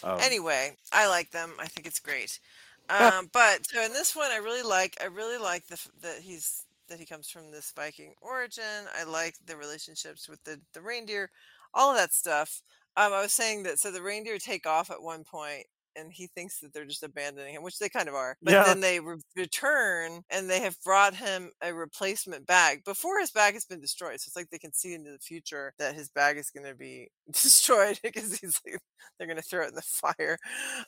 Um, 0.04 0.20
anyway 0.20 0.76
i 0.91 1.08
like 1.08 1.32
them. 1.32 1.51
I 1.60 1.68
think 1.68 1.88
it's 1.88 1.99
great. 1.99 2.39
Um, 2.89 3.30
but 3.32 3.66
so 3.66 3.82
in 3.82 3.93
this 3.93 4.14
one 4.14 4.30
i 4.30 4.36
really 4.36 4.62
like 4.62 4.97
i 5.01 5.06
really 5.06 5.38
like 5.38 5.66
the 5.68 5.80
that 6.01 6.20
he's 6.20 6.66
that 6.94 7.00
he 7.00 7.06
comes 7.08 7.30
from 7.30 7.52
this 7.52 7.74
Viking 7.76 8.14
origin. 8.22 8.88
I 8.98 9.04
like 9.04 9.36
the 9.46 9.58
relationships 9.58 10.30
with 10.30 10.44
the 10.44 10.62
the 10.74 10.82
reindeer, 10.82 11.32
all 11.74 11.91
of 11.91 11.98
that 11.98 12.14
stuff. 12.14 12.62
Um, 12.96 13.12
I 13.14 13.22
was 13.22 13.34
saying 13.34 13.64
that 13.64 13.80
so 13.80 13.91
the 13.91 14.04
reindeer 14.04 14.38
take 14.38 14.68
off 14.68 14.91
at 14.91 15.02
one 15.02 15.24
point 15.24 15.66
and 15.96 16.12
he 16.12 16.28
thinks 16.28 16.60
that 16.60 16.74
they're 16.74 16.86
just 16.86 17.04
abandoning 17.04 17.54
him, 17.54 17.64
which 17.64 17.80
they 17.80 17.89
kind 17.89 18.10
of 18.10 18.16
are. 18.16 18.38
But 18.41 18.54
yeah. 18.54 18.64
then 18.64 18.80
they 18.80 19.00
re- 19.00 19.18
return 19.36 20.22
and 20.30 20.50
they 20.50 20.62
have 20.62 20.78
brought 20.84 21.16
him 21.16 21.52
a 21.62 21.74
replacement 21.74 22.46
bag 22.46 22.84
before 22.84 23.20
his 23.20 23.32
bag 23.32 23.54
has 23.54 23.66
been 23.66 23.82
destroyed. 23.82 24.20
So 24.20 24.30
it's 24.30 24.36
like 24.36 24.50
they 24.50 24.58
can 24.58 24.74
see 24.74 24.94
into 24.94 25.12
the 25.12 25.20
future 25.20 25.74
that 25.80 25.96
his 25.96 26.10
bag 26.10 26.38
is 26.38 26.50
going 26.50 26.66
to 26.66 26.76
be 26.76 27.10
destroyed 27.32 28.00
because 28.04 28.38
he's 28.38 28.60
like, 28.66 28.80
they're 29.18 29.28
going 29.28 29.38
to 29.38 29.44
throw 29.44 29.64
it 29.64 29.70
in 29.70 29.76
the 29.76 29.82
fire. 29.82 30.38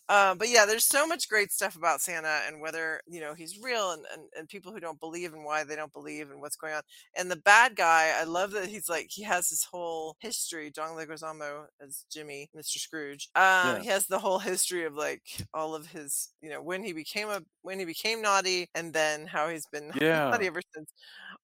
Um, 0.10 0.38
but 0.38 0.50
yeah, 0.50 0.66
there's 0.66 0.86
so 0.86 1.06
much 1.06 1.30
great 1.30 1.52
stuff 1.52 1.76
about 1.76 2.02
Santa 2.02 2.42
and 2.48 2.62
whether, 2.62 3.02
you 3.08 3.22
know, 3.22 3.34
he's 3.34 3.60
real 3.62 3.92
and, 3.92 4.04
and, 4.14 4.24
and 4.38 4.50
people 4.50 4.72
who 4.72 4.80
don't 4.80 5.00
believe 5.00 5.34
and 5.34 5.44
why 5.44 5.64
they 5.64 5.76
don't 5.76 5.94
believe 5.94 6.32
and 6.32 6.42
what's 6.42 6.56
going 6.56 6.74
on. 6.74 6.82
And 7.18 7.30
the 7.30 7.36
bad 7.36 7.76
guy, 7.76 8.14
I 8.20 8.24
love 8.24 8.52
that 8.52 8.68
he's 8.68 8.90
like, 8.90 9.08
he 9.10 9.24
has 9.24 9.50
this 9.50 9.64
whole 9.64 10.16
history, 10.20 10.72
John 10.72 10.96
Leguizamo 10.96 11.66
as 11.82 12.06
Jimmy, 12.12 12.50
Mr. 12.56 12.78
Scrooge. 12.78 13.30
Um, 13.36 13.44
yeah. 13.44 13.80
He 13.82 13.88
has 13.90 14.08
the 14.08 14.20
whole 14.20 14.40
history 14.40 14.86
of 14.86 14.95
like 14.96 15.24
all 15.54 15.76
of 15.76 15.88
his, 15.88 16.30
you 16.42 16.50
know, 16.50 16.62
when 16.62 16.84
he 16.84 16.94
became 16.94 17.30
a 17.30 17.42
when 17.62 17.80
he 17.80 17.86
became 17.86 18.22
naughty, 18.22 18.70
and 18.76 18.94
then 18.94 19.28
how 19.28 19.50
he's 19.50 19.66
been 19.68 19.92
yeah. 20.02 20.30
naughty 20.30 20.48
ever 20.48 20.62
since. 20.74 20.90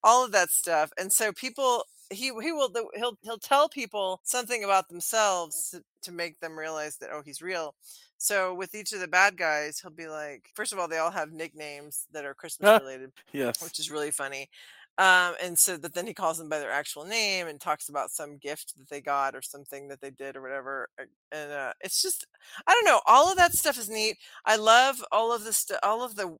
All 0.03 0.25
of 0.25 0.31
that 0.31 0.49
stuff, 0.49 0.91
and 0.97 1.11
so 1.13 1.31
people 1.31 1.85
he 2.11 2.31
he 2.41 2.51
will 2.51 2.71
he'll 2.95 3.17
he'll 3.21 3.37
tell 3.37 3.69
people 3.69 4.19
something 4.23 4.63
about 4.63 4.89
themselves 4.89 5.69
to, 5.71 5.83
to, 6.03 6.11
make 6.11 6.39
them 6.39 6.57
realize 6.57 6.97
that 6.97 7.09
oh 7.11 7.21
he's 7.23 7.41
real. 7.41 7.75
So 8.17 8.53
with 8.53 8.75
each 8.75 8.93
of 8.93 8.99
the 8.99 9.07
bad 9.07 9.35
guys, 9.35 9.79
he'll 9.79 9.91
be 9.91 10.07
like, 10.07 10.49
first 10.53 10.73
of 10.73 10.79
all, 10.79 10.87
they 10.87 10.99
all 10.99 11.09
have 11.09 11.31
nicknames 11.31 12.05
that 12.13 12.25
are 12.25 12.33
Christmas 12.35 12.81
related, 12.81 13.11
yes, 13.31 13.63
which 13.63 13.79
is 13.79 13.89
really 13.89 14.11
funny. 14.11 14.49
Um, 14.97 15.33
and 15.41 15.57
so 15.57 15.77
that 15.77 15.93
then 15.95 16.05
he 16.05 16.13
calls 16.13 16.37
them 16.37 16.49
by 16.49 16.59
their 16.59 16.71
actual 16.71 17.05
name 17.05 17.47
and 17.47 17.59
talks 17.59 17.89
about 17.89 18.11
some 18.11 18.37
gift 18.37 18.77
that 18.77 18.89
they 18.89 19.01
got 19.01 19.35
or 19.35 19.41
something 19.41 19.87
that 19.87 20.01
they 20.01 20.11
did 20.11 20.35
or 20.35 20.41
whatever. 20.41 20.89
Uh, 20.99 21.05
and 21.31 21.51
uh, 21.51 21.73
it's 21.81 22.01
just, 22.01 22.27
I 22.67 22.73
don't 22.73 22.85
know, 22.85 23.01
all 23.07 23.31
of 23.31 23.37
that 23.37 23.53
stuff 23.53 23.79
is 23.79 23.89
neat. 23.89 24.17
I 24.45 24.57
love 24.57 25.03
all 25.11 25.33
of 25.33 25.43
the 25.43 25.53
stuff, 25.53 25.79
all 25.81 26.03
of 26.03 26.15
the, 26.15 26.37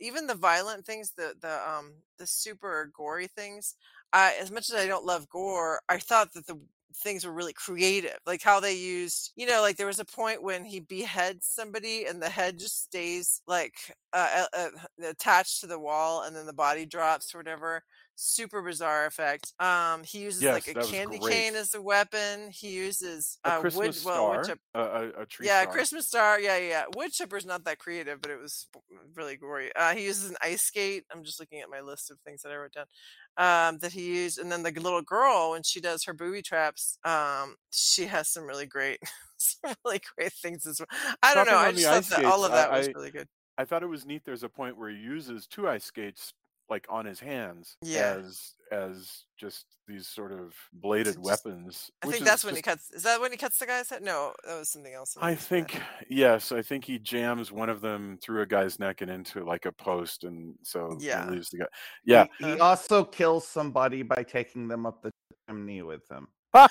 even 0.00 0.26
the 0.26 0.34
violent 0.34 0.84
things, 0.86 1.12
the 1.16 1.34
the 1.40 1.60
um 1.68 1.92
the 2.18 2.26
super 2.26 2.90
gory 2.94 3.26
things. 3.26 3.74
I, 4.12 4.34
as 4.40 4.50
much 4.50 4.70
as 4.70 4.76
I 4.76 4.86
don't 4.86 5.04
love 5.04 5.28
gore, 5.28 5.80
I 5.88 5.98
thought 5.98 6.32
that 6.34 6.46
the 6.46 6.58
things 6.96 7.24
were 7.26 7.32
really 7.32 7.52
creative 7.52 8.18
like 8.26 8.42
how 8.42 8.60
they 8.60 8.74
used 8.74 9.32
you 9.36 9.46
know 9.46 9.60
like 9.60 9.76
there 9.76 9.86
was 9.86 9.98
a 9.98 10.04
point 10.04 10.42
when 10.42 10.64
he 10.64 10.80
beheads 10.80 11.46
somebody 11.46 12.04
and 12.06 12.22
the 12.22 12.28
head 12.28 12.58
just 12.58 12.84
stays 12.84 13.42
like 13.46 13.74
uh, 14.12 14.44
uh, 14.56 14.68
attached 15.04 15.60
to 15.60 15.66
the 15.66 15.78
wall 15.78 16.22
and 16.22 16.36
then 16.36 16.46
the 16.46 16.52
body 16.52 16.86
drops 16.86 17.34
or 17.34 17.38
whatever 17.38 17.82
super 18.16 18.62
bizarre 18.62 19.06
effect 19.06 19.52
um 19.58 20.02
he 20.04 20.20
uses 20.20 20.42
yes, 20.42 20.54
like 20.54 20.76
a 20.76 20.86
candy 20.86 21.18
cane 21.18 21.54
as 21.54 21.74
a 21.74 21.82
weapon 21.82 22.50
he 22.50 22.70
uses 22.70 23.38
a 23.44 23.54
uh, 23.54 23.60
Christmas 23.60 24.04
wood, 24.04 24.12
well, 24.12 24.44
star, 24.44 24.56
a, 24.74 24.80
a, 24.80 25.22
a 25.22 25.26
tree 25.26 25.46
yeah 25.46 25.62
star. 25.62 25.72
christmas 25.72 26.06
star 26.06 26.40
yeah 26.40 26.56
yeah 26.56 26.84
wood 26.96 27.10
chipper's 27.10 27.46
not 27.46 27.64
that 27.64 27.78
creative 27.78 28.20
but 28.20 28.30
it 28.30 28.40
was 28.40 28.68
really 29.14 29.36
gory 29.36 29.70
uh 29.74 29.94
he 29.94 30.04
uses 30.04 30.30
an 30.30 30.36
ice 30.42 30.62
skate 30.62 31.04
i'm 31.12 31.24
just 31.24 31.40
looking 31.40 31.60
at 31.60 31.70
my 31.70 31.80
list 31.80 32.10
of 32.10 32.18
things 32.20 32.42
that 32.42 32.52
i 32.52 32.56
wrote 32.56 32.72
down 32.72 32.86
um, 33.36 33.78
that 33.78 33.92
he 33.92 34.04
used. 34.04 34.38
And 34.38 34.50
then 34.50 34.62
the 34.62 34.70
little 34.72 35.02
girl, 35.02 35.52
when 35.52 35.62
she 35.62 35.80
does 35.80 36.04
her 36.04 36.14
booby 36.14 36.42
traps, 36.42 36.98
um, 37.04 37.56
she 37.70 38.06
has 38.06 38.28
some 38.28 38.44
really 38.44 38.66
great, 38.66 39.00
some 39.36 39.74
really 39.84 40.00
great 40.16 40.32
things 40.32 40.66
as 40.66 40.80
well. 40.80 41.16
I 41.22 41.34
don't 41.34 41.46
Talking 41.46 41.82
know. 41.82 41.90
I 41.90 41.98
just 42.00 42.10
thought 42.10 42.22
that 42.22 42.26
all 42.26 42.44
of 42.44 42.52
that 42.52 42.70
I, 42.70 42.78
was 42.78 42.88
really 42.88 43.10
good. 43.10 43.28
I 43.58 43.64
thought 43.64 43.82
it 43.82 43.88
was 43.88 44.04
neat. 44.06 44.22
There's 44.24 44.42
a 44.42 44.48
point 44.48 44.78
where 44.78 44.90
he 44.90 44.96
uses 44.96 45.46
two 45.46 45.68
ice 45.68 45.84
skates 45.84 46.32
like 46.70 46.86
on 46.88 47.04
his 47.04 47.20
hands 47.20 47.76
Yeah. 47.82 48.16
as 48.18 48.54
as 48.72 49.24
just 49.38 49.66
these 49.86 50.08
sort 50.08 50.32
of 50.32 50.54
bladed 50.72 51.14
just- 51.14 51.18
weapons. 51.20 51.90
I 52.02 52.06
think 52.10 52.24
that's 52.24 52.42
when 52.44 52.56
he 52.56 52.62
cuts. 52.62 52.90
Is 52.90 53.02
that 53.02 53.20
when 53.20 53.30
he 53.30 53.36
cuts 53.36 53.58
the 53.58 53.66
guy's 53.66 53.90
head? 53.90 54.02
No, 54.02 54.32
that 54.46 54.58
was 54.58 54.70
something 54.70 54.92
else. 54.94 55.16
I 55.20 55.34
think 55.34 55.80
yes, 56.08 56.50
I 56.50 56.62
think 56.62 56.84
he 56.84 56.98
jams 56.98 57.52
one 57.52 57.68
of 57.68 57.80
them 57.80 58.18
through 58.22 58.40
a 58.42 58.46
guy's 58.46 58.78
neck 58.78 59.02
and 59.02 59.10
into 59.10 59.44
like 59.44 59.66
a 59.66 59.72
post, 59.72 60.24
and 60.24 60.54
so 60.62 60.96
he 60.98 61.06
Yeah. 61.08 61.28
leaves 61.28 61.50
the 61.50 61.58
guy. 61.58 61.66
Yeah, 62.04 62.26
He, 62.38 62.46
he 62.46 62.52
uh, 62.58 62.64
also 62.64 63.04
kills 63.04 63.46
somebody 63.46 64.02
by 64.02 64.22
taking 64.22 64.66
them 64.68 64.86
up 64.86 65.02
the 65.02 65.12
chimney 65.48 65.82
with 65.82 66.08
him. 66.10 66.28
Yeah, 66.54 66.68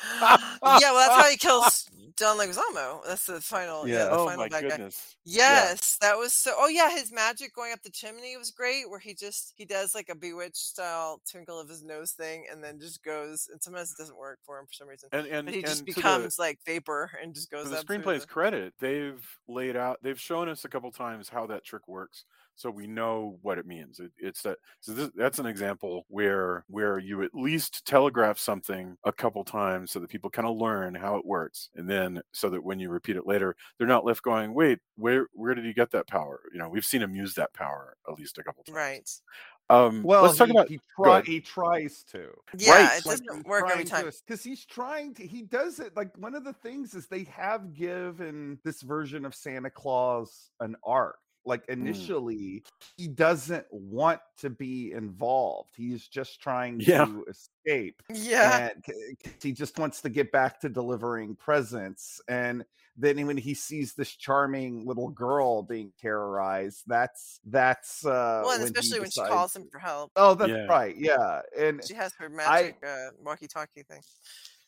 well, 0.62 0.80
that's 1.08 1.22
how 1.22 1.30
he 1.30 1.38
kills 1.38 1.90
Don 2.16 2.38
Leguizamo. 2.38 3.00
That's 3.08 3.26
the 3.26 3.42
final. 3.42 3.88
Yeah, 3.88 3.96
Yeah. 3.96 4.04
the 4.06 4.12
oh 4.12 4.26
final 4.28 4.38
my 4.44 4.50
bad 4.50 4.64
guy. 4.64 4.70
goodness. 4.70 5.16
Yes, 5.26 5.98
that 6.02 6.16
was 6.18 6.32
so. 6.34 6.54
Oh 6.58 6.68
yeah, 6.68 6.92
his 6.92 7.12
magic 7.12 7.56
going 7.56 7.74
up 7.74 7.82
the 7.82 7.90
chimney 7.90 8.38
was 8.38 8.52
great. 8.52 8.88
Where 8.90 9.00
he 9.00 9.14
just 9.16 9.54
he 9.56 9.66
does 9.66 9.96
like 9.96 10.10
a 10.10 10.16
bewitched 10.16 10.58
style 10.58 11.22
twinkle 11.30 11.60
of 11.60 11.68
his 11.68 11.84
nose 11.84 12.12
thing, 12.12 12.46
and 12.52 12.64
then 12.64 12.80
just 12.80 13.04
goes. 13.04 13.50
And 13.52 13.62
sometimes 13.62 13.92
it 13.92 13.98
doesn't 13.98 14.18
work 14.18 14.40
for 14.46 14.60
him 14.60 14.68
for 14.68 14.74
some 14.74 14.88
reason. 14.88 15.10
And 15.12 15.26
and 15.28 15.46
but 15.48 15.56
he 15.56 15.62
just 15.64 15.80
to 15.80 15.86
the- 15.86 15.94
becomes 15.94 16.38
like 16.38 16.60
vapor 16.66 17.10
and 17.22 17.34
just 17.34 17.50
goes 17.50 17.70
the 17.72 17.80
up. 17.80 17.86
screenplay's 17.86 18.22
the- 18.22 18.28
credit, 18.28 18.74
they've 18.80 19.26
laid 19.48 19.76
out, 19.76 19.98
they've 20.04 20.20
shown 20.20 20.50
us 20.50 20.66
a 20.66 20.70
couple 20.70 20.92
times 20.92 21.30
how 21.30 21.48
that 21.48 21.64
trick 21.66 21.88
works, 21.88 22.26
so 22.56 22.70
we 22.70 22.88
know 22.88 23.38
what 23.42 23.58
it 23.58 23.66
means. 23.66 24.00
It, 24.00 24.12
it's 24.18 24.42
that. 24.44 24.58
So 24.80 24.94
this, 24.94 25.10
that's 25.16 25.40
an 25.40 25.46
example 25.46 26.06
where 26.08 26.66
where 26.68 27.00
you 27.00 27.24
at 27.24 27.34
least 27.34 27.86
telegraph 27.86 28.38
something 28.38 28.98
a 29.04 29.12
couple 29.12 29.44
times 29.44 29.92
so 29.92 30.00
that 30.00 30.10
people 30.10 30.30
kind 30.30 30.48
of 30.48 30.58
learn 30.58 30.96
how 30.96 31.16
it 31.18 31.26
works, 31.26 31.70
and 31.76 31.90
then 31.90 32.22
so 32.32 32.50
that 32.50 32.64
when 32.64 32.80
you 32.80 32.90
repeat 32.90 33.16
it 33.16 33.28
later, 33.28 33.56
they're 33.78 33.88
not 33.88 34.06
left 34.06 34.24
going, 34.24 34.54
"Wait, 34.54 34.80
where 34.96 35.28
where 35.34 35.56
did 35.56 35.66
he 35.66 35.74
get 35.74 35.92
that 35.92 36.08
power?" 36.08 36.42
You 36.52 36.60
know, 36.60 36.70
we've 36.70 36.86
seen 36.86 37.02
him 37.02 37.16
use 37.16 37.34
that 37.36 37.54
power 37.54 37.98
at 38.08 38.18
least 38.18 38.38
a 38.38 38.44
couple 38.44 38.64
times. 38.64 38.76
Right. 38.76 39.10
Um, 39.70 40.04
Well, 40.04 40.24
let's 40.24 40.38
talk 40.38 40.48
he, 40.48 40.52
about 40.52 40.68
he, 40.68 40.80
try, 40.96 41.22
he 41.22 41.40
tries 41.40 42.04
to. 42.12 42.30
Yeah, 42.58 42.72
Right. 42.74 42.98
it 42.98 43.04
doesn't 43.06 43.48
work 43.48 43.70
every 43.72 43.86
time. 43.86 44.10
because 44.28 44.44
he's 44.44 44.66
trying 44.66 45.14
to. 45.16 45.26
He 45.26 45.42
does 45.42 45.80
it 45.80 45.96
like 45.96 46.16
one 46.18 46.36
of 46.36 46.44
the 46.44 46.54
things 46.54 46.94
is 46.94 47.08
they 47.08 47.24
have 47.24 47.74
given 47.74 48.60
this 48.64 48.82
version 48.82 49.26
of 49.26 49.34
Santa 49.34 49.70
Claus 49.70 50.52
an 50.60 50.76
arc. 50.86 51.18
Like 51.46 51.66
Mm. 51.68 51.74
initially, 51.74 52.64
he 52.98 53.08
doesn't 53.08 53.66
want 53.72 54.22
to 54.38 54.50
be 54.50 54.92
involved. 54.94 55.72
He's 55.76 56.08
just 56.08 56.42
trying 56.42 56.80
Yeah. 56.80 57.06
to 57.06 57.26
escape. 57.26 58.02
Yeah. 58.14 58.70
and 58.76 58.86
he 59.42 59.52
just 59.54 59.78
wants 59.80 60.02
to 60.02 60.10
get 60.10 60.32
back 60.32 60.60
to 60.62 60.70
delivering 60.70 61.36
presents. 61.36 62.20
And 62.28 62.66
then 62.98 63.26
when 63.26 63.38
he 63.38 63.54
sees 63.54 63.94
this 63.94 64.12
charming 64.12 64.86
little 64.86 65.10
girl 65.10 65.64
being 65.64 65.92
terrorized, 66.00 66.84
that's 66.88 67.40
that's 67.46 68.06
uh, 68.06 68.42
Well, 68.44 68.52
and 68.52 68.52
when 68.52 68.60
he 68.60 68.66
especially 68.66 69.00
when 69.00 69.10
she 69.12 69.22
calls 69.22 69.56
him 69.56 69.68
for 69.72 69.80
help. 69.80 70.12
Oh, 70.16 70.36
that's 70.36 70.50
Yeah. 70.52 70.66
right. 70.66 70.96
Yeah, 70.96 71.42
and 71.58 71.84
She 71.86 71.94
has 71.96 72.14
her 72.20 72.26
I 72.26 72.30
magic 72.30 72.78
uh, 72.86 73.10
walkie-talkie 73.24 73.84
thing. 73.84 74.02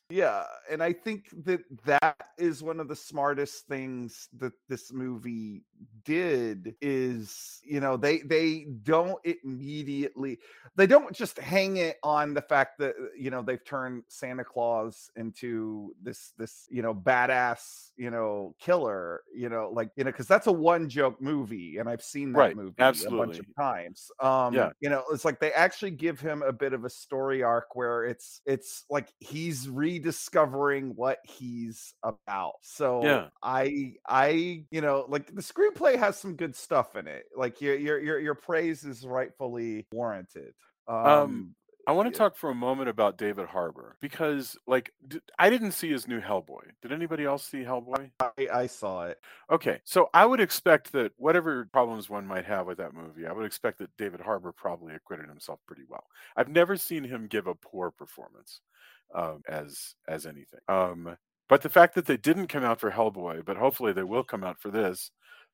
yeah, 0.09 0.45
and 0.69 0.82
I 0.82 0.93
think 0.93 1.30
that 1.45 1.61
that 1.86 2.30
is 2.38 2.63
one 2.63 2.80
of 2.80 2.88
the 2.88 2.95
smartest 2.95 3.67
things 3.67 4.30
that 4.38 4.53
this 4.69 4.91
movie 4.93 5.63
did 6.03 6.76
is, 6.82 7.59
you 7.63 7.80
know, 7.80 7.97
they 7.97 8.19
they 8.19 8.65
don't 8.84 9.19
immediately 9.26 10.39
they 10.76 10.86
don't 10.88 11.15
just 11.15 11.39
hang 11.39 11.78
it 11.78 11.97
on 12.03 12.34
the 12.34 12.41
fact 12.41 12.78
that 12.80 12.95
you 13.17 13.30
know 13.32 13.41
they've 13.41 13.63
turned 13.65 14.03
Santa 14.07 14.43
Claus 14.43 15.09
into 15.15 15.95
this 16.01 16.34
this, 16.38 16.67
you 16.69 16.82
know, 16.82 16.93
badass, 16.93 17.91
you 17.97 18.11
know, 18.11 18.55
killer, 18.59 19.23
you 19.34 19.49
know, 19.49 19.69
like, 19.73 19.91
you 19.95 20.03
know, 20.03 20.11
cuz 20.11 20.28
that's 20.28 20.47
a 20.47 20.51
one 20.51 20.89
joke 20.89 21.19
movie 21.21 21.78
and 21.78 21.89
I've 21.89 22.03
seen 22.03 22.34
that 22.34 22.51
Right, 22.51 22.55
movie 22.55 23.01
a 23.05 23.11
bunch 23.11 23.39
absolutely. 23.39 23.39
of 23.39 23.47
times. 23.59 24.09
Um 24.21 24.65
Yeah. 24.65 24.71
you 24.80 24.89
know, 24.89 25.03
it's 25.11 25.26
like 25.26 25.39
they 25.39 25.53
actually 25.53 25.91
give 25.91 26.19
him 26.19 26.41
a 26.41 26.53
bit 26.53 26.73
of 26.73 26.84
a 26.86 26.89
story 26.89 27.41
arc 27.43 27.76
where 27.76 28.03
it's 28.05 28.41
it's 28.45 28.86
like 28.89 29.13
he's 29.19 29.69
rediscovering 29.69 30.95
what 30.95 31.19
he's 31.23 31.93
about. 32.03 32.55
So 32.61 33.15
Yeah. 33.15 33.30
I 33.41 33.95
I 34.07 34.65
you 34.71 34.82
know 34.82 35.05
like 35.09 35.34
the 35.34 35.41
screenplay 35.74 35.97
has 35.97 36.18
some 36.18 36.36
good 36.36 36.55
stuff 36.55 36.95
in 36.95 37.07
it. 37.07 37.26
Like 37.36 37.61
your 37.61 37.76
your 37.76 37.99
your 37.99 38.20
your 38.20 38.36
praise 38.36 38.84
is 38.84 39.05
rightfully 39.05 39.88
warranted. 39.91 40.53
Um, 40.88 41.05
Um, 41.05 41.55
I 41.88 41.91
want 41.91 42.11
to 42.11 42.18
talk 42.18 42.36
for 42.36 42.49
a 42.49 42.55
moment 42.55 42.89
about 42.89 43.20
David 43.20 43.45
Harbour 43.45 43.97
because, 44.01 44.57
like, 44.66 44.91
d- 45.07 45.20
I 45.38 45.51
didn't 45.51 45.74
see 45.74 45.91
his 45.91 46.07
new 46.07 46.20
Hellboy. 46.20 46.72
Did 46.82 46.91
anybody 46.91 47.26
else 47.26 47.43
see 47.43 47.59
Hellboy? 47.59 48.09
I, 48.20 48.47
I 48.51 48.66
saw 48.66 49.05
it. 49.05 49.20
Okay, 49.51 49.82
so 49.84 50.09
I 50.11 50.26
would 50.26 50.39
expect 50.39 50.91
that 50.93 51.11
whatever 51.18 51.70
problems 51.72 52.09
one 52.09 52.26
might 52.26 52.45
have 52.45 52.66
with 52.66 52.80
that 52.80 52.95
movie, 52.95 53.28
I 53.28 53.34
would 53.34 53.45
expect 53.45 53.78
that 53.80 53.95
David 53.97 54.20
Harbour 54.20 54.51
probably 54.51 54.95
acquitted 54.95 55.30
himself 55.30 55.59
pretty 55.68 55.84
well. 55.88 56.03
I've 56.36 56.49
never 56.49 56.76
seen 56.76 57.03
him 57.03 57.28
give 57.28 57.45
a 57.45 57.53
poor 57.53 57.91
performance 57.91 58.61
um, 59.13 59.43
as 59.47 59.93
as 60.07 60.26
anything. 60.26 60.61
Um, 60.68 61.18
but 61.47 61.61
the 61.61 61.70
fact 61.70 61.93
that 61.93 62.07
they 62.07 62.18
didn't 62.18 62.47
come 62.47 62.63
out 62.63 62.80
for 62.80 62.89
Hellboy, 62.89 63.45
but 63.45 63.57
hopefully 63.57 63.93
they 63.93 64.01
will 64.03 64.24
come 64.24 64.43
out 64.43 64.59
for 64.59 64.72
this, 64.72 65.11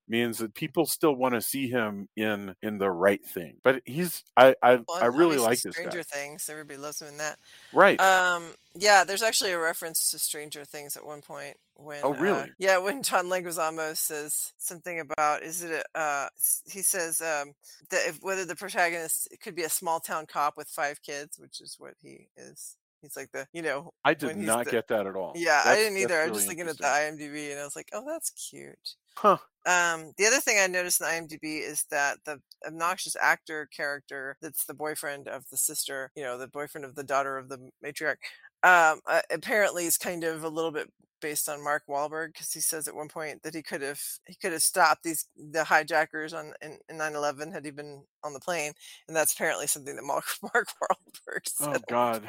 means 0.08 0.40
that 0.40 0.54
people 0.54 0.86
still 0.86 1.16
want 1.16 1.34
to 1.36 1.42
see 1.42 1.70
him 1.70 2.10
in 2.16 2.56
in 2.62 2.78
the 2.78 2.90
right 2.92 3.26
thing. 3.26 3.58
But 3.64 3.82
he's 3.86 4.24
I 4.36 4.56
I, 4.62 4.76
Well, 4.88 5.02
I 5.02 5.06
really 5.06 5.38
like 5.38 5.62
this 5.62 5.76
Stranger. 5.76 6.04
Things. 6.04 6.50
Everybody 6.50 6.80
loves 6.80 7.02
him 7.02 7.10
in 7.10 7.18
that. 7.18 7.38
Right. 7.74 8.00
Um. 8.00 8.44
Yeah. 8.76 9.04
There's 9.04 9.24
actually 9.24 9.52
a 9.52 9.60
reference 9.60 10.12
to 10.12 10.20
Stranger 10.20 10.66
Things 10.66 10.98
at 10.98 11.06
one 11.06 11.22
point 11.22 11.56
when. 11.76 12.02
Oh, 12.04 12.14
uh, 12.14 12.18
really? 12.18 12.52
yeah. 12.60 12.78
When 12.78 13.04
John 13.04 13.28
Leguizamo 13.28 13.96
says 13.96 14.54
something 14.58 15.00
about 15.00 15.44
is 15.44 15.64
it 15.64 15.72
a 15.96 16.00
uh 16.00 16.28
he 16.66 16.82
says 16.82 17.22
um 17.22 17.54
that 17.90 18.08
if 18.08 18.18
whether 18.22 18.46
the 18.46 18.56
protagonist 18.56 19.30
could 19.42 19.56
be 19.56 19.64
a 19.64 19.70
small 19.70 20.00
town 20.00 20.26
cop 20.26 20.58
with 20.58 20.68
five 20.68 21.02
kids, 21.02 21.40
which 21.40 21.62
is 21.62 21.76
what 21.80 21.94
he 22.02 22.28
is. 22.38 22.76
He's 23.02 23.18
like 23.18 23.32
the 23.32 23.48
you 23.52 23.64
know. 23.64 23.94
I 24.06 24.14
did 24.14 24.38
not 24.38 24.66
the- 24.66 24.72
get 24.72 24.88
that 24.90 25.08
at 25.08 25.16
all. 25.16 25.34
Yeah, 25.36 25.62
I 25.66 25.76
didn't 25.76 25.94
that's 25.96 26.04
either. 26.04 26.22
I 26.22 26.28
was 26.28 26.38
just 26.40 26.50
looking 26.50 26.68
at 26.68 26.78
the. 26.78 26.84
IMDb 26.84 27.52
and 27.52 27.60
I 27.60 27.64
was 27.64 27.76
like, 27.76 27.90
oh, 27.94 28.04
that's 28.06 28.30
cute. 28.30 28.96
Huh. 29.16 29.38
Um, 29.66 30.14
the 30.18 30.26
other 30.26 30.40
thing 30.40 30.58
I 30.60 30.66
noticed 30.68 31.02
in 31.02 31.08
IMDb 31.08 31.62
is 31.62 31.86
that 31.92 32.18
the 32.26 32.42
obnoxious 32.66 33.16
actor 33.16 33.68
character 33.76 34.36
that's 34.42 34.66
the 34.66 34.74
boyfriend 34.74 35.28
of 35.28 35.44
the 35.52 35.58
sister, 35.58 36.12
you 36.16 36.24
know, 36.24 36.38
the 36.38 36.48
boyfriend 36.48 36.86
of 36.86 36.96
the 36.96 37.04
daughter 37.04 37.38
of 37.38 37.48
the 37.50 37.70
matriarch, 37.86 38.18
um, 38.64 39.02
uh, 39.06 39.22
apparently 39.32 39.86
is 39.86 39.98
kind 39.98 40.24
of 40.24 40.44
a 40.44 40.50
little 40.50 40.72
bit 40.72 40.92
based 41.22 41.48
on 41.48 41.64
Mark 41.64 41.84
Wahlberg 41.88 42.34
because 42.34 42.52
he 42.52 42.60
says 42.60 42.88
at 42.88 42.96
one 42.96 43.08
point 43.08 43.44
that 43.44 43.54
he 43.54 43.62
could 43.62 43.84
have 43.84 44.02
he 44.26 44.36
could 44.36 44.52
have 44.52 44.64
stopped 44.64 45.04
these 45.04 45.28
the 45.38 45.64
hijackers 45.64 46.34
on 46.34 46.54
in, 46.62 46.80
in 46.90 46.98
9/11 46.98 47.54
had 47.54 47.64
he 47.64 47.72
been 47.72 48.04
on 48.24 48.34
the 48.34 48.40
plane, 48.40 48.74
and 49.08 49.16
that's 49.16 49.34
apparently 49.34 49.68
something 49.68 49.96
that 49.96 50.04
Mark 50.04 50.26
Mark 50.54 50.68
Wahlberg 50.82 51.48
said. 51.48 51.78
Oh 51.78 51.82
God. 51.88 52.24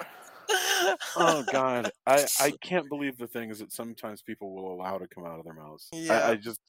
Oh 1.17 1.45
God. 1.53 1.91
I 2.07 2.27
I 2.41 2.53
can't 2.63 2.89
believe 2.89 3.17
the 3.19 3.27
things 3.27 3.59
that 3.61 3.73
sometimes 3.73 4.23
people 4.23 4.55
will 4.55 4.73
allow 4.75 4.99
to 4.99 5.07
come 5.09 5.25
out 5.25 5.39
of 5.39 5.45
their 5.45 5.55
mouths. 5.55 5.89
Yeah. 5.93 6.29
I 6.29 6.35
just 6.37 6.61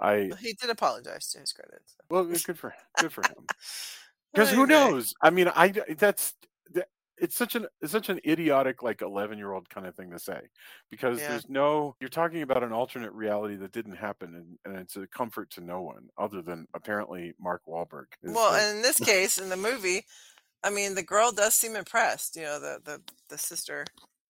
I 0.00 0.30
he 0.40 0.54
did 0.54 0.70
apologize 0.70 1.28
to 1.32 1.40
his 1.40 1.52
credit. 1.52 1.80
So. 1.86 1.96
well 2.10 2.24
good 2.24 2.58
for 2.58 2.74
good 2.98 3.12
for 3.12 3.22
him. 3.22 3.46
Because 4.32 4.50
who 4.52 4.64
knows? 4.64 5.12
I 5.20 5.30
mean, 5.30 5.48
I 5.48 5.72
that's 5.98 6.34
that, 6.72 6.86
it's 7.18 7.34
such 7.34 7.56
an 7.56 7.66
it's 7.82 7.90
such 7.90 8.08
an 8.10 8.20
idiotic 8.24 8.80
like 8.80 9.02
11 9.02 9.38
year 9.38 9.52
old 9.52 9.68
kind 9.68 9.88
of 9.88 9.96
thing 9.96 10.12
to 10.12 10.20
say 10.20 10.40
because 10.88 11.18
Yeah. 11.18 11.30
there's 11.30 11.48
no 11.48 11.96
you're 11.98 12.08
talking 12.10 12.42
about 12.42 12.62
an 12.62 12.70
alternate 12.72 13.12
reality 13.12 13.56
that 13.56 13.72
didn't 13.72 13.96
happen 13.96 14.36
and, 14.36 14.58
and 14.64 14.80
it's 14.80 14.94
a 14.94 15.08
comfort 15.08 15.50
to 15.50 15.60
no 15.62 15.82
one 15.82 16.08
other 16.16 16.42
than 16.42 16.68
apparently 16.74 17.34
Mark 17.40 17.62
Wahlberg. 17.66 18.04
Well, 18.22 18.52
the- 18.52 18.76
in 18.76 18.82
this 18.82 19.00
case, 19.00 19.36
in 19.38 19.48
the 19.48 19.56
movie, 19.56 20.04
I 20.62 20.70
mean, 20.70 20.94
the 20.94 21.02
girl 21.02 21.32
does 21.32 21.54
seem 21.54 21.76
impressed. 21.76 22.36
You 22.36 22.42
know, 22.42 22.60
the 22.60 22.78
the 22.84 23.00
the 23.28 23.38
sister. 23.38 23.84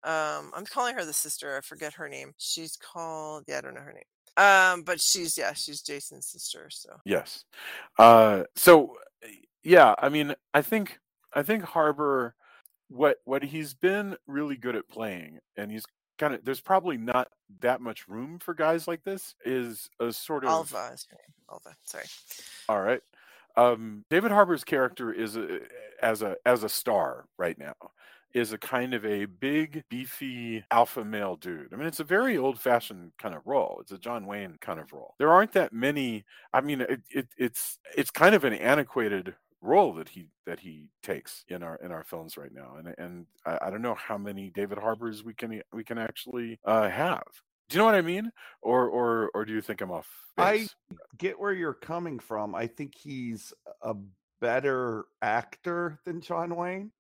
Um, 0.03 0.51
I'm 0.55 0.65
calling 0.65 0.95
her 0.95 1.03
the 1.03 1.13
sister. 1.13 1.57
I 1.57 1.61
forget 1.61 1.93
her 1.93 2.07
name. 2.07 2.33
She's 2.37 2.77
called. 2.77 3.43
Yeah, 3.47 3.57
I 3.57 3.61
don't 3.61 3.73
know 3.73 3.81
her 3.81 3.93
name. 3.93 4.03
Um, 4.37 4.83
but 4.83 5.01
she's 5.01 5.37
yeah, 5.37 5.53
she's 5.53 5.81
Jason's 5.81 6.27
sister. 6.27 6.69
So 6.69 6.89
Yes. 7.05 7.43
Uh, 7.97 8.43
so 8.55 8.95
yeah, 9.63 9.95
I 9.99 10.09
mean, 10.09 10.35
I 10.53 10.61
think 10.61 10.99
I 11.33 11.43
think 11.43 11.63
Harbour, 11.63 12.35
what 12.87 13.17
what 13.25 13.43
he's 13.43 13.73
been 13.73 14.15
really 14.27 14.55
good 14.55 14.75
at 14.75 14.87
playing, 14.87 15.39
and 15.57 15.71
he's 15.71 15.85
kind 16.17 16.33
of 16.33 16.45
there's 16.45 16.61
probably 16.61 16.97
not 16.97 17.29
that 17.59 17.81
much 17.81 18.07
room 18.07 18.39
for 18.39 18.53
guys 18.53 18.87
like 18.87 19.03
this. 19.03 19.35
Is 19.43 19.89
a 19.99 20.13
sort 20.13 20.45
of 20.45 20.51
Alva 20.51 20.91
is. 20.93 21.05
Alva. 21.51 21.75
Sorry. 21.83 22.05
all 22.69 22.81
right. 22.81 23.01
Um, 23.55 24.05
David 24.09 24.31
Harbour's 24.31 24.63
character 24.63 25.11
is 25.11 25.35
a, 25.35 25.59
as 26.01 26.21
a 26.21 26.35
as 26.45 26.63
a 26.63 26.69
star 26.69 27.25
right 27.37 27.57
now 27.57 27.73
is 28.33 28.53
a 28.53 28.57
kind 28.57 28.93
of 28.93 29.03
a 29.05 29.25
big 29.25 29.83
beefy 29.89 30.63
alpha 30.71 31.03
male 31.03 31.35
dude. 31.35 31.73
I 31.73 31.77
mean, 31.77 31.87
it's 31.87 31.99
a 31.99 32.03
very 32.03 32.37
old 32.37 32.59
fashioned 32.59 33.11
kind 33.17 33.33
of 33.33 33.41
role. 33.45 33.79
It's 33.81 33.91
a 33.91 33.97
John 33.97 34.25
Wayne 34.27 34.57
kind 34.61 34.79
of 34.79 34.93
role. 34.93 35.15
There 35.17 35.31
aren't 35.31 35.53
that 35.53 35.73
many. 35.73 36.25
I 36.53 36.61
mean, 36.61 36.81
it, 36.81 37.01
it, 37.09 37.27
it's 37.37 37.79
it's 37.97 38.11
kind 38.11 38.35
of 38.35 38.43
an 38.43 38.53
antiquated 38.53 39.35
role 39.61 39.93
that 39.93 40.09
he 40.09 40.27
that 40.45 40.59
he 40.59 40.89
takes 41.03 41.43
in 41.49 41.63
our 41.63 41.75
in 41.77 41.91
our 41.91 42.03
films 42.03 42.37
right 42.37 42.53
now, 42.53 42.75
and 42.77 42.93
and 42.97 43.25
I, 43.45 43.57
I 43.63 43.69
don't 43.69 43.81
know 43.81 43.95
how 43.95 44.17
many 44.17 44.51
David 44.51 44.77
Harbours 44.77 45.23
we 45.23 45.33
can 45.33 45.61
we 45.73 45.83
can 45.83 45.97
actually 45.97 46.59
uh, 46.65 46.89
have. 46.89 47.23
Do 47.69 47.75
you 47.75 47.79
know 47.79 47.85
what 47.85 47.95
I 47.95 48.01
mean? 48.01 48.31
Or 48.61 48.87
or 48.89 49.31
or 49.33 49.45
do 49.45 49.53
you 49.53 49.61
think 49.61 49.81
I'm 49.81 49.91
off? 49.91 50.07
I 50.37 50.67
get 51.17 51.39
where 51.39 51.53
you're 51.53 51.73
coming 51.73 52.17
from. 52.19 52.55
I 52.55 52.67
think 52.67 52.95
he's 52.95 53.53
a 53.81 53.93
better 54.41 55.05
actor 55.21 55.99
than 56.05 56.21
John 56.21 56.55
Wayne. 56.55 56.91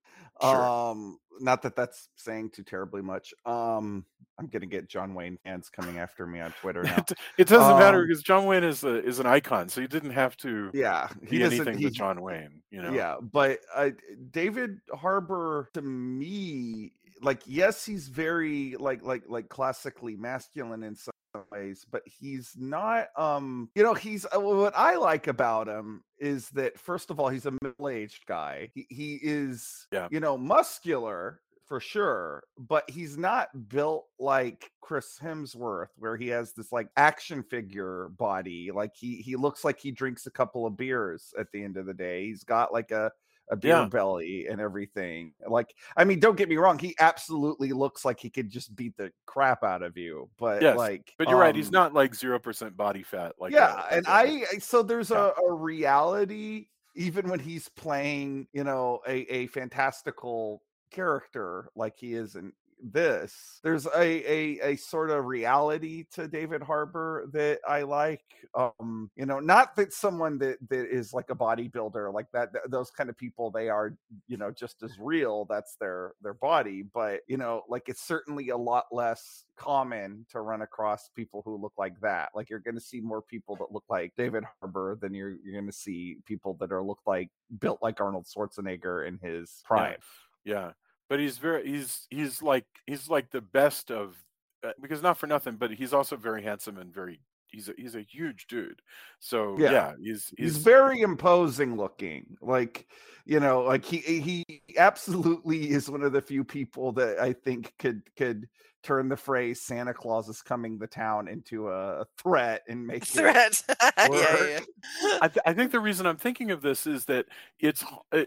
Sure. 0.41 0.55
Um, 0.65 1.19
not 1.41 1.61
that 1.63 1.75
that's 1.75 2.09
saying 2.15 2.51
too 2.51 2.63
terribly 2.63 3.01
much. 3.01 3.33
Um, 3.45 4.05
I'm 4.37 4.47
gonna 4.47 4.65
get 4.67 4.87
John 4.89 5.13
Wayne 5.13 5.37
fans 5.43 5.69
coming 5.69 5.99
after 5.99 6.25
me 6.25 6.39
on 6.39 6.53
Twitter 6.61 6.83
now. 6.83 7.03
It, 7.37 7.47
doesn't 7.47 7.77
matter 7.79 7.99
Um, 8.01 8.07
because 8.07 8.23
John 8.23 8.45
Wayne 8.45 8.63
is 8.65 8.83
a, 8.83 9.03
is 9.03 9.19
an 9.19 9.25
icon, 9.25 9.67
so 9.69 9.79
you 9.81 9.87
didn't 9.87 10.11
have 10.11 10.35
to 10.37 10.69
Yeah, 10.73 11.07
be 11.29 11.39
doesn't- 11.39 11.55
anything 11.61 11.77
he- 11.77 11.85
but 11.85 11.93
John 11.93 12.21
Wayne. 12.21 12.61
You 12.71 12.81
know. 12.81 12.91
Yeah, 12.93 13.15
but 13.21 13.59
uh, 13.73 13.89
David 14.31 14.79
Harbour 14.93 15.69
to 15.73 15.81
me, 15.81 16.91
like, 17.21 17.41
yes, 17.45 17.85
he's 17.85 18.07
very 18.07 18.75
like 18.77 19.03
like 19.03 19.23
like 19.27 19.49
classically 19.49 20.15
masculine 20.15 20.83
in 20.83 20.95
some 20.95 21.13
ways, 21.51 21.85
but 21.89 22.01
he's 22.05 22.53
not. 22.57 23.07
Um, 23.15 23.69
you 23.75 23.83
know, 23.83 23.93
he's 23.93 24.25
uh, 24.25 24.39
what 24.39 24.73
I 24.75 24.95
like 24.95 25.27
about 25.27 25.67
him 25.67 26.03
is 26.19 26.49
that 26.51 26.79
first 26.79 27.09
of 27.11 27.19
all, 27.19 27.29
he's 27.29 27.45
a 27.45 27.53
middle-aged 27.61 28.25
guy. 28.25 28.71
He 28.73 28.87
he 28.89 29.19
is, 29.21 29.87
Yeah. 29.91 30.07
you 30.11 30.19
know, 30.19 30.37
muscular 30.37 31.41
for 31.67 31.79
sure, 31.79 32.43
but 32.57 32.89
he's 32.89 33.15
not 33.15 33.49
built 33.69 34.07
like 34.17 34.71
Chris 34.81 35.19
Hemsworth, 35.21 35.89
where 35.97 36.17
he 36.17 36.27
has 36.29 36.51
this 36.53 36.71
like 36.71 36.87
action 36.97 37.43
figure 37.43 38.09
body. 38.17 38.71
Like 38.73 38.95
he 38.95 39.17
he 39.17 39.35
looks 39.35 39.63
like 39.63 39.79
he 39.79 39.91
drinks 39.91 40.25
a 40.25 40.31
couple 40.31 40.65
of 40.65 40.75
beers 40.75 41.31
at 41.37 41.51
the 41.51 41.63
end 41.63 41.77
of 41.77 41.85
the 41.85 41.93
day. 41.93 42.25
He's 42.25 42.43
got 42.43 42.73
like 42.73 42.89
a 42.91 43.11
a 43.49 43.55
beer 43.55 43.71
Yeah. 43.77 43.85
belly 43.87 44.47
and 44.47 44.61
everything. 44.61 45.33
Like, 45.47 45.73
I 45.97 46.03
mean, 46.03 46.19
don't 46.19 46.37
get 46.37 46.49
me 46.49 46.57
wrong, 46.57 46.77
he 46.77 46.95
absolutely 46.99 47.71
looks 47.73 48.05
like 48.05 48.19
he 48.19 48.29
could 48.29 48.49
just 48.49 48.75
beat 48.75 48.95
the 48.97 49.11
crap 49.25 49.63
out 49.63 49.81
of 49.81 49.97
you. 49.97 50.29
But 50.37 50.61
Yes, 50.61 50.77
like, 50.77 51.13
but 51.17 51.27
you're 51.29 51.39
right. 51.39 51.55
He's 51.55 51.67
um, 51.67 51.73
not 51.73 51.93
like 51.93 52.13
zero 52.13 52.39
percent 52.39 52.77
body 52.77 53.03
fat. 53.03 53.33
Like 53.39 53.51
yeah, 53.53 53.83
a- 53.89 53.93
and 53.95 54.05
like 54.05 54.27
a- 54.27 54.31
I 54.31 54.45
I- 54.53 54.59
so 54.59 54.83
there's 54.83 55.09
Yeah. 55.09 55.31
a, 55.37 55.41
a 55.41 55.53
reality 55.53 56.67
even 56.95 57.29
when 57.29 57.39
he's 57.39 57.69
playing, 57.69 58.47
you 58.51 58.63
know, 58.63 58.99
a, 59.07 59.19
a 59.33 59.47
fantastical 59.47 60.61
character 60.91 61.69
like 61.75 61.93
he 61.97 62.13
is 62.15 62.35
in 62.35 62.51
this. 62.81 63.59
There's 63.63 63.85
a, 63.85 63.99
a 63.99 64.59
a 64.71 64.75
sort 64.75 65.09
of 65.09 65.25
reality 65.25 66.05
to 66.13 66.27
David 66.27 66.63
Harbour 66.63 67.29
that 67.33 67.59
I 67.67 67.83
like. 67.83 68.23
Um, 68.55 69.11
you 69.15 69.25
know, 69.25 69.39
not 69.39 69.75
that 69.75 69.93
someone 69.93 70.37
that 70.39 70.57
that 70.69 70.89
is 70.89 71.13
like 71.13 71.29
a 71.29 71.35
bodybuilder 71.35 72.13
like 72.13 72.27
that. 72.33 72.53
th- 72.53 72.65
those 72.69 72.89
kind 72.91 73.09
of 73.09 73.17
people, 73.17 73.51
they 73.51 73.69
are, 73.69 73.95
you 74.27 74.37
know, 74.37 74.51
just 74.51 74.81
as 74.83 74.97
real. 74.99 75.45
That's 75.45 75.75
their 75.75 76.13
their 76.21 76.33
body. 76.33 76.83
But 76.83 77.21
you 77.27 77.37
know, 77.37 77.63
like 77.69 77.89
it's 77.89 78.01
certainly 78.01 78.49
a 78.49 78.57
lot 78.57 78.85
less 78.91 79.45
common 79.55 80.25
to 80.31 80.41
run 80.41 80.61
across 80.61 81.09
people 81.15 81.41
who 81.45 81.57
look 81.57 81.73
like 81.77 81.99
that. 82.01 82.29
Like 82.33 82.49
you're 82.49 82.59
going 82.59 82.75
to 82.75 82.81
see 82.81 83.01
more 83.01 83.21
people 83.21 83.55
that 83.57 83.71
look 83.71 83.83
like 83.89 84.13
David 84.17 84.43
Harbour 84.59 84.97
than 85.01 85.13
you're 85.13 85.35
you're 85.43 85.53
going 85.53 85.65
to 85.65 85.71
see 85.71 86.17
people 86.25 86.55
that 86.59 86.71
are 86.71 86.83
look 86.83 86.99
like 87.05 87.29
built 87.59 87.79
like 87.81 87.99
Arnold 87.99 88.25
Schwarzenegger 88.25 89.07
in 89.07 89.19
his 89.21 89.61
prime. 89.65 89.97
Yeah, 90.45 90.71
but 91.09 91.19
he's 91.19 91.37
very 91.37 91.67
he's 91.67 92.07
he's 92.09 92.41
like 92.41 92.65
he's 92.87 93.09
like 93.09 93.31
the 93.31 93.41
best 93.41 93.91
of 93.91 94.15
uh, 94.63 94.71
because 94.81 95.01
not 95.01 95.17
for 95.17 95.27
nothing, 95.27 95.55
but 95.55 95.71
he's 95.71 95.93
also 95.93 96.15
very 96.15 96.43
handsome 96.43 96.77
and 96.77 96.93
very 96.93 97.19
he's 97.51 97.69
a 97.69 97.73
he's 97.77 97.95
a 97.95 98.01
huge 98.01 98.47
dude. 98.47 98.81
So 99.19 99.57
Yeah. 99.59 99.71
yeah, 99.71 99.93
he's 100.01 100.33
He's 100.37 100.55
he's 100.55 100.57
very 100.57 101.01
imposing 101.01 101.75
looking. 101.75 102.37
Like, 102.41 102.87
you 103.25 103.39
know, 103.39 103.61
like 103.61 103.85
he 103.85 103.97
he 103.97 104.45
absolutely 104.77 105.69
is 105.71 105.89
one 105.89 106.03
of 106.03 106.13
the 106.13 106.21
few 106.21 106.43
people 106.43 106.91
that 106.93 107.19
I 107.19 107.33
think 107.33 107.73
could 107.79 108.03
could 108.15 108.47
turn 108.81 109.09
the 109.09 109.17
phrase 109.17 109.61
Santa 109.61 109.93
Claus 109.93 110.29
is 110.29 110.41
coming 110.41 110.79
to 110.79 110.87
town 110.87 111.27
into 111.27 111.67
a 111.69 112.05
threat 112.17 112.61
and 112.69 112.87
make 112.87 113.03
it 113.03 113.09
Threat. 113.09 113.61
yeah, 113.97 114.07
yeah, 114.09 114.59
I, 115.21 115.27
th- 115.27 115.43
I 115.45 115.53
think 115.53 115.71
the 115.71 115.81
reason 115.81 116.05
I'm 116.05 116.15
thinking 116.15 116.49
of 116.51 116.61
this 116.61 116.87
is 116.87 117.03
that 117.05 117.25
it's 117.59 117.83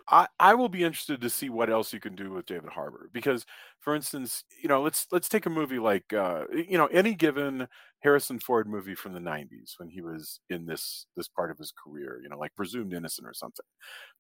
I 0.09 0.29
I 0.39 0.55
will 0.55 0.69
be 0.69 0.85
interested 0.85 1.23
to 1.23 1.31
see 1.31 1.49
what 1.49 1.71
else 1.71 1.93
you 1.95 2.01
can 2.01 2.15
do 2.15 2.31
with 2.33 2.45
David 2.47 2.69
Harbour 2.71 3.09
because 3.13 3.47
for 3.81 3.95
instance 3.95 4.45
you 4.63 4.69
know 4.69 4.83
let's 4.83 5.07
let's 5.11 5.29
take 5.29 5.47
a 5.47 5.51
movie 5.51 5.79
like 5.79 6.13
uh, 6.13 6.45
you 6.53 6.77
know 6.77 6.87
any 6.87 7.15
given 7.15 7.67
Harrison 8.03 8.39
Ford 8.39 8.69
movie 8.69 8.95
from 8.95 9.13
the 9.13 9.21
90s 9.21 9.75
when 9.79 9.89
he 9.89 10.01
was 10.01 10.41
in 10.51 10.67
this 10.67 11.07
this 11.17 11.29
part 11.29 11.51
of 11.51 11.59
his 11.59 11.73
career 11.73 12.21
you 12.23 12.29
know 12.29 12.39
like 12.39 12.55
Presumed 12.57 12.93
Innocent 12.93 13.27
or 13.27 13.35
something 13.35 13.65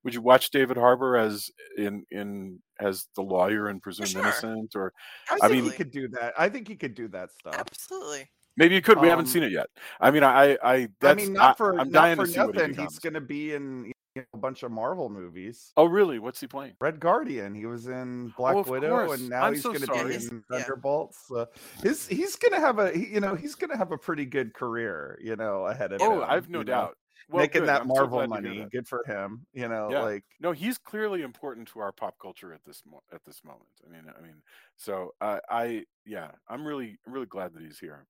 would 0.04 0.14
you 0.14 0.20
watch 0.22 0.50
David 0.50 0.76
Harbour 0.76 1.16
as 1.16 1.50
in 1.76 2.04
in 2.10 2.58
as 2.80 3.06
the 3.14 3.22
lawyer 3.22 3.68
in 3.70 3.80
presumed 3.80 4.08
sure. 4.08 4.22
innocent, 4.22 4.72
or 4.74 4.92
I 5.30 5.38
I 5.42 5.48
mean, 5.48 5.64
he 5.64 5.70
could 5.70 5.90
do 5.92 6.08
that. 6.08 6.34
I 6.36 6.48
think 6.48 6.66
he 6.66 6.74
could 6.74 6.94
do 6.94 7.06
that 7.08 7.30
stuff. 7.32 7.54
Absolutely. 7.54 8.28
maybe 8.56 8.74
you 8.74 8.82
could. 8.82 9.00
We 9.00 9.08
haven't 9.08 9.26
Um, 9.26 9.30
seen 9.30 9.42
it 9.44 9.52
yet. 9.52 9.66
I 10.00 10.10
mean, 10.10 10.24
I, 10.24 10.58
I, 10.62 10.88
I 11.02 11.14
mean, 11.14 11.32
not 11.32 11.56
for 11.56 11.78
I'm 11.78 11.90
not 11.90 11.92
dying 11.92 12.16
for 12.16 12.26
to 12.26 12.32
see 12.32 12.38
nothing. 12.38 12.74
He's 12.74 12.98
going 12.98 13.14
to 13.14 13.20
be 13.20 13.54
in 13.54 13.91
a 14.16 14.36
bunch 14.36 14.62
of 14.62 14.70
Marvel 14.70 15.08
movies. 15.08 15.72
Oh, 15.76 15.84
really? 15.86 16.18
What's 16.18 16.40
he 16.40 16.46
playing? 16.46 16.74
Red 16.80 17.00
Guardian. 17.00 17.54
He 17.54 17.66
was 17.66 17.86
in 17.86 18.32
Black 18.36 18.56
Oh, 18.56 18.62
Widow, 18.62 19.06
course. 19.06 19.20
and 19.20 19.30
now 19.30 19.44
I'm 19.44 19.54
he's 19.54 19.62
so 19.62 19.72
going 19.72 19.82
to 19.86 19.92
be 19.92 20.14
in 20.14 20.44
yeah. 20.50 20.58
Thunderbolts. 20.58 21.30
Uh, 21.30 21.46
his 21.82 22.06
he's 22.06 22.36
going 22.36 22.52
to 22.52 22.60
have 22.60 22.78
a 22.78 22.92
he- 22.92 23.08
you 23.08 23.20
know 23.20 23.34
he's 23.34 23.54
going 23.54 23.70
to 23.70 23.76
have 23.76 23.92
a 23.92 23.98
pretty 23.98 24.26
good 24.26 24.52
career 24.54 25.18
you 25.22 25.36
know 25.36 25.66
ahead 25.66 25.92
of 25.92 26.00
him. 26.00 26.08
Oh, 26.10 26.22
I've 26.22 26.48
no 26.48 26.58
know, 26.58 26.64
doubt. 26.64 26.96
Well, 27.30 27.42
Making 27.44 27.60
good. 27.62 27.68
that 27.68 27.80
I'm 27.82 27.88
Marvel 27.88 28.26
glad 28.26 28.42
to 28.42 28.42
hear 28.42 28.50
money, 28.50 28.60
that. 28.64 28.72
good 28.72 28.86
for 28.88 29.02
him. 29.06 29.46
You 29.54 29.68
know, 29.68 29.88
Yeah. 29.90 30.02
like 30.02 30.24
No, 30.40 30.52
he's 30.52 30.76
clearly 30.76 31.22
important 31.22 31.68
to 31.68 31.78
our 31.80 31.92
pop 31.92 32.16
culture 32.20 32.52
at 32.52 32.62
this 32.64 32.82
mo- 32.84 33.02
at 33.12 33.24
this 33.24 33.42
moment. 33.44 33.70
I 33.86 33.90
mean, 33.90 34.02
I 34.18 34.20
mean, 34.20 34.42
so 34.76 35.14
uh, 35.20 35.38
I 35.48 35.84
yeah, 36.04 36.32
I'm 36.48 36.66
really 36.66 36.98
really 37.06 37.26
glad 37.26 37.54
that 37.54 37.62
he's 37.62 37.78
here. 37.78 38.06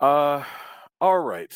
Uh, 0.00 0.44
all 1.00 1.20
right. 1.20 1.54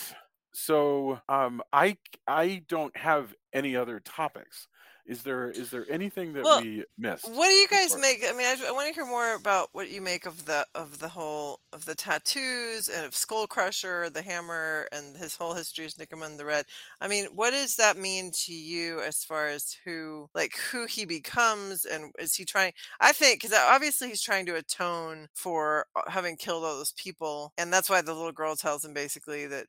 So 0.55 1.21
um, 1.29 1.63
I 1.73 1.97
I 2.27 2.63
don't 2.69 2.97
have 2.97 3.35
any 3.53 3.77
other 3.77 4.01
topics. 4.01 4.69
Is 5.05 5.23
there 5.23 5.51
is 5.51 5.71
there 5.71 5.85
anything 5.91 6.33
that 6.35 6.45
Well, 6.45 6.63
we 6.63 6.85
missed? 6.97 7.29
What 7.29 7.49
do 7.49 7.55
you 7.55 7.67
guys 7.67 7.97
make? 7.99 8.25
I 8.25 8.33
mean, 8.33 8.47
I, 8.47 8.71
want 8.71 8.87
to 8.87 8.95
hear 8.95 9.05
more 9.05 9.35
about 9.35 9.71
what 9.73 9.91
you 9.91 10.01
make 10.01 10.27
of 10.27 10.45
the 10.45 10.65
of 10.77 11.01
the 11.01 11.09
whole 11.09 11.59
of 11.73 11.85
the 11.87 11.97
tattoos 11.97 12.89
and 12.89 13.05
of 13.05 13.17
Skull 13.17 13.49
Crusher, 13.49 14.11
the 14.11 14.23
hammer, 14.23 14.87
and 14.93 15.17
his 15.17 15.35
whole 15.35 15.55
history 15.55 15.87
as 15.87 15.95
Nicomund 15.95 16.39
the 16.39 16.45
Red. 16.45 16.67
I 17.01 17.09
mean, 17.09 17.27
what 17.35 17.51
does 17.51 17.75
that 17.77 17.97
mean 17.97 18.31
to 18.45 18.53
you 18.53 19.01
as 19.01 19.25
far 19.25 19.49
as 19.49 19.77
who 19.85 20.29
like 20.37 20.57
who 20.71 20.87
he 20.87 21.05
becomes 21.05 21.85
and 21.85 22.13
is 22.21 22.37
he 22.37 22.45
trying? 22.45 22.73
I 23.01 23.11
think 23.11 23.43
because 23.43 23.59
obviously 23.59 24.09
he's 24.09 24.23
trying 24.23 24.47
to 24.47 24.55
atone 24.55 25.27
for 25.35 25.87
uh, 25.97 26.09
having 26.09 26.37
killed 26.37 26.63
all 26.65 26.77
those 26.77 26.93
people, 26.93 27.53
and 27.59 27.73
that's 27.73 27.91
why 27.91 28.03
the 28.03 28.15
little 28.15 28.33
girl 28.33 28.55
tells 28.55 28.85
him 28.85 28.95
basically 28.95 29.47
that. 29.49 29.67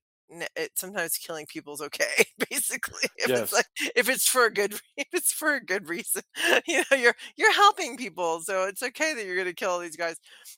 It 0.55 0.71
sometimes 0.76 1.17
killing 1.17 1.45
people 1.45 1.74
is 1.74 1.82
okay. 1.82 2.26
Basically, 2.49 3.07
if 3.17 3.28
Yes. 3.28 3.39
it's 3.41 3.53
like 3.53 3.65
if 3.95 4.09
it's 4.09 4.28
for 4.28 4.45
a 4.45 4.51
good 4.53 4.74
if 4.97 5.07
it's 5.13 5.32
for 5.32 5.53
a 5.53 5.63
good 5.63 5.88
reason 5.89 6.21
you 6.67 6.84
know 6.89 6.97
you're 6.97 7.15
you're 7.36 7.53
helping 7.53 7.97
people 7.97 8.39
so 8.41 8.63
it's 8.65 8.82
okay 8.84 9.13
that 9.13 9.26
you're 9.26 9.36
going 9.36 9.47
to 9.47 9.53
kill 9.53 9.80
these 9.80 9.95
guys 9.95 10.17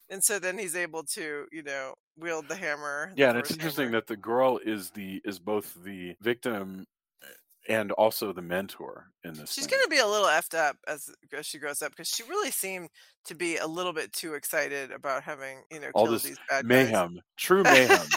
and 0.09 0.23
so 0.23 0.39
then 0.39 0.57
he's 0.57 0.75
able 0.75 1.03
to 1.03 1.45
you 1.51 1.63
know 1.63 1.93
wield 2.17 2.47
the 2.47 2.55
hammer 2.55 3.11
the 3.15 3.21
Yeah, 3.21 3.29
and 3.29 3.37
it's 3.39 3.51
interesting 3.51 3.85
hammer. 3.87 3.97
that 3.97 4.07
the 4.07 4.17
girl 4.17 4.59
is 4.63 4.91
the 4.91 5.21
is 5.25 5.39
both 5.39 5.73
the 5.83 6.15
victim 6.21 6.85
eh, 7.23 7.27
and 7.73 7.91
also 7.93 8.31
the 8.33 8.41
mentor 8.41 9.07
in 9.23 9.33
this. 9.33 9.51
she's 9.53 9.67
going 9.67 9.83
to 9.83 9.89
be 9.89 9.97
a 9.99 10.07
little 10.07 10.27
effed 10.27 10.57
up 10.57 10.77
as, 10.87 11.09
as 11.33 11.45
she 11.45 11.57
grows 11.59 11.81
up 11.81 11.91
because 11.91 12.07
she 12.07 12.23
really 12.23 12.51
seemed 12.51 12.89
to 13.25 13.35
be 13.35 13.57
a 13.57 13.67
little 13.67 13.93
bit 13.93 14.13
too 14.13 14.33
excited 14.35 14.91
about 14.91 15.23
having 15.23 15.63
you 15.71 15.79
know 15.79 15.89
all 15.93 16.07
this 16.07 16.23
these 16.23 16.37
bad 16.49 16.67
guys. 16.69 16.87
mayhem, 16.87 17.19
true 17.37 17.63
mayhem 17.63 18.07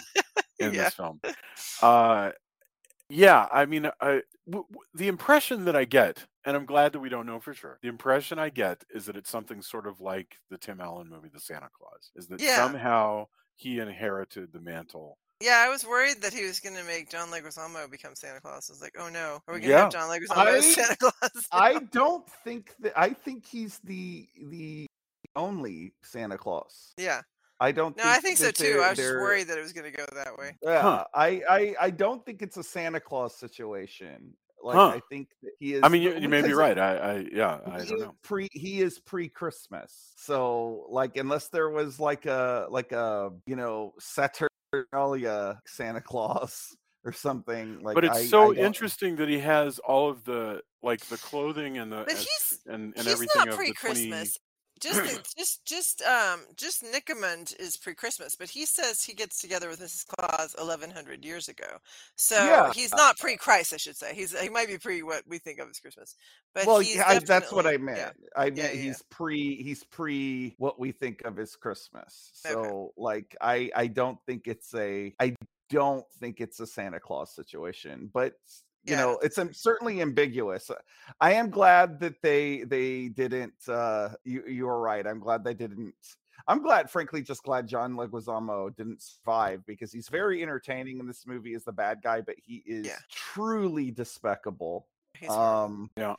in 0.59 0.73
Yeah. 0.75 0.85
this 0.85 0.95
film. 0.95 1.21
Uh, 1.83 2.31
yeah, 3.11 3.47
I 3.53 3.65
mean, 3.67 3.87
I, 4.01 4.23
w- 4.47 4.67
w- 4.71 4.81
the 4.95 5.09
impression 5.09 5.65
that 5.65 5.75
I 5.77 5.85
get, 5.85 6.27
and 6.45 6.57
I'm 6.57 6.67
glad 6.67 6.93
that 6.93 7.01
we 7.01 7.09
don't 7.09 7.27
know 7.27 7.41
for 7.41 7.55
sure. 7.55 7.79
The 7.83 7.89
impression 7.89 8.39
I 8.39 8.51
get 8.51 8.85
is 8.95 9.07
that 9.07 9.17
it's 9.17 9.31
something 9.31 9.63
sort 9.63 9.87
of 9.87 10.01
like 10.01 10.37
the 10.51 10.59
Tim 10.59 10.81
Allen 10.81 11.09
movie, 11.09 11.31
The 11.33 11.41
Santa 11.41 11.69
Claus, 11.73 12.11
is 12.17 12.27
that 12.29 12.41
Yeah. 12.41 12.57
somehow 12.57 13.27
he 13.57 13.79
inherited 13.81 14.53
the 14.53 14.61
mantle. 14.61 15.19
yeah 15.41 15.65
i 15.67 15.69
was 15.69 15.85
worried 15.87 16.21
that 16.23 16.33
he 16.33 16.45
was 16.45 16.59
going 16.61 16.75
to 16.77 16.83
make 16.85 17.09
john 17.11 17.29
leguizamo 17.29 17.89
become 17.91 18.15
santa 18.15 18.41
claus 18.41 18.69
i 18.69 18.73
was 18.73 18.81
like 18.81 18.95
oh 18.99 19.09
no 19.09 19.41
are 19.47 19.55
we 19.55 19.61
going 19.61 19.63
to 19.63 19.69
Yeah. 19.69 19.81
have 19.83 19.93
john 19.93 20.09
leguizamo 20.09 20.47
as 20.59 20.75
santa 20.75 20.97
claus 21.01 21.47
I 21.53 21.79
don't 21.93 22.29
think 22.45 22.75
that 22.81 22.93
I 22.97 23.11
think 23.11 23.45
he's 23.47 23.79
the 23.85 24.29
the 24.51 24.87
only 25.37 25.93
Santa 26.03 26.39
Claus. 26.39 26.93
yeah 26.97 27.23
I 27.61 27.73
don't. 27.73 27.97
no 27.97 28.05
i 28.07 28.19
think 28.19 28.37
so 28.39 28.51
too 28.51 28.81
i 28.85 28.91
was 28.91 28.99
just 28.99 29.15
worried 29.15 29.49
that 29.49 29.59
it 29.59 29.63
was 29.63 29.73
going 29.73 29.91
to 29.91 29.97
go 29.97 30.05
that 30.15 30.37
way 30.39 30.57
Yeah, 30.63 30.81
Huh. 30.83 31.05
I, 31.15 31.43
I 31.49 31.75
I 31.81 31.91
don't 31.91 32.25
think 32.25 32.43
it's 32.43 32.57
a 32.57 32.63
Santa 32.63 33.01
Claus 33.01 33.35
situation. 33.37 34.35
Like 34.63 34.77
Huh. 34.77 34.89
I 34.89 35.01
think 35.09 35.29
that 35.43 35.53
he 35.61 35.75
is. 35.75 35.83
I 35.85 35.89
mean, 35.89 36.03
you, 36.03 36.17
you 36.19 36.29
may 36.29 36.43
be 36.43 36.53
right. 36.53 36.77
I, 36.77 36.97
I 36.97 37.27
yeah, 37.33 37.61
I 37.65 37.79
don't 37.85 38.01
know. 38.01 38.15
Pre, 38.23 38.49
he 38.53 38.81
is 38.81 38.99
pre 38.99 39.29
Christmas, 39.29 40.13
so 40.17 40.87
like 40.89 41.17
unless 41.17 41.49
there 41.49 41.71
was 41.71 42.01
like 42.01 42.27
a 42.27 42.67
like 42.69 42.91
a 42.91 43.31
you 43.47 43.55
know 43.55 43.95
Saturnalia 44.01 45.61
Santa 45.67 46.01
Claus 46.01 46.77
or 47.05 47.13
something 47.13 47.81
like. 47.83 47.95
But 47.95 48.05
it's 48.05 48.19
I- 48.19 48.27
so 48.27 48.53
I 48.53 48.57
interesting 48.57 49.17
that 49.17 49.29
he 49.29 49.39
has 49.39 49.79
all 49.79 50.11
of 50.11 50.25
the 50.25 50.61
like 50.83 51.01
the 51.07 51.19
clothing 51.19 51.79
and 51.79 51.93
the 51.93 51.99
But 52.05 52.11
and, 52.15 52.19
he's 52.19 52.59
and, 52.67 52.83
and 52.97 53.05
he's 53.05 53.07
everything 53.13 53.39
not 53.39 53.49
of 53.49 53.53
the 53.55 53.57
20 53.57 53.73
pre-Christmas. 53.73 54.39
Just 54.81 55.35
just 55.37 55.65
just 55.65 56.03
um 56.03 56.41
just 56.57 56.83
Nicomund 56.83 57.59
is 57.59 57.77
pre-Christmas, 57.77 58.35
but 58.37 58.49
he 58.51 58.67
says 58.67 59.03
he 59.03 59.15
gets 59.15 59.41
together 59.41 59.69
with 59.69 59.81
Mrs. 59.81 60.07
Claus 60.07 60.55
eleven 60.59 60.91
hundred 60.91 61.25
years 61.25 61.49
ago. 61.49 61.79
So 62.17 62.37
Yeah. 62.37 62.73
he's 62.73 62.93
not 62.95 63.19
pre-Christ, 63.19 63.73
I 63.73 63.77
should 63.77 63.97
say. 63.97 64.15
He's 64.15 64.39
he 64.39 64.49
might 64.49 64.69
be 64.69 64.79
pre 64.79 65.03
what 65.03 65.23
we 65.27 65.39
think 65.39 65.59
of 65.59 65.69
as 65.69 65.79
Christmas. 65.79 66.15
But 66.55 66.67
well, 66.67 66.83
yeah, 66.83 67.05
I, 67.07 67.19
that's 67.19 67.53
what 67.53 67.67
I 67.67 67.77
meant. 67.77 67.99
yeah. 67.99 68.11
I 68.37 68.45
meant 68.47 68.57
yeah, 68.57 68.69
he's 68.69 69.03
pre 69.11 69.63
he's 69.63 69.85
pre 69.85 70.55
what 70.59 70.79
we 70.79 70.93
think 70.93 71.23
of 71.25 71.39
as 71.39 71.57
Christmas. 71.57 72.31
Okay. 72.47 72.55
So 72.55 72.93
like 72.97 73.37
I 73.41 73.71
I 73.75 73.87
don't 73.87 74.19
think 74.27 74.47
it's 74.47 74.75
a 74.75 75.15
I 75.21 75.35
don't 75.71 76.07
think 76.19 76.41
it's 76.41 76.61
a 76.61 76.67
Santa 76.67 77.01
Claus 77.01 77.35
situation, 77.35 78.11
but 78.13 78.35
you 78.85 78.95
Yeah, 78.95 78.97
know 78.97 79.19
it's 79.23 79.39
um, 79.39 79.53
certainly 79.53 80.01
ambiguous. 80.03 80.71
I 81.21 81.35
am 81.35 81.51
glad 81.51 82.01
that 82.01 82.23
they 82.23 82.65
they 82.65 83.09
didn't. 83.09 83.69
uh 83.69 84.11
You 84.25 84.45
you're 84.47 84.79
right. 84.81 85.07
I'm 85.07 85.21
glad 85.21 85.45
they 85.45 85.55
didn't. 85.55 85.95
I'm 86.47 86.63
glad, 86.63 86.91
frankly, 86.91 87.23
just 87.23 87.43
glad 87.43 87.67
John 87.67 87.95
Leguizamo 87.95 88.75
didn't 88.75 89.03
survive 89.03 89.67
because 89.67 89.93
he's 89.93 90.09
very 90.09 90.43
entertaining 90.43 90.99
in 90.99 91.07
this 91.07 91.27
movie 91.27 91.55
as 91.55 91.65
the 91.65 91.73
bad 91.73 92.01
guy, 92.03 92.21
but 92.23 92.37
he 92.39 92.63
is 92.67 92.89
Yeah. 92.89 92.99
truly 93.11 93.91
despicable 93.91 94.89
He's 95.15 95.39
um 95.39 95.91
Yeah. 95.97 96.17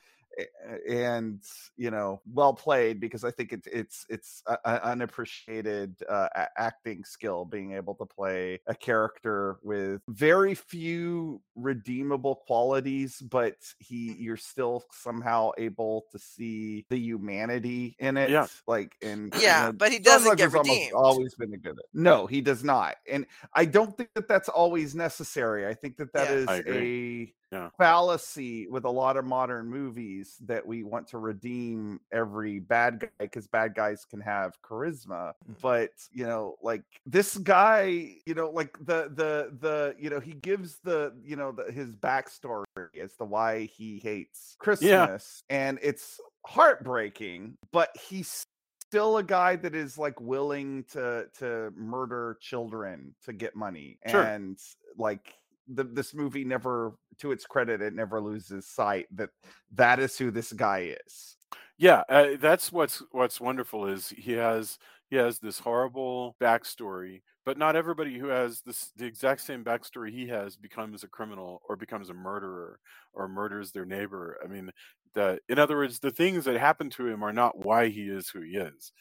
And 0.90 1.44
you 1.78 1.92
know 1.92 2.22
well 2.32 2.54
played 2.54 3.00
because 3.00 3.24
i 3.24 3.32
think 3.32 3.52
it's 3.54 3.68
it's 3.68 4.06
it's 4.10 4.44
a, 4.48 4.58
a 4.66 4.84
unappreciated 4.90 5.96
uh, 6.08 6.28
acting 6.58 7.04
skill 7.04 7.46
being 7.46 7.74
able 7.74 7.96
to 7.96 8.06
play 8.06 8.60
a 8.68 8.76
character 8.76 9.58
with 9.64 10.02
very 10.10 10.56
few 10.56 11.42
redeemable 11.56 12.36
qualities 12.36 13.20
but 13.22 13.56
he 13.80 13.96
Mm-hmm. 14.10 14.20
you're 14.20 14.38
still 14.38 14.84
somehow 14.92 15.52
able 15.58 16.06
to 16.12 16.20
see 16.20 16.86
the 16.90 16.98
humanity 16.98 17.96
in 18.00 18.18
it 18.18 18.32
Yeah. 18.32 18.48
like 18.68 18.96
and 19.02 19.34
you 19.36 19.42
Yeah, 19.42 19.66
know, 19.66 19.72
but 19.72 19.92
he 19.92 20.00
doesn't 20.00 20.38
get 20.38 20.52
redeemed. 20.54 20.92
always 20.94 21.36
been 21.36 21.54
a 21.54 21.58
good 21.58 21.78
no 21.94 22.26
he 22.28 22.42
does 22.42 22.64
not 22.64 22.96
and 23.10 23.26
i 23.54 23.66
don't 23.66 23.96
think 23.98 24.10
that 24.16 24.28
that's 24.28 24.50
always 24.50 24.96
necessary 24.96 25.68
i 25.68 25.74
think 25.74 25.98
that 25.98 26.14
that 26.14 26.30
Yeah. 26.30 26.36
is 26.36 26.62
a. 26.68 27.34
Yeah. 27.52 27.70
fallacy 27.80 28.68
with 28.68 28.86
a 28.86 28.90
lot 28.92 29.18
of 29.18 29.26
modern 29.26 29.68
movies 29.68 30.36
that 30.46 30.64
we 30.68 30.84
want 30.84 31.08
to 31.08 31.18
redeem 31.18 32.00
every 32.12 32.60
bad 32.60 33.00
guy 33.00 33.08
because 33.20 33.48
bad 33.48 33.74
guys 33.74 34.06
can 34.06 34.22
have 34.22 34.54
charisma 34.62 35.34
Mm-hmm. 35.44 35.54
but 35.62 35.90
you 36.12 36.26
know 36.28 36.58
like 36.62 36.84
this 37.08 37.38
guy 37.38 38.14
you 38.28 38.36
know 38.36 38.52
like 38.52 38.78
the 38.86 39.10
the 39.16 39.52
the 39.60 39.96
you 39.98 40.12
know 40.12 40.20
he 40.20 40.34
gives 40.34 40.78
the 40.84 41.12
you 41.24 41.36
know 41.36 41.52
the, 41.52 41.72
his 41.72 41.96
backstory 41.96 42.66
as 43.02 43.16
to 43.16 43.26
why 43.26 43.64
he 43.66 43.98
hates 44.00 44.56
christmas 44.60 45.42
and 45.50 45.80
it's 45.82 46.20
heartbreaking 46.46 47.56
but 47.72 47.90
he's 47.98 48.46
still 48.82 49.18
a 49.18 49.24
guy 49.24 49.56
that 49.56 49.74
is 49.76 49.98
like 49.98 50.20
willing 50.22 50.84
to 50.92 51.26
to 51.38 51.72
murder 51.76 52.38
children 52.42 53.16
to 53.26 53.34
get 53.34 53.56
money 53.56 53.98
Sure. 54.08 54.24
and 54.24 54.60
like 54.98 55.34
the, 55.70 55.84
this 55.84 56.14
movie 56.14 56.44
never 56.44 56.94
to 57.20 57.32
its 57.32 57.46
credit 57.46 57.82
it 57.82 57.94
never 57.94 58.20
loses 58.22 58.68
sight 58.68 59.06
that 59.12 59.30
that 59.72 60.00
is 60.00 60.18
who 60.18 60.32
this 60.32 60.52
guy 60.52 60.96
is 61.06 61.38
Yeah, 61.78 62.04
uh, 62.10 62.32
that's 62.40 62.72
what's 62.74 63.02
what's 63.12 63.40
wonderful 63.40 63.88
is 63.88 64.10
he 64.10 64.34
has 64.34 64.78
he 65.10 65.16
has 65.16 65.40
this 65.40 65.60
horrible 65.60 66.36
backstory, 66.42 67.22
but 67.46 67.58
not 67.58 67.78
everybody 67.78 68.20
who 68.20 68.28
has 68.28 68.62
this 68.62 68.92
the 68.98 69.06
exact 69.06 69.42
same 69.42 69.64
backstory 69.64 70.12
he 70.12 70.28
has 70.28 70.58
becomes 70.58 71.04
a 71.04 71.08
criminal 71.08 71.62
or 71.68 71.78
becomes 71.78 72.10
a 72.10 72.14
murderer 72.14 72.80
or 73.14 73.30
murders 73.30 73.72
their 73.72 73.86
neighbor. 73.86 74.38
I 74.44 74.48
mean, 74.48 74.72
the 75.14 75.40
in 75.48 75.58
other 75.58 75.78
words, 75.78 76.00
the 76.00 76.12
things 76.12 76.44
that 76.46 76.58
happen 76.58 76.90
to 76.92 77.08
him 77.08 77.24
are 77.24 77.34
not 77.34 77.58
why 77.58 77.88
he 77.88 78.10
is 78.10 78.28
who 78.30 78.42
he 78.42 78.58
is. 78.58 78.92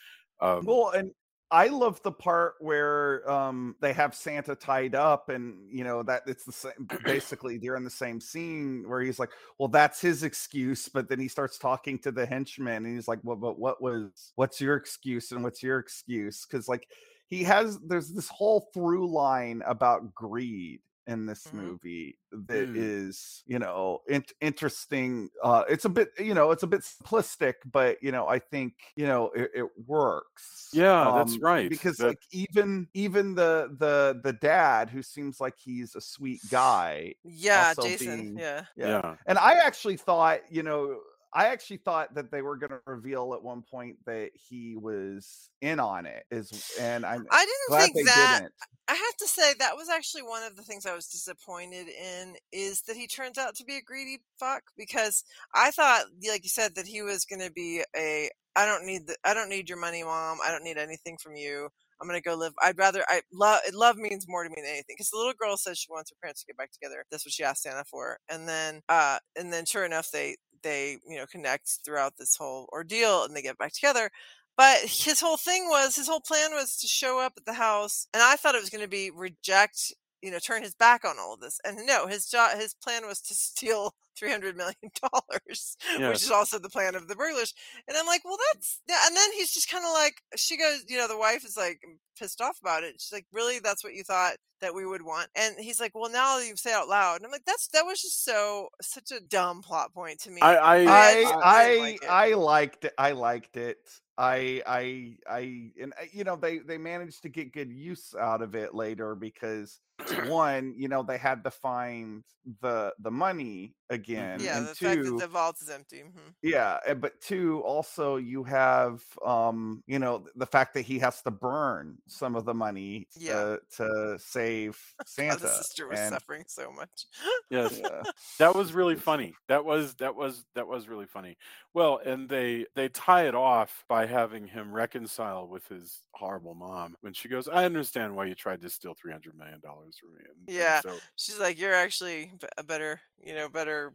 Um, 0.41 0.64
well 0.64 0.91
and 0.95 1.11
i 1.51 1.68
love 1.68 2.01
the 2.03 2.12
part 2.12 2.55
where 2.61 3.28
um 3.30 3.74
they 3.80 3.92
have 3.92 4.14
santa 4.14 4.55
tied 4.55 4.94
up 4.94 5.28
and 5.28 5.57
you 5.70 5.84
know 5.84 6.03
that 6.03 6.22
it's 6.26 6.44
the 6.44 6.53
same 6.53 6.72
basically 7.05 7.59
they're 7.59 7.76
in 7.76 7.84
the 7.84 7.90
same 7.90 8.20
scene 8.20 8.84
where 8.86 9.01
he's 9.01 9.18
like 9.18 9.30
well 9.59 9.68
that's 9.68 10.01
his 10.01 10.22
excuse 10.22 10.88
but 10.88 11.09
then 11.09 11.18
he 11.18 11.28
starts 11.28 11.59
talking 11.59 11.99
to 11.99 12.12
the 12.12 12.26
henchman 12.26 12.84
and 12.84 12.94
he's 12.94 13.09
like 13.09 13.20
well 13.22 13.36
but 13.36 13.59
what 13.59 13.80
was 13.82 14.32
what's 14.36 14.61
your 14.61 14.76
excuse 14.76 15.32
and 15.32 15.42
what's 15.42 15.62
your 15.62 15.78
excuse? 15.78 16.46
Because 16.46 16.68
like 16.68 16.88
he 17.28 17.42
has 17.44 17.78
there's 17.80 18.11
this 18.11 18.28
whole 18.28 18.70
through 18.72 19.11
line 19.11 19.62
about 19.66 20.14
greed 20.14 20.80
in 21.09 21.27
this 21.27 21.47
Mhm. 21.49 21.55
movie 21.55 22.19
that 22.31 22.69
Mm. 22.69 22.77
is, 22.77 23.43
you 23.47 23.59
know, 23.59 24.03
in- 24.09 24.25
interesting. 24.41 25.31
Uh, 25.43 25.65
it's 25.69 25.87
a 25.87 25.89
bit, 25.89 26.11
you 26.19 26.35
know, 26.35 26.51
it's 26.53 26.63
a 26.63 26.67
bit 26.67 26.83
simplistic, 26.83 27.55
but 27.73 28.01
you 28.03 28.13
know, 28.13 28.29
I 28.29 28.39
think 28.39 28.75
you 28.95 29.07
know 29.07 29.31
it, 29.31 29.51
it 29.55 29.67
works. 29.87 30.69
Yeah, 30.73 31.13
that's 31.17 31.35
Um, 31.35 31.41
right. 31.41 31.69
Because 31.71 31.99
like 32.01 32.23
even 32.31 32.89
even 32.95 33.35
the 33.35 33.75
the 33.79 34.21
the 34.23 34.35
dad 34.35 34.91
who 34.91 35.03
seems 35.03 35.41
like 35.41 35.55
he's 35.59 35.97
a 35.97 36.01
sweet 36.01 36.43
guy. 36.51 37.15
Yeah, 37.25 37.73
Jason. 37.75 38.21
being- 38.21 38.39
Yeah. 38.39 38.67
yeah. 38.77 38.89
Yeah. 38.89 39.17
And 39.27 39.39
I 39.39 39.55
actually 39.55 39.97
thought, 39.97 40.41
you 40.53 40.63
know, 40.63 41.01
I 41.35 41.49
actually 41.49 41.79
thought 41.79 42.14
that 42.14 42.31
they 42.31 42.43
were 42.43 42.57
going 42.57 42.70
to 42.70 42.81
reveal 42.87 43.35
at 43.35 43.43
one 43.43 43.62
point 43.62 43.97
that 44.07 44.31
he 44.35 44.76
was 44.76 45.51
in 45.61 45.81
on 45.81 46.07
it. 46.07 46.24
Is 46.31 46.76
and 46.81 47.05
I'm 47.05 47.26
I 47.31 47.45
didn't 47.45 47.93
think 47.93 47.95
they 47.95 48.05
that. 48.05 48.41
didn't. 48.41 48.53
I 48.89 48.95
have 48.95 49.16
to 49.18 49.29
say 49.29 49.53
that 49.59 49.76
was 49.76 49.91
actually 49.91 50.22
one 50.22 50.43
of 50.45 50.57
the 50.57 50.62
things 50.62 50.87
I 50.87 50.95
was 50.95 51.09
disappointed 51.09 51.89
in 51.89 52.37
is 52.53 52.83
that 52.83 52.97
he 52.97 53.07
turns 53.07 53.37
out 53.37 53.55
to 53.57 53.64
be 53.64 53.76
a 53.76 53.83
greedy 53.83 54.18
fuck 54.41 54.62
because 54.79 55.24
I 55.55 55.70
thought, 55.72 56.07
like 56.26 56.43
you 56.45 56.49
said, 56.49 56.74
that 56.76 56.87
he 56.87 57.03
was 57.03 57.26
going 57.26 57.43
to 57.43 57.53
be 57.53 57.83
a 57.97 58.31
I 58.57 58.66
don't 58.66 58.87
need 58.87 59.07
the 59.07 59.16
I 59.24 59.35
don't 59.35 59.51
need 59.51 59.68
your 59.68 59.79
money, 59.79 60.03
mom. 60.03 60.39
I 60.45 60.51
don't 60.51 60.64
need 60.64 60.79
anything 60.79 61.16
from 61.22 61.37
you. 61.37 61.68
I'm 62.01 62.09
gonna 62.09 62.20
go 62.20 62.35
live. 62.35 62.53
I'd 62.62 62.79
rather 62.79 63.05
I 63.09 63.22
love 63.33 63.61
love 63.72 63.97
means 63.97 64.26
more 64.29 64.45
to 64.45 64.51
me 64.51 64.57
than 64.57 64.66
anything 64.66 64.97
because 64.97 65.11
the 65.11 65.16
little 65.16 65.33
girl 65.39 65.57
says 65.57 65.79
she 65.79 65.91
wants 65.91 66.11
her 66.11 66.16
parents 66.22 66.43
to 66.43 66.47
get 66.47 66.57
back 66.57 66.72
together. 66.72 67.05
That's 67.11 67.24
what 67.26 67.33
she 67.33 67.45
asked 67.45 67.62
Santa 67.62 67.85
for, 67.85 68.18
and 68.29 68.49
then 68.49 68.83
uh 68.89 69.18
and 69.37 69.53
then 69.53 69.64
sure 69.64 69.85
enough 69.85 70.11
they 70.12 70.37
they 70.63 70.99
you 71.09 71.17
know 71.17 71.27
connect 71.27 71.79
throughout 71.85 72.15
this 72.19 72.37
whole 72.37 72.69
ordeal 72.73 73.25
and 73.25 73.35
they 73.35 73.43
get 73.43 73.59
back 73.59 73.73
together. 73.73 74.11
But 74.57 74.81
his 74.83 75.21
whole 75.21 75.37
thing 75.37 75.67
was 75.69 75.97
his 75.97 76.09
whole 76.09 76.21
plan 76.21 76.53
was 76.53 76.77
to 76.79 76.87
show 76.87 77.21
up 77.21 77.35
at 77.37 77.45
the 77.47 77.55
house, 77.55 78.07
and 78.13 78.23
I 78.23 78.37
thought 78.37 78.55
it 78.55 78.61
was 78.61 78.71
going 78.71 78.83
to 78.85 78.89
be 78.89 79.11
reject, 79.11 79.93
you 80.23 80.31
know, 80.31 80.39
turn 80.39 80.63
his 80.63 80.75
back 80.75 81.05
on 81.05 81.19
all 81.19 81.35
of 81.35 81.41
this. 81.41 81.61
And 81.65 81.87
no, 81.87 82.07
his 82.07 82.27
job, 82.29 82.59
his 82.59 82.75
plan 82.75 83.07
was 83.07 83.21
to 83.23 83.35
steal 83.37 83.95
three 84.19 84.31
hundred 84.31 84.57
million 84.57 84.75
dollars, 85.01 85.77
which 85.99 86.23
is 86.23 86.31
also 86.31 86.59
the 86.59 86.69
plan 86.69 86.95
of 86.95 87.09
the 87.09 87.14
burglars. 87.16 87.55
And 87.87 87.97
I'm 87.97 88.07
like, 88.07 88.25
well, 88.25 88.39
that's 88.53 88.81
yeah. 88.89 88.97
And 89.07 89.16
then 89.16 89.33
he's 89.33 89.53
just 89.53 89.71
kind 89.71 89.85
of 89.85 89.93
like, 89.93 90.14
she 90.37 90.57
goes, 90.57 90.85
you 90.89 90.97
know, 90.99 91.09
the 91.09 91.19
wife 91.19 91.45
is 91.45 91.57
like 91.57 91.81
pissed 92.19 92.41
off 92.41 92.59
about 92.61 92.83
it. 92.83 92.97
She's 92.99 93.12
like, 93.12 93.27
really, 93.33 93.59
that's 93.61 93.85
what 93.85 93.95
you 93.95 94.03
thought 94.03 94.37
that 94.61 94.75
we 94.75 94.85
would 94.87 95.03
want? 95.03 95.29
And 95.37 95.55
he's 95.59 95.81
like, 95.81 95.93
well, 95.95 96.11
now 96.11 96.39
that 96.39 96.47
you 96.47 96.57
say 96.57 96.71
it 96.71 96.75
out 96.75 96.89
loud, 96.89 97.16
and 97.16 97.27
I'm 97.27 97.33
like, 97.33 97.45
that's 97.47 97.69
that 97.69 97.87
was 97.87 98.01
just 98.01 98.25
so 98.25 98.69
such 98.83 99.12
a 99.12 99.21
dumb 99.21 99.62
plot 99.62 99.95
point 99.95 100.21
to 100.21 100.31
me. 100.31 100.41
I 100.41 100.57
I, 100.57 100.77
I 100.77 101.23
just- 101.23 101.35
I 101.35 101.97
I, 102.09 102.35
like 102.35 102.35
it. 102.35 102.37
liked 102.37 102.85
it. 102.85 102.95
I 102.99 103.12
liked 103.12 103.57
it. 103.57 103.79
I 104.16 104.62
I 104.66 105.16
I 105.31 105.71
and 105.81 105.93
uh, 105.93 106.05
you 106.12 106.25
know 106.25 106.35
they 106.37 106.59
they 106.59 106.77
managed 106.77 107.23
to 107.23 107.29
get 107.29 107.53
good 107.53 107.73
use 107.73 108.14
out 108.19 108.43
of 108.43 108.55
it 108.57 108.75
later 108.75 109.14
because 109.14 109.79
one 110.28 110.74
you 110.76 110.88
know 110.88 111.03
they 111.03 111.18
had 111.18 111.42
to 111.44 111.51
find 111.51 112.22
the 112.62 112.92
the 113.01 113.11
money 113.11 113.74
again 113.90 114.38
yeah, 114.40 114.59
and 114.59 114.68
the 114.68 114.74
fact 114.74 115.03
that 115.03 115.18
the 115.18 115.26
vault 115.26 115.57
is 115.61 115.68
empty. 115.70 116.03
mhm. 116.03 116.32
yeah 116.42 116.78
uh, 116.88 116.94
but 116.94 117.20
two 117.20 117.61
also 117.61 118.16
you 118.16 118.42
have 118.44 119.03
um 119.24 119.82
you 119.86 119.99
know 119.99 120.24
the 120.36 120.46
fact 120.46 120.72
that 120.74 120.82
he 120.82 120.99
has 120.99 121.20
to 121.22 121.30
burn 121.30 121.96
some 122.07 122.36
of 122.36 122.44
the 122.44 122.55
money 122.55 123.07
Yeah. 123.16 123.32
to, 123.32 123.61
to 123.78 124.18
save 124.18 124.78
Santa 125.07 125.32
God, 125.32 125.40
the 125.40 125.49
sister 125.49 125.88
was 125.88 125.99
and- 125.99 126.12
suffering 126.14 126.44
so 126.46 126.70
much. 126.72 127.07
yes. 127.51 127.78
yeah. 127.82 128.03
that 128.38 128.55
was 128.55 128.72
really 128.72 128.96
funny 128.96 129.34
that 129.49 129.64
was 129.64 129.94
that 129.96 130.14
was 130.14 130.44
that 130.55 130.66
was 130.68 130.88
really 130.88 131.07
funny 131.07 131.36
well 131.74 132.01
and 132.05 132.28
they 132.28 132.66
they 132.76 132.88
tie 132.88 133.26
it 133.26 133.34
off 133.34 133.84
by 133.88 134.07
having 134.07 134.46
him 134.46 134.72
reconcile 134.72 135.46
with 135.49 135.66
his 135.68 136.01
horrible 136.12 136.55
mom 136.55 136.94
when 137.03 137.12
she 137.12 137.28
goes 137.28 137.49
i 137.49 137.64
understand 137.64 138.14
why 138.14 138.24
you 138.24 138.34
tried 138.34 138.61
to 138.61 138.70
steal 138.70 138.94
300 138.94 139.36
million 139.36 139.61
dollars 139.61 139.88
from 139.97 140.14
me 140.14 140.20
and, 140.24 140.49
and 140.49 140.57
Yeah. 140.57 140.80
so 140.80 140.99
She's 141.16 141.39
like, 141.39 141.59
you're 141.59 141.74
actually 141.74 142.32
a 142.57 142.62
better, 142.64 143.01
you 143.24 143.34
know, 143.34 143.49
better 143.49 143.95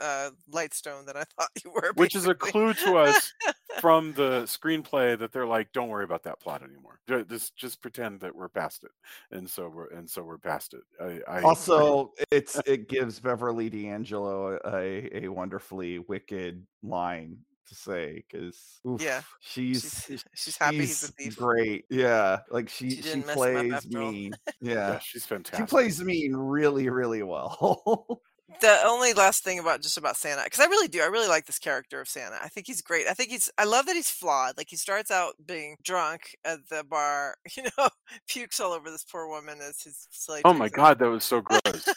uh 0.00 0.30
lightstone 0.52 1.06
than 1.06 1.16
I 1.16 1.22
thought 1.38 1.50
you 1.64 1.70
were. 1.70 1.92
which 1.94 2.16
is 2.16 2.26
a 2.26 2.34
clue 2.34 2.74
to 2.74 2.96
us 2.96 3.32
from 3.80 4.12
the 4.14 4.42
screenplay 4.42 5.16
that 5.16 5.30
they're 5.32 5.46
like 5.46 5.70
don't 5.72 5.88
worry 5.88 6.02
about 6.02 6.24
that 6.24 6.40
plot 6.40 6.62
anymore 6.64 6.98
just 7.28 7.54
just 7.54 7.80
pretend 7.80 8.18
that 8.20 8.34
we're 8.34 8.48
past 8.48 8.82
it 8.82 8.90
and 9.30 9.48
so 9.48 9.68
we're 9.68 9.86
and 9.90 10.10
so 10.10 10.22
we're 10.24 10.36
past 10.38 10.74
it 10.74 10.82
i, 11.28 11.38
I 11.38 11.42
also 11.42 12.10
it's 12.32 12.60
it 12.66 12.88
gives 12.88 13.20
beverly 13.20 13.70
d'angelo 13.70 14.58
a, 14.64 15.24
a 15.24 15.28
wonderfully 15.28 16.00
wicked 16.00 16.66
line 16.82 17.38
to 17.68 17.74
say 17.74 18.24
because 18.30 18.80
Yeah, 18.98 19.22
she's 19.40 20.04
she's, 20.06 20.24
she's 20.34 20.56
happy 20.56 20.86
he's 20.86 21.02
a 21.02 21.08
she's 21.22 21.34
thief. 21.34 21.36
great 21.36 21.84
yeah 21.90 22.40
like 22.50 22.68
she 22.68 22.90
She 22.90 23.02
she, 23.02 23.02
didn't 23.02 23.26
mess 23.26 23.44
him 23.44 23.56
up 23.56 23.66
plays 23.66 23.72
after 23.72 24.02
all. 24.02 24.12
mean 24.12 24.32
yeah, 24.60 24.74
yeah 24.86 24.98
she's 24.98 25.26
she 25.56 25.62
plays 25.64 26.02
mean 26.02 26.34
really 26.36 26.88
really 26.88 27.22
well 27.22 28.20
The 28.60 28.80
only 28.84 29.12
last 29.14 29.42
thing 29.42 29.58
about 29.58 29.82
just 29.82 29.96
about 29.98 30.16
Santa, 30.16 30.44
because 30.44 30.60
I 30.60 30.66
really 30.66 30.86
do, 30.88 31.00
I 31.02 31.06
really 31.06 31.28
like 31.28 31.46
this 31.46 31.58
character 31.58 32.00
of 32.00 32.08
Santa. 32.08 32.36
I 32.42 32.48
think 32.48 32.66
he's 32.66 32.82
great. 32.82 33.06
I 33.08 33.12
think 33.14 33.30
he's, 33.30 33.50
I 33.58 33.64
love 33.64 33.86
that 33.86 33.96
he's 33.96 34.10
flawed. 34.10 34.56
Like 34.56 34.68
he 34.70 34.76
starts 34.76 35.10
out 35.10 35.34
being 35.44 35.76
drunk 35.82 36.36
at 36.44 36.60
the 36.70 36.84
bar, 36.84 37.36
you 37.56 37.64
know, 37.64 37.88
pukes 38.28 38.60
all 38.60 38.72
over 38.72 38.90
this 38.90 39.04
poor 39.04 39.28
woman 39.28 39.58
as 39.60 39.80
his 39.82 40.06
slave. 40.10 40.42
oh 40.44 40.52
my 40.52 40.68
drinks 40.68 40.72
it. 40.72 40.76
god 40.76 40.98
that 40.98 41.08
was 41.08 41.24
so 41.24 41.40
gross 41.40 41.88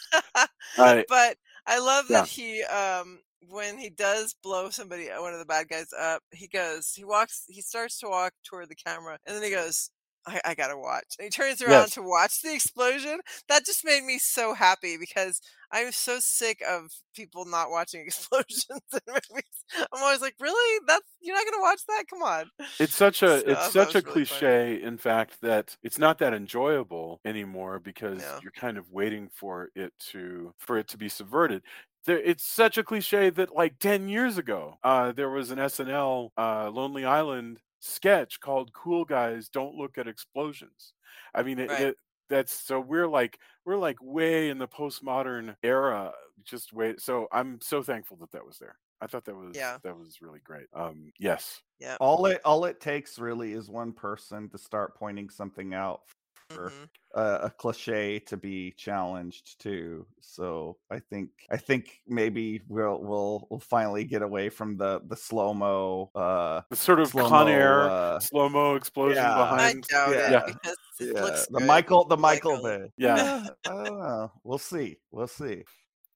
I, 0.78 1.04
but 1.08 1.36
I 1.66 1.78
love 1.78 2.06
Yeah. 2.08 2.22
that 2.22 2.26
he 2.26 2.62
um 2.64 3.20
when 3.48 3.78
he 3.78 3.90
does 3.90 4.34
blow 4.42 4.70
somebody 4.70 5.10
uh, 5.10 5.20
one 5.22 5.32
of 5.32 5.38
the 5.38 5.44
bad 5.46 5.68
guys 5.68 5.88
up, 5.98 6.22
he 6.32 6.48
goes 6.48 6.92
he 6.94 7.04
walks 7.04 7.44
he 7.48 7.60
starts 7.62 7.98
to 8.00 8.08
walk 8.08 8.32
toward 8.44 8.68
the 8.68 8.74
camera 8.74 9.18
and 9.26 9.36
then 9.36 9.42
he 9.42 9.50
goes 9.50 9.90
I, 10.26 10.40
I 10.44 10.54
gotta 10.54 10.76
watch. 10.76 11.14
And 11.18 11.24
he 11.24 11.30
turns 11.30 11.62
around 11.62 11.90
Yes. 11.90 11.92
to 11.92 12.02
watch 12.02 12.42
the 12.42 12.52
explosion. 12.52 13.20
That 13.48 13.64
just 13.64 13.84
made 13.84 14.02
me 14.04 14.18
so 14.18 14.52
happy 14.52 14.96
because 14.98 15.40
I'm 15.72 15.92
so 15.92 16.18
sick 16.20 16.60
of 16.68 16.90
people 17.14 17.44
not 17.46 17.70
watching 17.70 18.00
explosions 18.06 18.66
in 18.92 19.00
movies. 19.06 19.64
I'm 19.74 20.02
always 20.02 20.20
like, 20.20 20.34
really? 20.40 20.80
That's 20.86 21.06
you're 21.20 21.36
not 21.36 21.44
gonna 21.50 21.62
watch 21.62 21.80
that? 21.88 22.04
Come 22.10 22.22
on. 22.22 22.50
it's 22.78 22.94
such 22.94 23.22
a 23.22 23.42
So 23.44 23.50
it's 23.50 23.66
such 23.66 23.94
a 23.94 24.02
really 24.04 24.20
funny. 24.28 24.42
cliche 24.42 24.80
in 24.82 24.98
fact 24.98 25.40
that 25.42 25.76
it's 25.82 25.98
not 25.98 26.18
that 26.18 26.32
enjoyable 26.32 27.20
anymore 27.24 27.80
because 27.80 28.20
No. 28.20 28.40
you're 28.40 28.52
kind 28.52 28.78
of 28.78 28.90
waiting 28.90 29.28
for 29.34 29.70
it 29.74 29.92
to 29.98 30.52
for 30.58 30.78
it 30.78 30.86
to 30.88 30.96
be 30.98 31.08
subverted 31.08 31.62
there, 32.08 32.18
it's 32.18 32.44
such 32.44 32.78
a 32.78 32.84
cliche 32.84 33.30
that 33.30 33.54
like 33.54 33.78
10 33.78 34.08
years 34.08 34.38
ago 34.38 34.76
uh 34.82 35.12
there 35.12 35.30
was 35.30 35.50
an 35.50 35.58
snl 35.58 36.30
uh 36.38 36.70
lonely 36.70 37.04
island 37.04 37.60
sketch 37.80 38.40
called 38.40 38.72
cool 38.72 39.04
guys 39.04 39.48
don't 39.48 39.74
look 39.76 39.98
at 39.98 40.08
explosions 40.08 40.94
i 41.34 41.42
mean 41.42 41.58
it, 41.58 41.70
Right. 41.70 41.82
it 41.82 41.96
that's 42.28 42.52
so 42.52 42.80
we're 42.80 43.08
like 43.08 43.38
we're 43.64 43.76
like 43.76 43.98
way 44.02 44.50
in 44.50 44.58
the 44.58 44.68
postmodern 44.68 45.56
era 45.62 46.12
just 46.42 46.72
wait 46.72 47.00
so 47.00 47.28
i'm 47.32 47.60
so 47.60 47.82
thankful 47.82 48.16
that 48.18 48.32
that 48.32 48.44
was 48.46 48.58
there 48.58 48.78
i 49.00 49.06
thought 49.06 49.24
that 49.26 49.36
was 49.36 49.56
Yeah. 49.56 49.78
that 49.84 49.96
was 49.96 50.20
really 50.20 50.40
great 50.40 50.66
um 50.74 51.12
yes 51.18 51.62
Yeah. 51.78 51.96
all 52.00 52.26
it 52.26 52.40
all 52.44 52.64
it 52.64 52.80
takes 52.80 53.18
really 53.18 53.52
is 53.52 53.70
one 53.70 53.92
person 53.92 54.48
to 54.50 54.58
start 54.58 54.96
pointing 54.96 55.30
something 55.30 55.74
out 55.74 56.02
for 56.50 56.70
Mhm. 56.70 56.88
a, 57.14 57.46
a 57.46 57.50
cliche 57.50 58.18
to 58.20 58.36
be 58.36 58.70
challenged 58.72 59.60
too 59.60 60.06
so 60.20 60.76
i 60.90 60.98
think 60.98 61.30
i 61.50 61.56
think 61.56 62.00
maybe 62.06 62.60
we'll 62.68 62.98
we'll 63.02 63.46
we'll 63.50 63.60
finally 63.60 64.04
get 64.04 64.22
away 64.22 64.48
from 64.48 64.76
the 64.76 65.00
the 65.08 65.16
slow 65.16 65.52
mo 65.54 66.10
uh 66.14 66.60
the 66.70 66.76
sort 66.76 67.00
of 67.00 67.08
slow-mo, 67.08 67.28
Con 67.28 67.48
Air 67.48 67.88
uh, 67.90 68.18
slow 68.20 68.48
mo 68.48 68.74
explosion 68.76 69.22
yeah. 69.22 69.34
I 69.42 69.56
behind. 69.56 69.84
doubt 69.90 70.12
it 70.12 70.30
Yeah. 70.32 70.42
because 70.46 71.46
yeah, 71.50 71.58
the 71.58 71.64
michael 71.66 72.04
the 72.06 72.16
michael 72.16 72.64
a- 72.66 72.78
the 72.78 72.88
Yeah. 72.96 73.46
i 73.66 73.84
don't 73.84 73.98
know 73.98 74.32
we'll 74.44 74.58
see 74.58 74.98
we'll 75.10 75.28
see 75.28 75.64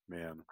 Man. 0.09 0.43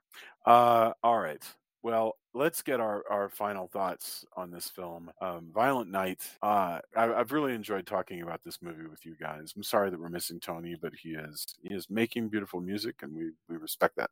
Uh, 0.47 0.93
all 1.03 1.19
right. 1.19 1.43
Well, 1.83 2.17
let's 2.35 2.63
get 2.63 2.79
our, 2.81 3.05
our 3.11 3.29
final 3.31 3.67
thoughts 3.69 4.25
on 4.37 4.51
this 4.51 4.69
film. 4.69 5.11
Um, 5.21 5.51
Violent 5.55 5.91
Night. 5.91 6.21
Uh, 6.43 6.81
I, 6.95 7.13
I've 7.15 7.33
really 7.33 7.55
enjoyed 7.55 7.87
talking 7.87 8.21
about 8.23 8.41
this 8.45 8.59
movie 8.61 8.87
with 8.87 9.07
you 9.07 9.17
guys. 9.21 9.55
I'm 9.57 9.63
sorry 9.63 9.91
that 9.91 9.99
we're 10.01 10.11
missing 10.11 10.41
Tony, 10.41 10.77
but 10.81 10.93
he 10.95 11.11
is 11.11 11.47
he 11.63 11.75
is 11.75 11.89
making 11.89 12.29
beautiful 12.29 12.61
music, 12.61 12.97
and 13.03 13.15
we 13.15 13.31
we 13.49 13.57
respect 13.57 13.97
that. 13.97 14.11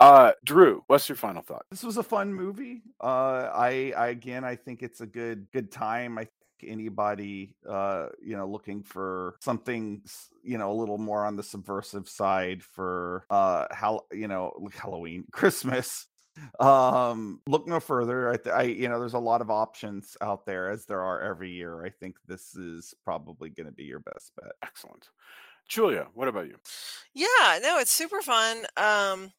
Uh, 0.00 0.32
Drew, 0.44 0.84
what's 0.86 1.08
your 1.08 1.16
final 1.16 1.42
thought? 1.42 1.64
this 1.70 1.82
was 1.82 1.96
a 1.96 2.02
fun 2.02 2.32
movie 2.32 2.82
uh 3.00 3.50
i 3.54 3.92
i 3.96 4.08
again 4.08 4.44
i 4.44 4.56
think 4.56 4.82
it's 4.82 5.00
a 5.00 5.06
good 5.06 5.46
good 5.52 5.70
time 5.70 6.18
i 6.18 6.22
think 6.22 6.32
anybody 6.72 7.54
uh 7.68 8.06
you 8.22 8.36
know 8.36 8.48
looking 8.48 8.82
for 8.82 9.36
something 9.40 10.02
you 10.42 10.58
know 10.58 10.72
a 10.72 10.74
little 10.74 10.98
more 10.98 11.24
on 11.24 11.36
the 11.36 11.42
subversive 11.42 12.08
side 12.08 12.62
for 12.62 13.24
uh 13.30 13.66
how 13.70 14.00
you 14.12 14.26
know 14.28 14.52
halloween 14.74 15.24
christmas 15.32 16.06
um 16.60 17.40
look 17.46 17.66
no 17.66 17.80
further 17.80 18.30
I, 18.30 18.36
th- 18.36 18.54
I 18.54 18.62
you 18.62 18.88
know 18.88 18.98
there's 18.98 19.14
a 19.14 19.18
lot 19.18 19.40
of 19.40 19.50
options 19.50 20.16
out 20.20 20.46
there 20.46 20.70
as 20.70 20.84
there 20.84 21.02
are 21.02 21.20
every 21.20 21.50
year 21.50 21.84
i 21.84 21.90
think 21.90 22.16
this 22.26 22.54
is 22.54 22.94
probably 23.04 23.50
going 23.50 23.66
to 23.66 23.72
be 23.72 23.84
your 23.84 24.00
best 24.00 24.32
bet 24.36 24.52
Excellent. 24.62 25.08
Julia, 25.68 26.08
what 26.14 26.28
about 26.28 26.46
you? 26.46 26.56
Yeah, 27.14 27.58
no, 27.62 27.78
it's 27.78 27.90
super 27.90 28.22
fun. 28.22 28.58
Um, 28.76 29.32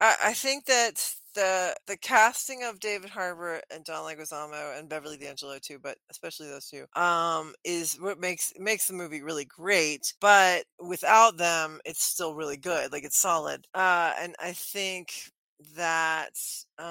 I, 0.00 0.16
I 0.24 0.32
think 0.34 0.66
that 0.66 1.14
the 1.34 1.74
the 1.86 1.96
casting 1.96 2.62
of 2.62 2.78
David 2.78 3.08
Harbour 3.08 3.60
and 3.70 3.84
John 3.84 4.04
Leguizamo 4.04 4.78
and 4.78 4.88
Beverly 4.88 5.16
D'Angelo 5.16 5.58
too, 5.58 5.78
but 5.82 5.96
especially 6.10 6.48
those 6.48 6.68
two, 6.68 6.84
um, 7.00 7.54
is 7.64 7.94
what 8.00 8.20
makes 8.20 8.52
makes 8.58 8.86
the 8.86 8.92
movie 8.92 9.22
really 9.22 9.46
great. 9.46 10.12
But 10.20 10.64
without 10.78 11.38
them, 11.38 11.80
it's 11.84 12.02
still 12.02 12.34
really 12.34 12.58
good. 12.58 12.92
Like 12.92 13.04
it's 13.04 13.18
solid. 13.18 13.66
Uh, 13.74 14.12
and 14.20 14.34
I 14.38 14.52
think 14.52 15.30
that 15.76 16.38
um 16.78 16.86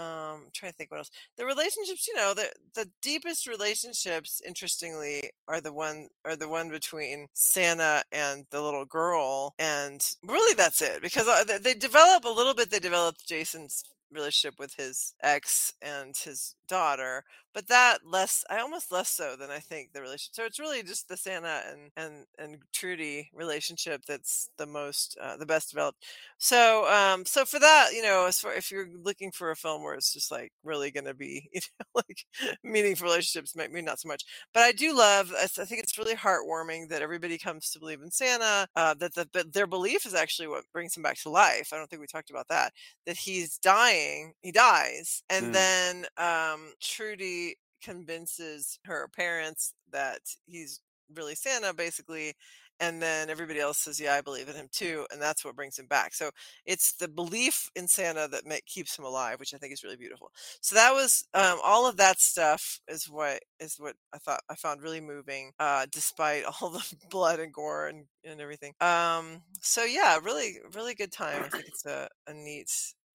I'm 0.45 0.51
trying 0.53 0.72
to 0.72 0.78
think 0.78 0.91
what 0.91 0.97
else 0.97 1.11
the 1.38 1.45
relationships 1.45 2.07
you 2.07 2.15
know 2.15 2.34
the 2.34 2.49
the 2.76 2.89
deepest 3.01 3.47
relationships 3.47 4.41
interestingly 4.45 5.32
are 5.47 5.61
the 5.61 5.74
one 5.74 6.07
are 6.26 6.36
the 6.36 6.49
one 6.49 6.69
between 6.69 7.28
santa 7.34 8.03
and 8.11 8.45
the 8.51 8.61
little 8.61 8.86
girl 8.86 9.53
and 9.59 10.01
really 10.24 10.55
that's 10.55 10.82
it 10.82 11.01
because 11.01 11.28
uh, 11.28 11.43
they, 11.43 11.57
they 11.57 11.74
develop 11.74 12.26
a 12.26 12.30
little 12.30 12.53
bit 12.53 12.69
they 12.72 12.80
develop 12.80 13.15
jason's 13.26 13.84
relationship 14.11 14.59
with 14.59 14.74
his 14.76 15.13
ex 15.24 15.74
and 15.82 16.15
his 16.17 16.55
daughter 16.67 17.24
but 17.54 17.68
that 17.68 17.99
less 18.06 18.43
i 18.49 18.60
almost 18.60 18.91
less 18.91 19.10
so 19.10 19.36
than 19.36 19.49
i 19.49 19.60
think 19.60 19.91
the 19.93 20.02
relationship 20.02 20.36
so 20.36 20.45
it's 20.45 20.60
really 20.60 20.84
just 20.84 21.08
the 21.08 21.18
santa 21.18 21.64
and 21.70 21.91
and 21.97 22.26
and 22.38 22.58
trudy 22.74 23.30
relationship 23.34 24.04
that's 24.08 24.49
the 24.58 24.66
most 24.66 25.18
uh, 25.22 25.38
the 25.38 25.45
best 25.45 25.70
developed 25.72 26.06
so 26.38 26.88
um 26.91 27.26
so 27.26 27.45
for 27.45 27.60
that 27.60 27.89
you 27.93 28.02
know 28.02 28.26
as 28.26 28.39
far 28.39 28.54
if 28.54 28.72
you're 28.72 28.89
looking 28.97 29.32
for 29.32 29.52
a 29.52 29.56
film 29.56 29.84
where 29.84 29.93
it's 29.95 30.14
just 30.14 30.32
like 30.32 30.52
really 30.64 30.91
gonna 30.91 31.14
be 31.14 31.49
you 31.54 31.62
know 31.80 31.86
like 32.08 32.26
meaningful 32.64 33.06
relationships 33.08 33.56
maybe 33.56 33.82
not 33.82 33.99
so 33.99 34.08
much 34.08 34.24
but 34.54 34.62
i 34.64 34.72
do 34.72 34.95
love 34.95 35.32
i 35.39 35.45
think 35.47 35.82
it's 35.82 35.97
really 35.97 36.16
heartwarming 36.16 36.88
that 36.89 37.02
everybody 37.02 37.38
comes 37.38 37.70
to 37.70 37.80
believe 37.80 38.02
in 38.02 38.12
santa 38.12 38.68
uh 38.76 38.93
that 38.95 39.14
the, 39.14 39.28
but 39.32 39.52
their 39.54 39.68
belief 39.68 40.06
is 40.06 40.14
actually 40.14 40.47
what 40.47 40.64
brings 40.74 40.95
him 40.95 41.04
back 41.04 41.18
to 41.18 41.30
life 41.30 41.70
i 41.74 41.78
don't 41.78 41.89
think 41.89 41.99
we 42.02 42.08
talked 42.08 42.30
about 42.30 42.47
that 42.47 42.74
that 43.06 43.18
he's 43.18 43.58
dying 43.58 44.34
he 44.41 44.52
dies 44.52 45.24
and 45.30 45.54
Mm. 45.54 45.54
then 45.54 46.06
um 46.18 46.74
trudy 46.82 47.41
convinces 47.82 48.79
her 48.86 49.07
parents 49.15 49.73
that 49.91 50.21
he's 50.45 50.82
really 51.15 51.36
Santa, 51.36 51.73
basically. 51.73 52.34
And 52.79 52.99
then 52.99 53.29
everybody 53.29 53.59
else 53.59 53.77
says, 53.77 53.99
"Yeah, 53.99 54.15
I 54.15 54.21
believe 54.21 54.49
in 54.49 54.55
him 54.55 54.67
too," 54.71 55.05
and 55.11 55.21
that's 55.21 55.45
what 55.45 55.55
brings 55.55 55.77
him 55.77 55.86
back. 55.86 56.15
So 56.15 56.32
it's 56.65 56.93
the 56.93 57.07
belief 57.07 57.69
in 57.75 57.88
Santa 57.88 58.27
that 58.29 58.47
ma- 58.47 58.55
keeps 58.65 58.97
him 58.97 59.05
alive, 59.05 59.39
which 59.39 59.53
I 59.53 59.57
think 59.57 59.71
is 59.71 59.84
really 59.84 59.97
beautiful. 59.97 60.32
So 60.61 60.73
that 60.75 60.91
was 60.91 61.23
um, 61.36 61.59
all 61.63 61.88
of 61.88 61.97
that 61.97 62.19
stuff 62.19 62.79
is 62.88 63.07
what 63.07 63.43
is 63.59 63.75
what 63.77 63.95
I 64.13 64.17
thought 64.17 64.41
I 64.49 64.55
found 64.55 64.82
really 64.82 64.99
moving, 65.01 65.51
uh, 65.59 65.86
despite 65.91 66.43
all 66.61 66.71
the 66.71 66.84
blood 67.11 67.39
and 67.39 67.53
gore 67.53 67.88
and, 67.88 68.05
and 68.23 68.41
everything. 68.41 68.73
Um, 68.82 69.43
so 69.61 69.84
yeah, 69.84 70.17
really, 70.23 70.57
really 70.73 70.95
good 70.95 71.11
time. 71.11 71.43
I 71.43 71.49
think 71.49 71.65
it's 71.67 71.86
a, 71.86 72.09
a 72.25 72.34
neat 72.34 72.71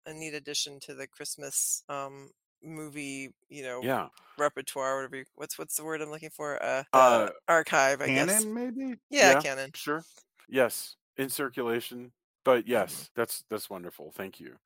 a 0.06 0.12
neat 0.12 0.34
addition 0.34 0.80
to 0.80 0.94
the 0.94 1.06
Christmas 1.06 1.84
um, 1.88 2.30
movie, 2.62 3.34
you 3.48 3.62
know, 3.62 3.86
Yeah. 3.86 4.08
repertoire, 4.38 4.96
whatever. 4.96 5.16
You, 5.16 5.24
what's 5.34 5.58
what's 5.58 5.76
the 5.76 5.84
word 5.84 6.00
I'm 6.02 6.10
looking 6.10 6.30
for? 6.30 6.62
Uh, 6.62 6.84
Uh, 6.92 7.28
uh 7.28 7.30
archive, 7.48 8.00
I 8.00 8.10
guess. 8.10 8.28
Canon, 8.28 8.54
maybe. 8.54 8.98
Yeah, 9.10 9.34
canon. 9.34 9.72
Sure. 9.74 10.06
Yes, 10.48 10.96
in 11.16 11.28
circulation. 11.28 12.12
But 12.44 12.66
yes, 12.66 13.10
that's 13.14 13.44
that's 13.48 13.70
wonderful. 13.70 14.10
Thank 14.12 14.40
you. 14.40 14.58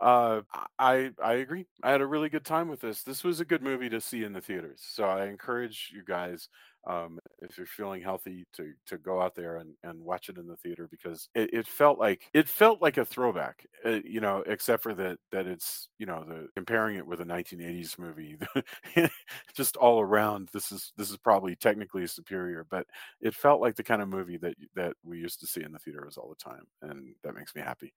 Uh, 0.00 0.42
I 0.78 1.12
I 1.22 1.34
agree. 1.34 1.66
I 1.82 1.90
had 1.90 2.00
a 2.02 2.06
really 2.06 2.28
good 2.28 2.44
time 2.44 2.68
with 2.68 2.80
this. 2.80 3.02
This 3.02 3.24
was 3.24 3.40
a 3.40 3.44
good 3.44 3.62
movie 3.62 3.88
to 3.88 4.00
see 4.00 4.24
in 4.24 4.32
the 4.32 4.40
theaters. 4.40 4.82
So 4.84 5.04
I 5.04 5.26
encourage 5.26 5.90
you 5.94 6.04
guys, 6.04 6.48
um, 6.86 7.18
if 7.40 7.56
you're 7.56 7.66
feeling 7.66 8.02
healthy, 8.02 8.44
to 8.54 8.72
to 8.86 8.98
go 8.98 9.20
out 9.20 9.34
there 9.34 9.56
and, 9.56 9.74
and 9.84 10.00
watch 10.02 10.28
it 10.28 10.38
in 10.38 10.46
the 10.46 10.56
theater 10.56 10.88
because 10.90 11.28
it, 11.34 11.52
it 11.52 11.66
felt 11.66 11.98
like 11.98 12.28
it 12.34 12.48
felt 12.48 12.82
like 12.82 12.96
a 12.96 13.04
throwback. 13.04 13.66
Uh, 13.84 14.00
you 14.04 14.20
know, 14.20 14.42
except 14.46 14.82
for 14.82 14.94
that 14.94 15.18
that 15.30 15.46
it's 15.46 15.88
you 15.98 16.06
know 16.06 16.24
the 16.26 16.48
comparing 16.56 16.96
it 16.96 17.06
with 17.06 17.20
a 17.20 17.24
1980s 17.24 17.98
movie, 17.98 18.36
just 19.54 19.76
all 19.76 20.00
around. 20.00 20.48
This 20.52 20.72
is 20.72 20.92
this 20.96 21.10
is 21.10 21.16
probably 21.16 21.56
technically 21.56 22.06
superior, 22.06 22.66
but 22.70 22.86
it 23.20 23.34
felt 23.34 23.60
like 23.60 23.76
the 23.76 23.82
kind 23.82 24.02
of 24.02 24.08
movie 24.08 24.36
that 24.38 24.54
that 24.74 24.94
we 25.04 25.18
used 25.18 25.40
to 25.40 25.46
see 25.46 25.62
in 25.62 25.72
the 25.72 25.78
theaters 25.78 26.16
all 26.16 26.28
the 26.28 26.50
time, 26.50 26.64
and 26.82 27.14
that 27.22 27.34
makes 27.34 27.54
me 27.54 27.62
happy. 27.62 27.92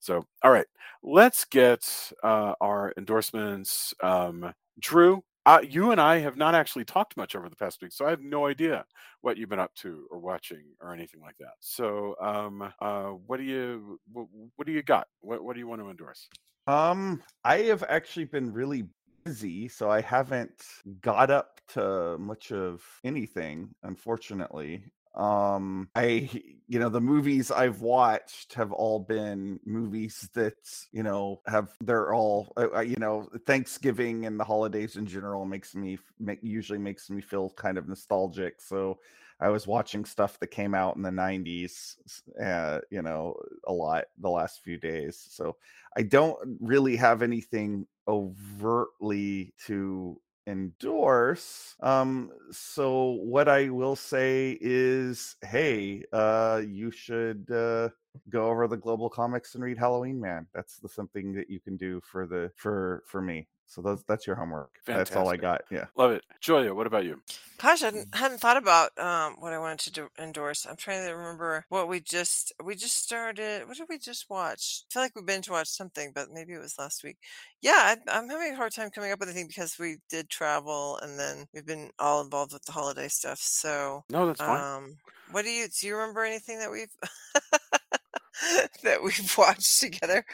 So, 0.00 0.24
all 0.42 0.50
right, 0.52 0.66
let's 1.02 1.44
get 1.44 2.12
uh, 2.22 2.54
our 2.60 2.92
endorsements. 2.96 3.94
Um, 4.02 4.52
Drew, 4.80 5.22
uh, 5.48 5.60
you 5.62 5.92
and 5.92 6.00
I 6.00 6.18
have 6.18 6.36
not 6.36 6.54
actually 6.54 6.84
talked 6.84 7.16
much 7.16 7.34
over 7.34 7.48
the 7.48 7.56
past 7.56 7.80
week, 7.80 7.92
so 7.92 8.04
I 8.04 8.10
have 8.10 8.20
no 8.20 8.46
idea 8.46 8.84
what 9.22 9.38
you've 9.38 9.48
been 9.48 9.58
up 9.58 9.74
to 9.76 10.06
or 10.10 10.18
watching 10.18 10.62
or 10.82 10.92
anything 10.92 11.22
like 11.22 11.36
that. 11.38 11.54
So, 11.60 12.16
um, 12.20 12.70
uh, 12.82 13.04
what 13.26 13.38
do 13.38 13.44
you 13.44 13.98
what, 14.12 14.26
what 14.56 14.66
do 14.66 14.74
you 14.74 14.82
got? 14.82 15.06
What 15.22 15.42
what 15.42 15.54
do 15.54 15.60
you 15.60 15.66
want 15.66 15.80
to 15.80 15.88
endorse? 15.88 16.28
Um, 16.66 17.22
I 17.44 17.60
have 17.62 17.82
actually 17.88 18.26
been 18.26 18.52
really 18.52 18.84
busy, 19.24 19.68
so 19.68 19.90
I 19.90 20.02
haven't 20.02 20.62
got 21.00 21.30
up 21.30 21.62
to 21.68 22.18
much 22.18 22.52
of 22.52 22.82
anything, 23.02 23.70
unfortunately. 23.84 24.84
Um, 25.14 25.88
I, 25.94 26.30
you 26.68 26.78
know, 26.78 26.88
the 26.88 27.00
movies 27.00 27.50
I've 27.50 27.80
watched 27.80 28.54
have 28.54 28.72
all 28.72 29.00
been 29.00 29.58
movies 29.64 30.28
that, 30.34 30.54
you 30.92 31.02
know, 31.02 31.40
have 31.46 31.70
they're 31.80 32.14
all, 32.14 32.52
uh, 32.56 32.68
uh, 32.76 32.80
you 32.80 32.96
know, 32.96 33.28
Thanksgiving 33.46 34.26
and 34.26 34.38
the 34.38 34.44
holidays 34.44 34.96
in 34.96 35.06
general 35.06 35.44
makes 35.44 35.74
me 35.74 35.98
make 36.20 36.40
usually 36.42 36.78
makes 36.78 37.10
me 37.10 37.20
feel 37.20 37.50
kind 37.50 37.78
of 37.78 37.88
nostalgic. 37.88 38.60
So 38.60 38.98
I 39.40 39.48
was 39.48 39.66
watching 39.66 40.04
stuff 40.04 40.38
that 40.40 40.48
came 40.48 40.74
out 40.74 40.96
in 40.96 41.02
the 41.02 41.10
90s, 41.10 41.96
uh, 42.42 42.80
you 42.90 43.02
know, 43.02 43.36
a 43.66 43.72
lot 43.72 44.06
the 44.18 44.30
last 44.30 44.62
few 44.62 44.78
days. 44.78 45.24
So 45.30 45.56
I 45.96 46.02
don't 46.02 46.58
really 46.60 46.96
have 46.96 47.22
anything 47.22 47.86
overtly 48.06 49.54
to 49.66 50.20
endorse. 50.48 51.76
Um, 51.80 52.30
so 52.50 53.10
what 53.22 53.48
I 53.48 53.68
will 53.68 53.96
say 53.96 54.56
is, 54.60 55.36
hey, 55.42 56.04
uh, 56.12 56.62
you 56.66 56.90
should 56.90 57.50
uh, 57.50 57.90
go 58.30 58.48
over 58.48 58.66
the 58.68 58.76
GlobalComix 58.76 59.54
and 59.54 59.62
read 59.64 59.78
Halloween 59.78 60.20
Man. 60.20 60.46
That's 60.54 60.78
the 60.78 60.88
something 60.88 61.32
that 61.34 61.50
you 61.50 61.60
can 61.60 61.76
do 61.76 62.00
for 62.00 62.26
the 62.26 62.50
for 62.56 63.02
for 63.06 63.20
me. 63.20 63.48
So 63.70 63.82
that's 63.82 64.02
that's 64.04 64.26
your 64.26 64.34
homework. 64.36 64.70
That's 64.86 65.14
all 65.14 65.28
I 65.28 65.36
got. 65.36 65.60
Yeah. 65.70 65.84
Love 65.94 66.12
it, 66.12 66.24
Julia. 66.40 66.72
What 66.72 66.86
about 66.86 67.04
you? 67.04 67.20
Gosh, 67.58 67.82
I 67.82 67.86
hadn't, 67.86 68.14
hadn't 68.14 68.38
thought 68.40 68.56
about 68.56 68.96
um, 68.98 69.36
what 69.40 69.52
I 69.52 69.58
wanted 69.58 69.80
to 69.80 69.92
do, 69.92 70.08
endorse. 70.18 70.64
I'm 70.64 70.76
trying 70.76 71.06
to 71.06 71.12
remember 71.12 71.66
what 71.68 71.86
we 71.86 72.00
just 72.00 72.52
we 72.64 72.74
just 72.74 72.96
started. 72.96 73.68
What 73.68 73.76
did 73.76 73.86
we 73.90 73.98
just 73.98 74.30
watch? 74.30 74.84
I 74.90 74.92
feel 74.94 75.02
like 75.02 75.14
we 75.14 75.22
binge 75.22 75.50
watched 75.50 75.74
something, 75.74 76.12
but 76.14 76.30
maybe 76.32 76.54
it 76.54 76.60
was 76.60 76.78
last 76.78 77.04
week. 77.04 77.18
Yeah, 77.60 77.72
I, 77.76 77.96
I'm 78.08 78.30
having 78.30 78.54
a 78.54 78.56
hard 78.56 78.72
time 78.72 78.88
coming 78.90 79.12
up 79.12 79.20
with 79.20 79.28
anything 79.28 79.48
because 79.48 79.78
we 79.78 79.98
did 80.08 80.30
travel 80.30 80.98
and 81.02 81.18
then 81.18 81.44
we've 81.52 81.66
been 81.66 81.90
all 81.98 82.22
involved 82.22 82.54
with 82.54 82.64
the 82.64 82.72
holiday 82.72 83.08
stuff. 83.08 83.38
So 83.38 84.04
No, 84.08 84.26
that's 84.26 84.40
fine. 84.40 84.76
um, 84.76 84.96
what 85.32 85.44
do 85.44 85.50
you 85.50 85.68
do? 85.68 85.86
You 85.86 85.96
remember 85.96 86.24
anything 86.24 86.58
that 86.58 86.70
we've 86.70 86.92
that 88.82 89.02
we've 89.02 89.34
watched 89.38 89.80
together? 89.80 90.24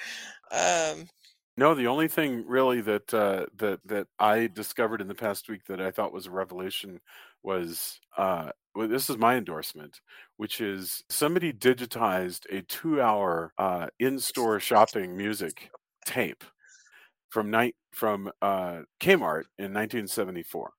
Um, 0.51 1.09
No, 1.57 1.74
the 1.74 1.86
only 1.86 2.09
thing 2.09 2.45
really 2.49 2.80
that 2.80 3.14
uh, 3.14 3.47
that 3.57 3.80
that 3.86 4.09
I 4.18 4.49
discovered 4.49 5.01
in 5.01 5.09
the 5.09 5.14
past 5.14 5.49
week 5.49 5.64
that 5.66 5.80
I 5.80 5.90
thought 5.92 6.12
was 6.12 6.26
a 6.26 6.30
revelation 6.32 7.01
was 7.45 8.01
uh, 8.16 8.51
well, 8.74 8.88
this 8.88 9.09
is 9.09 9.18
my 9.18 9.36
endorsement, 9.36 10.01
which 10.36 10.61
is 10.61 11.05
somebody 11.09 11.53
digitized 11.53 12.47
a 12.51 12.62
two-hour 12.62 13.53
uh, 13.59 13.86
in-store 14.01 14.59
shopping 14.61 15.16
music 15.16 15.70
tape 16.07 16.42
from 17.30 17.51
night 17.51 17.76
from 17.92 18.30
uh, 18.42 18.82
Kmart 19.01 19.45
in 19.59 19.72
1974. 19.72 20.72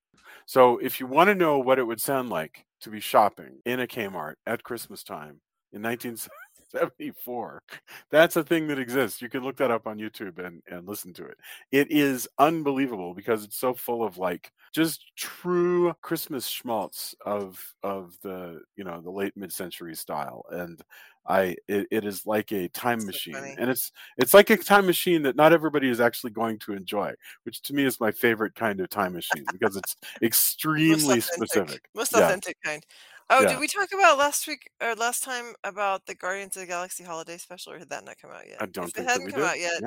So 0.45 0.77
if 0.79 0.99
you 0.99 1.07
want 1.07 1.29
to 1.29 1.35
know 1.35 1.57
what 1.59 1.79
it 1.79 1.83
would 1.83 2.01
sound 2.01 2.29
like 2.29 2.64
to 2.85 2.91
be 2.91 2.99
shopping 2.99 3.59
in 3.65 3.79
a 3.81 3.87
Kmart 3.87 4.35
at 4.45 4.63
Christmas 4.63 5.03
time 5.03 5.41
in 5.73 5.81
1974, 5.81 7.61
that's 8.11 8.35
a 8.35 8.43
thing 8.43 8.67
that 8.67 8.79
exists. 8.79 9.21
You 9.21 9.27
can 9.27 9.43
look 9.43 9.57
that 9.57 9.71
up 9.71 9.87
on 9.87 9.97
YouTube 9.97 10.37
and, 10.37 10.61
and 10.67 10.87
listen 10.87 11.13
to 11.13 11.25
it. 11.25 11.37
It 11.71 11.91
is 11.91 12.27
unbelievable 12.37 13.13
because 13.13 13.43
it's 13.43 13.57
so 13.57 13.73
full 13.73 14.03
of 14.03 14.17
like 14.17 14.51
just 14.73 15.03
true 15.17 15.93
Christmas 16.01 16.47
schmaltz 16.47 17.15
of 17.25 17.61
of 17.83 18.17
the 18.21 18.61
you 18.75 18.83
know 18.83 19.01
the 19.01 19.11
late 19.11 19.35
mid 19.35 19.51
century 19.51 19.95
style. 19.95 20.45
And 20.51 20.79
I 21.27 21.55
it, 21.67 21.87
it 21.91 22.05
is 22.05 22.25
like 22.25 22.51
a 22.51 22.67
time 22.69 23.05
machine. 23.05 23.53
And 23.57 23.69
it's 23.69 23.91
it's 24.17 24.33
like 24.33 24.49
a 24.49 24.57
time 24.57 24.85
machine 24.85 25.23
that 25.23 25.35
not 25.35 25.53
everybody 25.53 25.89
is 25.89 25.99
actually 25.99 26.31
going 26.31 26.59
to 26.59 26.73
enjoy, 26.73 27.13
which 27.43 27.61
to 27.63 27.73
me 27.73 27.85
is 27.85 27.99
my 27.99 28.11
favorite 28.11 28.55
kind 28.55 28.79
of 28.79 28.89
time 28.89 29.13
machine 29.13 29.47
because 29.51 29.75
it's 29.75 29.95
extremely 30.21 31.19
specific. 31.21 31.89
most 31.93 32.13
Yeah. 32.13 32.27
authentic 32.27 32.57
kind. 32.63 32.83
Oh, 33.29 33.43
Yeah. 33.43 33.45
did 33.45 33.59
we 33.59 33.67
talk 33.67 33.89
about 33.93 34.17
last 34.17 34.47
week 34.47 34.69
or 34.81 34.95
last 34.95 35.23
time 35.23 35.55
about 35.63 36.05
the 36.05 36.15
Guardians 36.15 36.55
of 36.57 36.61
the 36.61 36.67
Galaxy 36.67 37.03
holiday 37.03 37.37
special, 37.37 37.73
or 37.73 37.79
had 37.79 37.89
that 37.89 38.03
not 38.03 38.17
come 38.17 38.31
out 38.31 38.47
yet? 38.47 38.61
I 38.61 38.65
don't 38.67 38.93
if 38.95 38.95
think 38.95 39.09
it 39.09 39.09
hadn't 39.09 39.25
we 39.25 39.31
come 39.31 39.41
did. 39.41 39.43
out 39.43 39.59
yet, 39.59 39.81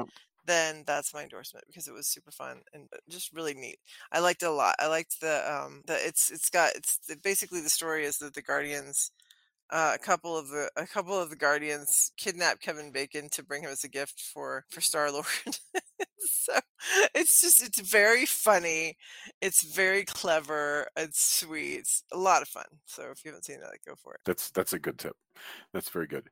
then 0.45 0.83
that's 0.87 1.15
my 1.15 1.23
endorsement 1.23 1.67
because 1.67 1.87
it 1.89 1.93
was 1.95 2.07
super 2.09 2.31
fun 2.33 2.63
and 2.73 2.89
uh, 2.93 2.99
just 3.09 3.33
really 3.33 3.55
neat. 3.55 3.79
I 4.13 4.21
liked 4.21 4.43
it 4.43 4.47
a 4.47 4.51
lot. 4.53 4.75
I 4.81 4.87
liked 4.89 5.21
the 5.21 5.51
um 5.53 5.83
the 5.87 5.95
it's 5.95 6.31
it's 6.31 6.51
got 6.51 6.73
it's 6.75 6.99
basically 7.23 7.61
the 7.61 7.71
story 7.71 8.05
is 8.05 8.19
that 8.19 8.35
the 8.35 8.43
Guardians 8.43 9.13
uh, 9.71 9.93
a 9.95 9.99
couple 9.99 10.37
of 10.37 10.49
the 10.49 10.71
a 10.77 10.87
couple 10.87 11.19
of 11.19 11.31
the 11.31 11.37
Guardians 11.37 12.13
kidnap 12.17 12.61
Kevin 12.61 12.91
Bacon 12.91 13.29
to 13.31 13.43
bring 13.43 13.63
him 13.63 13.71
as 13.71 13.85
a 13.85 13.89
gift 13.89 14.21
for 14.21 14.65
for 14.71 14.81
Star 14.81 15.11
Lord. 15.13 15.27
so 16.19 16.59
it's 17.15 17.41
just 17.41 17.63
it's 17.63 17.81
very 17.81 18.27
funny. 18.27 18.97
It's 19.41 19.63
very 19.75 20.05
clever. 20.05 20.89
It's 20.97 21.39
sweet. 21.39 21.79
It's 21.79 22.05
a 22.13 22.19
lot 22.19 22.43
of 22.43 22.49
fun. 22.49 22.65
So 22.87 23.11
if 23.11 23.25
you 23.25 23.31
haven't 23.31 23.45
seen 23.45 23.61
that, 23.61 23.79
go 23.87 23.95
for 24.03 24.15
it. 24.15 24.21
That's 24.25 24.51
that's 24.51 24.73
a 24.73 24.79
good 24.79 24.99
tip. 24.99 25.17
That's 25.73 25.91
very 25.91 26.07
good. 26.07 26.29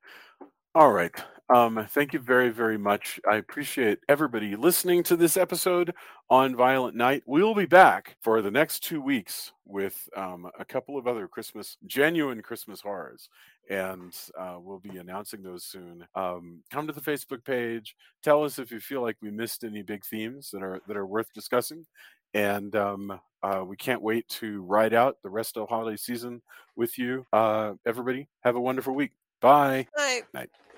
All 0.76 0.92
right. 0.92 1.10
Um, 1.48 1.86
thank 1.92 2.12
you 2.12 2.18
very, 2.18 2.50
very 2.50 2.76
much. 2.76 3.18
I 3.26 3.36
appreciate 3.36 3.98
everybody 4.10 4.56
listening 4.56 5.02
to 5.04 5.16
this 5.16 5.38
episode 5.38 5.94
on 6.28 6.54
Violent 6.54 6.94
Night. 6.94 7.22
We'll 7.24 7.54
be 7.54 7.64
back 7.64 8.18
for 8.20 8.42
the 8.42 8.50
next 8.50 8.80
two 8.80 9.00
weeks 9.00 9.54
with 9.64 10.06
um, 10.14 10.50
a 10.58 10.66
couple 10.66 10.98
of 10.98 11.06
other 11.06 11.28
Christmas, 11.28 11.78
genuine 11.86 12.42
Christmas 12.42 12.82
horrors. 12.82 13.30
And 13.70 14.14
uh, 14.38 14.56
we'll 14.60 14.80
be 14.80 14.98
announcing 14.98 15.42
those 15.42 15.64
soon. 15.64 16.06
Um, 16.14 16.60
come 16.70 16.86
to 16.86 16.92
the 16.92 17.00
Facebook 17.00 17.42
page. 17.42 17.96
Tell 18.22 18.44
us 18.44 18.58
if 18.58 18.70
you 18.70 18.78
feel 18.78 19.00
like 19.00 19.16
we 19.22 19.30
missed 19.30 19.64
any 19.64 19.80
big 19.80 20.04
themes 20.04 20.50
that 20.50 20.62
are 20.62 20.82
that 20.88 20.96
are 20.98 21.06
worth 21.06 21.32
discussing. 21.32 21.86
And 22.34 22.76
um, 22.76 23.18
uh, 23.42 23.64
we 23.66 23.78
can't 23.78 24.02
wait 24.02 24.28
to 24.28 24.60
ride 24.60 24.92
out 24.92 25.16
the 25.22 25.30
rest 25.30 25.56
of 25.56 25.62
the 25.62 25.74
holiday 25.74 25.96
season 25.96 26.42
with 26.76 26.98
you. 26.98 27.24
Uh, 27.32 27.72
everybody, 27.86 28.28
have 28.40 28.56
a 28.56 28.60
wonderful 28.60 28.94
week. 28.94 29.12
Bye. 29.40 29.86
Night. 29.96 30.22
Night. 30.34 30.50